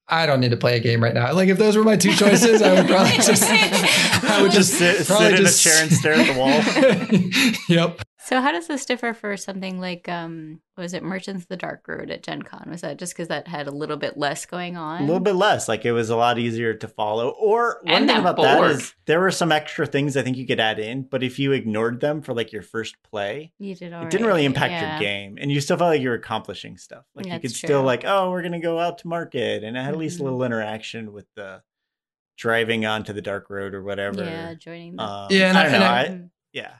I 0.09 0.27
don't 0.27 0.39
need 0.39 0.53
to 0.53 0.57
play 0.57 0.77
a 0.77 0.81
game 0.81 1.03
right 1.03 1.13
now. 1.13 1.33
Like 1.33 1.49
if 1.49 1.59
those 1.59 1.77
were 1.77 1.83
my 1.83 1.97
two 1.97 2.13
choices, 2.15 2.63
I 2.63 2.75
would 2.75 2.87
probably 2.87 3.13
just. 3.17 3.43
I 4.29 4.43
would 4.43 4.53
Just 4.53 4.79
just, 4.79 4.79
sit- 4.79 5.07
probably 5.07 5.27
sit 5.27 5.35
in 5.35 5.41
a 5.41 5.47
just 5.49 5.63
chair 5.63 5.83
and 5.83 5.93
stare 5.93 6.13
at 6.15 6.27
the 6.27 6.39
wall. 6.39 7.53
yep. 7.69 8.01
So 8.27 8.41
how 8.41 8.51
does 8.51 8.67
this 8.67 8.85
differ 8.85 9.15
for 9.15 9.37
something 9.37 9.79
like 9.81 10.09
um 10.09 10.61
was 10.77 10.95
it 10.95 11.03
Merchants 11.05 11.45
of 11.45 11.49
the 11.49 11.57
Dark 11.57 11.87
Road 11.87 12.11
at 12.11 12.25
Gen 12.25 12.43
Con? 12.43 12.67
Was 12.69 12.81
that 12.81 12.99
just 12.99 13.13
because 13.15 13.29
that 13.29 13.47
had 13.47 13.69
a 13.69 13.71
little 13.71 13.97
bit 13.97 14.19
less 14.19 14.45
going 14.47 14.77
on? 14.77 15.03
A 15.03 15.07
little 15.07 15.21
bit 15.21 15.37
less. 15.37 15.69
Like 15.69 15.85
it 15.85 15.93
was 15.93 16.11
a 16.11 16.17
lot 16.17 16.37
easier 16.39 16.75
to 16.75 16.89
follow. 16.89 17.29
Or 17.31 17.79
one 17.85 17.95
And 17.95 18.09
thing 18.09 18.17
that 18.25 18.31
about 18.31 18.43
that 18.43 18.57
board. 18.59 18.71
is 18.73 18.95
there 19.07 19.21
were 19.21 19.31
some 19.31 19.53
extra 19.53 19.87
things 19.87 20.17
I 20.17 20.23
think 20.23 20.37
you 20.37 20.47
could 20.47 20.59
add 20.59 20.81
in, 20.81 21.03
but 21.05 21.23
if 21.23 21.39
you 21.39 21.53
ignored 21.53 22.01
them 22.01 22.21
for 22.21 22.35
like 22.35 22.53
your 22.53 22.63
first 22.63 22.97
play, 23.05 23.53
You 23.59 23.77
did 23.77 23.93
it 23.93 24.11
didn't 24.11 24.27
really 24.27 24.45
impact 24.45 24.73
yeah. 24.73 24.91
your 24.95 25.01
game, 25.01 25.39
and 25.41 25.53
you 25.53 25.61
still 25.61 25.77
felt 25.77 25.91
like 25.91 26.01
you 26.03 26.09
were 26.09 26.17
accomplishing 26.17 26.77
stuff. 26.79 27.05
Like 27.15 27.27
you 27.27 27.31
That's 27.33 27.43
could 27.43 27.53
still 27.55 27.83
like, 27.85 28.05
oh, 28.05 28.31
we're 28.33 28.43
gonna 28.43 28.61
go 28.61 28.79
out 28.81 28.99
to 28.99 29.09
market, 29.09 29.63
and 29.63 29.77
it 29.77 29.81
had 29.81 29.91
at 29.95 29.99
least 29.99 30.19
a 30.19 30.23
Mhm. 30.23 30.25
little 30.25 30.43
interaction 30.43 31.13
with 31.13 31.27
the 31.37 31.63
driving 32.37 32.85
onto 32.87 33.13
the 33.13 33.23
dark 33.23 33.49
road 33.51 33.73
or 33.73 33.83
whatever. 33.85 34.25
Yeah, 34.25 34.55
joining 34.55 34.97
the 34.97 35.03
Um, 35.05 35.29
Yeah, 35.31 35.49
and 35.51 35.59
I 35.59 35.61
I- 35.61 35.65
don't 35.65 35.75
and 35.75 35.81
know. 35.83 35.87
I- 35.91 36.01
I, 36.01 36.05
Mhm. 36.09 36.31
yeah, 36.53 36.73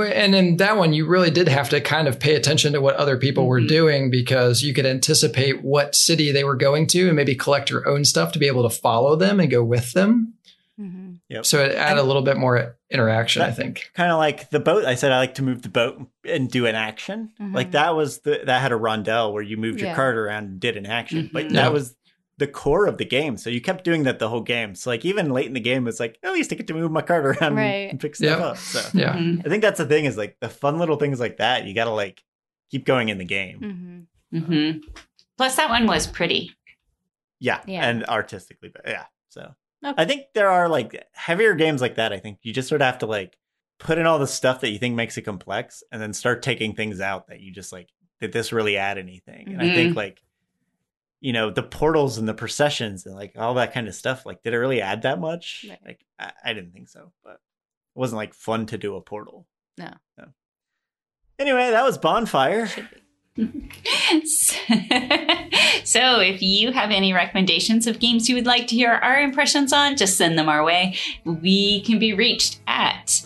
And 0.00 0.34
in 0.34 0.56
that 0.56 0.76
one, 0.76 0.92
you 0.92 1.06
really 1.06 1.30
did 1.30 1.48
have 1.48 1.68
to 1.70 1.80
kind 1.80 2.08
of 2.08 2.18
pay 2.18 2.34
attention 2.34 2.72
to 2.72 2.80
what 2.80 2.96
other 2.96 3.16
people 3.18 3.46
were 3.46 3.60
Mhm. 3.60 3.68
doing 3.68 4.10
because 4.10 4.62
you 4.62 4.72
could 4.72 4.86
anticipate 4.86 5.62
what 5.62 5.94
city 5.94 6.32
they 6.32 6.44
were 6.44 6.56
going 6.56 6.86
to 6.88 7.06
and 7.08 7.16
maybe 7.16 7.34
collect 7.34 7.68
your 7.70 7.86
own 7.88 8.04
stuff 8.04 8.32
to 8.32 8.38
be 8.38 8.46
able 8.46 8.62
to 8.68 8.70
follow 8.74 9.16
them 9.16 9.38
and 9.40 9.50
go 9.50 9.62
with 9.62 9.92
them. 9.92 10.34
Mhm. 10.80 11.18
Yep. 11.28 11.46
So 11.46 11.62
it 11.62 11.74
added 11.76 12.00
a 12.00 12.02
little 12.04 12.22
bit 12.22 12.36
more 12.38 12.76
interaction, 12.90 13.42
I 13.42 13.50
think. 13.50 13.90
kind 13.94 14.10
of 14.10 14.18
like 14.18 14.50
the 14.50 14.60
boat. 14.60 14.84
I 14.84 14.94
said 14.94 15.12
I 15.12 15.18
like 15.18 15.34
to 15.34 15.42
move 15.42 15.62
the 15.62 15.68
boat 15.68 16.00
and 16.26 16.50
do 16.50 16.66
an 16.66 16.74
action. 16.74 17.30
Like 17.52 17.68
Mhm. 17.68 17.72
that 17.72 17.94
was 17.94 18.18
the 18.20 18.40
that 18.46 18.60
had 18.62 18.72
a 18.72 18.76
rondelle 18.76 19.32
where 19.32 19.42
you 19.42 19.56
moved 19.58 19.80
your 19.80 19.90
Yeah. 19.90 19.94
cart 19.94 20.16
around 20.16 20.44
and 20.44 20.60
did 20.60 20.76
an 20.76 20.86
action. 20.86 21.28
But 21.32 21.44
Mhm. 21.46 21.52
that 21.52 21.62
Yeah. 21.64 21.68
was 21.68 21.94
the 22.44 22.52
core 22.52 22.86
of 22.86 22.98
the 22.98 23.04
game. 23.04 23.36
So 23.36 23.48
you 23.50 23.60
kept 23.60 23.84
doing 23.84 24.02
that 24.02 24.18
the 24.18 24.28
whole 24.28 24.40
game. 24.42 24.74
So 24.74 24.90
like 24.90 25.04
even 25.04 25.30
late 25.30 25.46
in 25.46 25.52
the 25.54 25.60
game, 25.60 25.86
it's 25.88 26.00
like 26.00 26.18
at 26.22 26.32
least 26.32 26.52
I 26.52 26.56
get 26.56 26.66
to 26.66 26.74
move 26.74 26.90
my 26.90 27.02
card 27.02 27.24
around 27.42 27.54
Right. 27.56 27.88
and 27.90 27.98
pick 28.00 28.16
stuff 28.16 28.38
Yep. 28.38 28.40
up. 28.40 28.56
So 28.58 28.80
Yeah. 28.98 29.14
Mhm. 29.16 29.46
I 29.46 29.48
think 29.48 29.62
that's 29.62 29.78
the 29.78 29.86
thing 29.86 30.04
is 30.04 30.16
like 30.16 30.36
the 30.40 30.48
fun 30.48 30.78
little 30.78 30.96
things 30.96 31.20
like 31.20 31.36
that. 31.38 31.64
You 31.66 31.74
got 31.74 31.84
to 31.84 31.90
like 31.90 32.22
keep 32.70 32.84
going 32.84 33.08
in 33.08 33.18
the 33.18 33.24
game. 33.24 34.08
Mhm. 34.32 34.40
Mhm. 34.42 34.80
Plus, 35.38 35.56
that 35.56 35.70
one 35.70 35.86
was 35.86 36.06
pretty. 36.06 36.52
Yeah, 37.40 37.60
Yeah. 37.66 37.88
and 37.88 38.04
artistically, 38.06 38.68
but 38.72 38.82
yeah. 38.86 39.04
So 39.28 39.54
Okay. 39.84 39.94
I 40.00 40.04
think 40.04 40.26
there 40.34 40.48
are 40.48 40.68
like 40.68 41.04
heavier 41.12 41.54
games 41.54 41.80
like 41.80 41.96
that. 41.96 42.12
I 42.12 42.18
think 42.18 42.38
you 42.42 42.52
just 42.52 42.68
sort 42.68 42.80
of 42.82 42.86
have 42.86 42.98
to 42.98 43.06
like 43.06 43.36
put 43.80 43.98
in 43.98 44.06
all 44.06 44.18
the 44.20 44.26
stuff 44.28 44.60
that 44.60 44.70
you 44.70 44.78
think 44.78 44.94
makes 44.94 45.16
it 45.18 45.22
complex, 45.22 45.82
and 45.90 46.00
then 46.00 46.12
start 46.12 46.40
taking 46.42 46.74
things 46.74 47.00
out 47.00 47.26
that 47.28 47.40
you 47.40 47.50
just 47.52 47.72
like 47.72 47.88
did 48.20 48.32
this 48.32 48.52
really 48.52 48.76
add 48.76 48.96
anything? 48.98 49.48
And 49.48 49.60
I 49.60 49.64
Mm-hmm. 49.64 49.74
think 49.74 49.96
like 49.96 50.22
you 51.22 51.32
know 51.32 51.50
the 51.50 51.62
portals 51.62 52.18
and 52.18 52.28
the 52.28 52.34
processions 52.34 53.06
and 53.06 53.14
like 53.14 53.32
all 53.38 53.54
that 53.54 53.72
kind 53.72 53.88
of 53.88 53.94
stuff. 53.94 54.26
Like, 54.26 54.42
did 54.42 54.52
it 54.52 54.58
really 54.58 54.82
add 54.82 55.02
that 55.02 55.20
much? 55.20 55.64
Right. 55.68 55.78
Like, 55.86 56.00
I, 56.18 56.32
I 56.44 56.52
didn't 56.52 56.72
think 56.72 56.88
so, 56.88 57.12
but 57.24 57.34
it 57.34 57.38
wasn't 57.94 58.18
like 58.18 58.34
fun 58.34 58.66
to 58.66 58.76
do 58.76 58.96
a 58.96 59.00
portal. 59.00 59.46
No. 59.78 59.90
No. 60.18 60.26
Anyway, 61.38 61.70
that 61.70 61.84
was 61.84 61.96
bonfire. 61.96 62.68
So, 65.84 66.20
if 66.20 66.42
you 66.42 66.70
have 66.72 66.90
any 66.90 67.12
recommendations 67.12 67.86
of 67.86 67.98
games 67.98 68.28
you 68.28 68.34
would 68.34 68.46
like 68.46 68.66
to 68.68 68.76
hear 68.76 68.92
our 68.92 69.20
impressions 69.20 69.72
on, 69.72 69.96
just 69.96 70.16
send 70.16 70.38
them 70.38 70.48
our 70.48 70.62
way. 70.62 70.96
We 71.24 71.80
can 71.82 71.98
be 71.98 72.12
reached 72.12 72.60
at 72.66 73.22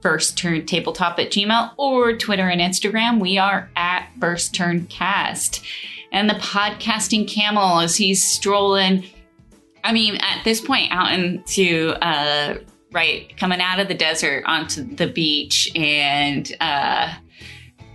First 0.00 0.38
Turn 0.38 0.64
Tabletop 0.64 1.18
at 1.18 1.30
Gmail 1.30 1.72
or 1.76 2.16
Twitter 2.16 2.48
and 2.48 2.60
Instagram. 2.60 3.20
We 3.20 3.36
are 3.38 3.70
at 3.76 4.08
First 4.18 4.54
Turn 4.54 4.86
Cast. 4.86 5.62
And 6.14 6.30
the 6.30 6.34
podcasting 6.34 7.26
camel 7.26 7.80
as 7.80 7.96
he's 7.96 8.22
strolling, 8.24 9.04
I 9.82 9.92
mean, 9.92 10.14
at 10.20 10.44
this 10.44 10.60
point, 10.60 10.92
out 10.92 11.12
into, 11.12 11.88
uh, 12.00 12.58
right, 12.92 13.36
coming 13.36 13.60
out 13.60 13.80
of 13.80 13.88
the 13.88 13.94
desert 13.94 14.44
onto 14.46 14.94
the 14.94 15.08
beach 15.08 15.72
and, 15.74 16.50
uh, 16.60 17.12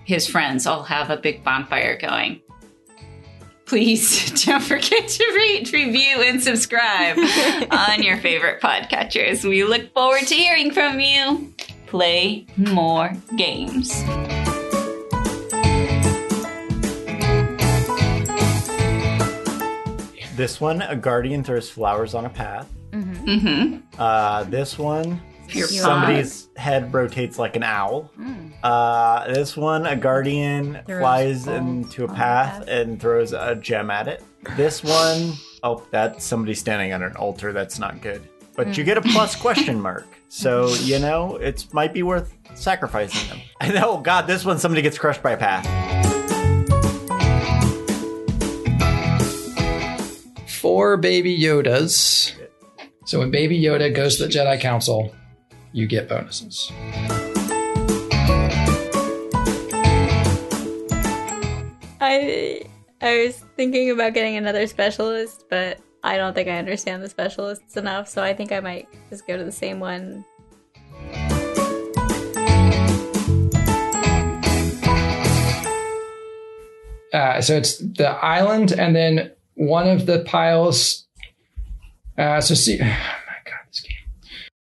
his 0.04 0.28
friends 0.28 0.68
all 0.68 0.84
have 0.84 1.10
a 1.10 1.16
big 1.16 1.46
bonfire 1.46 1.98
going. 1.98 2.42
Please 3.66 4.30
don't 4.46 4.64
forget 4.64 5.08
to 5.08 5.34
rate, 5.38 5.72
review, 5.72 6.22
and 6.22 6.44
subscribe 6.44 7.18
on 7.72 8.04
your 8.04 8.18
favorite 8.18 8.60
podcatchers. 8.60 9.48
We 9.48 9.64
look 9.64 9.94
forward 9.94 10.28
to 10.28 10.36
hearing 10.36 10.72
from 10.72 11.00
you. 11.00 11.54
Play 11.88 12.48
more 12.58 13.14
games. 13.38 14.04
This 20.40 20.62
one, 20.62 20.82
a 20.82 20.96
guardian 20.96 21.44
throws 21.44 21.70
flowers 21.70 22.14
on 22.14 22.24
a 22.24 22.30
path. 22.30 22.66
Mhm. 22.92 23.26
Mm-hmm. 23.26 23.78
Uh, 24.02 24.46
this 24.46 24.80
one, 24.80 25.20
Your 25.50 25.68
somebody's 25.68 26.48
head 26.56 26.94
rotates 26.94 27.38
like 27.38 27.58
an 27.58 27.64
owl. 27.64 28.10
Mm. 28.18 28.54
Uh, 28.64 29.28
this 29.34 29.58
one, 29.58 29.86
a 29.86 29.98
guardian 29.98 30.80
Throws 30.88 31.02
flies 31.02 31.48
into 31.48 32.06
a 32.06 32.08
path 32.08 32.60
path. 32.60 32.68
and 32.70 33.02
throws 33.02 33.34
a 33.34 33.56
gem 33.56 33.92
at 33.92 34.08
it. 34.08 34.24
This 34.56 34.82
one, 34.82 35.34
oh, 35.62 35.84
that's 35.92 36.24
somebody 36.24 36.54
standing 36.54 36.94
on 36.94 37.04
an 37.04 37.18
altar. 37.18 37.52
That's 37.52 37.78
not 37.78 38.02
good. 38.02 38.22
But 38.56 38.78
you 38.78 38.86
get 38.86 38.98
a 38.98 39.02
plus 39.02 39.36
question 39.36 39.82
mark. 39.88 40.08
So, 40.30 40.70
you 40.76 41.00
know, 41.00 41.36
it 41.36 41.66
might 41.74 41.94
be 41.94 42.04
worth 42.04 42.34
sacrificing 42.56 43.28
them. 43.28 43.40
And 43.60 43.76
oh, 43.84 43.98
God, 44.00 44.26
this 44.26 44.46
one, 44.46 44.58
somebody 44.58 44.82
gets 44.82 44.98
crushed 44.98 45.22
by 45.22 45.32
a 45.32 45.38
path. 45.38 45.89
Four 50.70 50.98
baby 50.98 51.36
Yodas. 51.36 52.32
So 53.06 53.18
when 53.18 53.32
baby 53.32 53.60
Yoda 53.60 53.92
goes 53.92 54.18
to 54.18 54.28
the 54.28 54.30
Jedi 54.32 54.62
Council, 54.62 55.12
you 55.72 55.88
get 55.88 56.08
bonuses. 56.08 56.72
I 62.00 62.62
I 63.02 63.18
was 63.26 63.44
thinking 63.58 63.90
about 63.90 64.14
getting 64.14 64.36
another 64.36 64.68
specialist, 64.68 65.46
but 65.50 65.80
I 66.04 66.18
don't 66.18 66.36
think 66.36 66.48
I 66.48 66.60
understand 66.60 67.02
the 67.02 67.10
specialists 67.10 67.76
enough, 67.76 68.08
so 68.08 68.22
I 68.22 68.36
think 68.36 68.52
I 68.52 68.60
might 68.60 68.88
just 69.10 69.26
go 69.26 69.38
to 69.38 69.44
the 69.44 69.52
same 69.52 69.80
one. 69.80 70.24
Uh, 77.12 77.42
so 77.42 77.58
it's 77.58 77.80
the 77.80 78.10
island, 78.22 78.72
and 78.72 78.96
then 78.96 79.32
one 79.60 79.90
of 79.90 80.06
the 80.06 80.20
piles. 80.20 81.06
Uh, 82.18 82.40
so 82.40 82.56
see, 82.56 82.80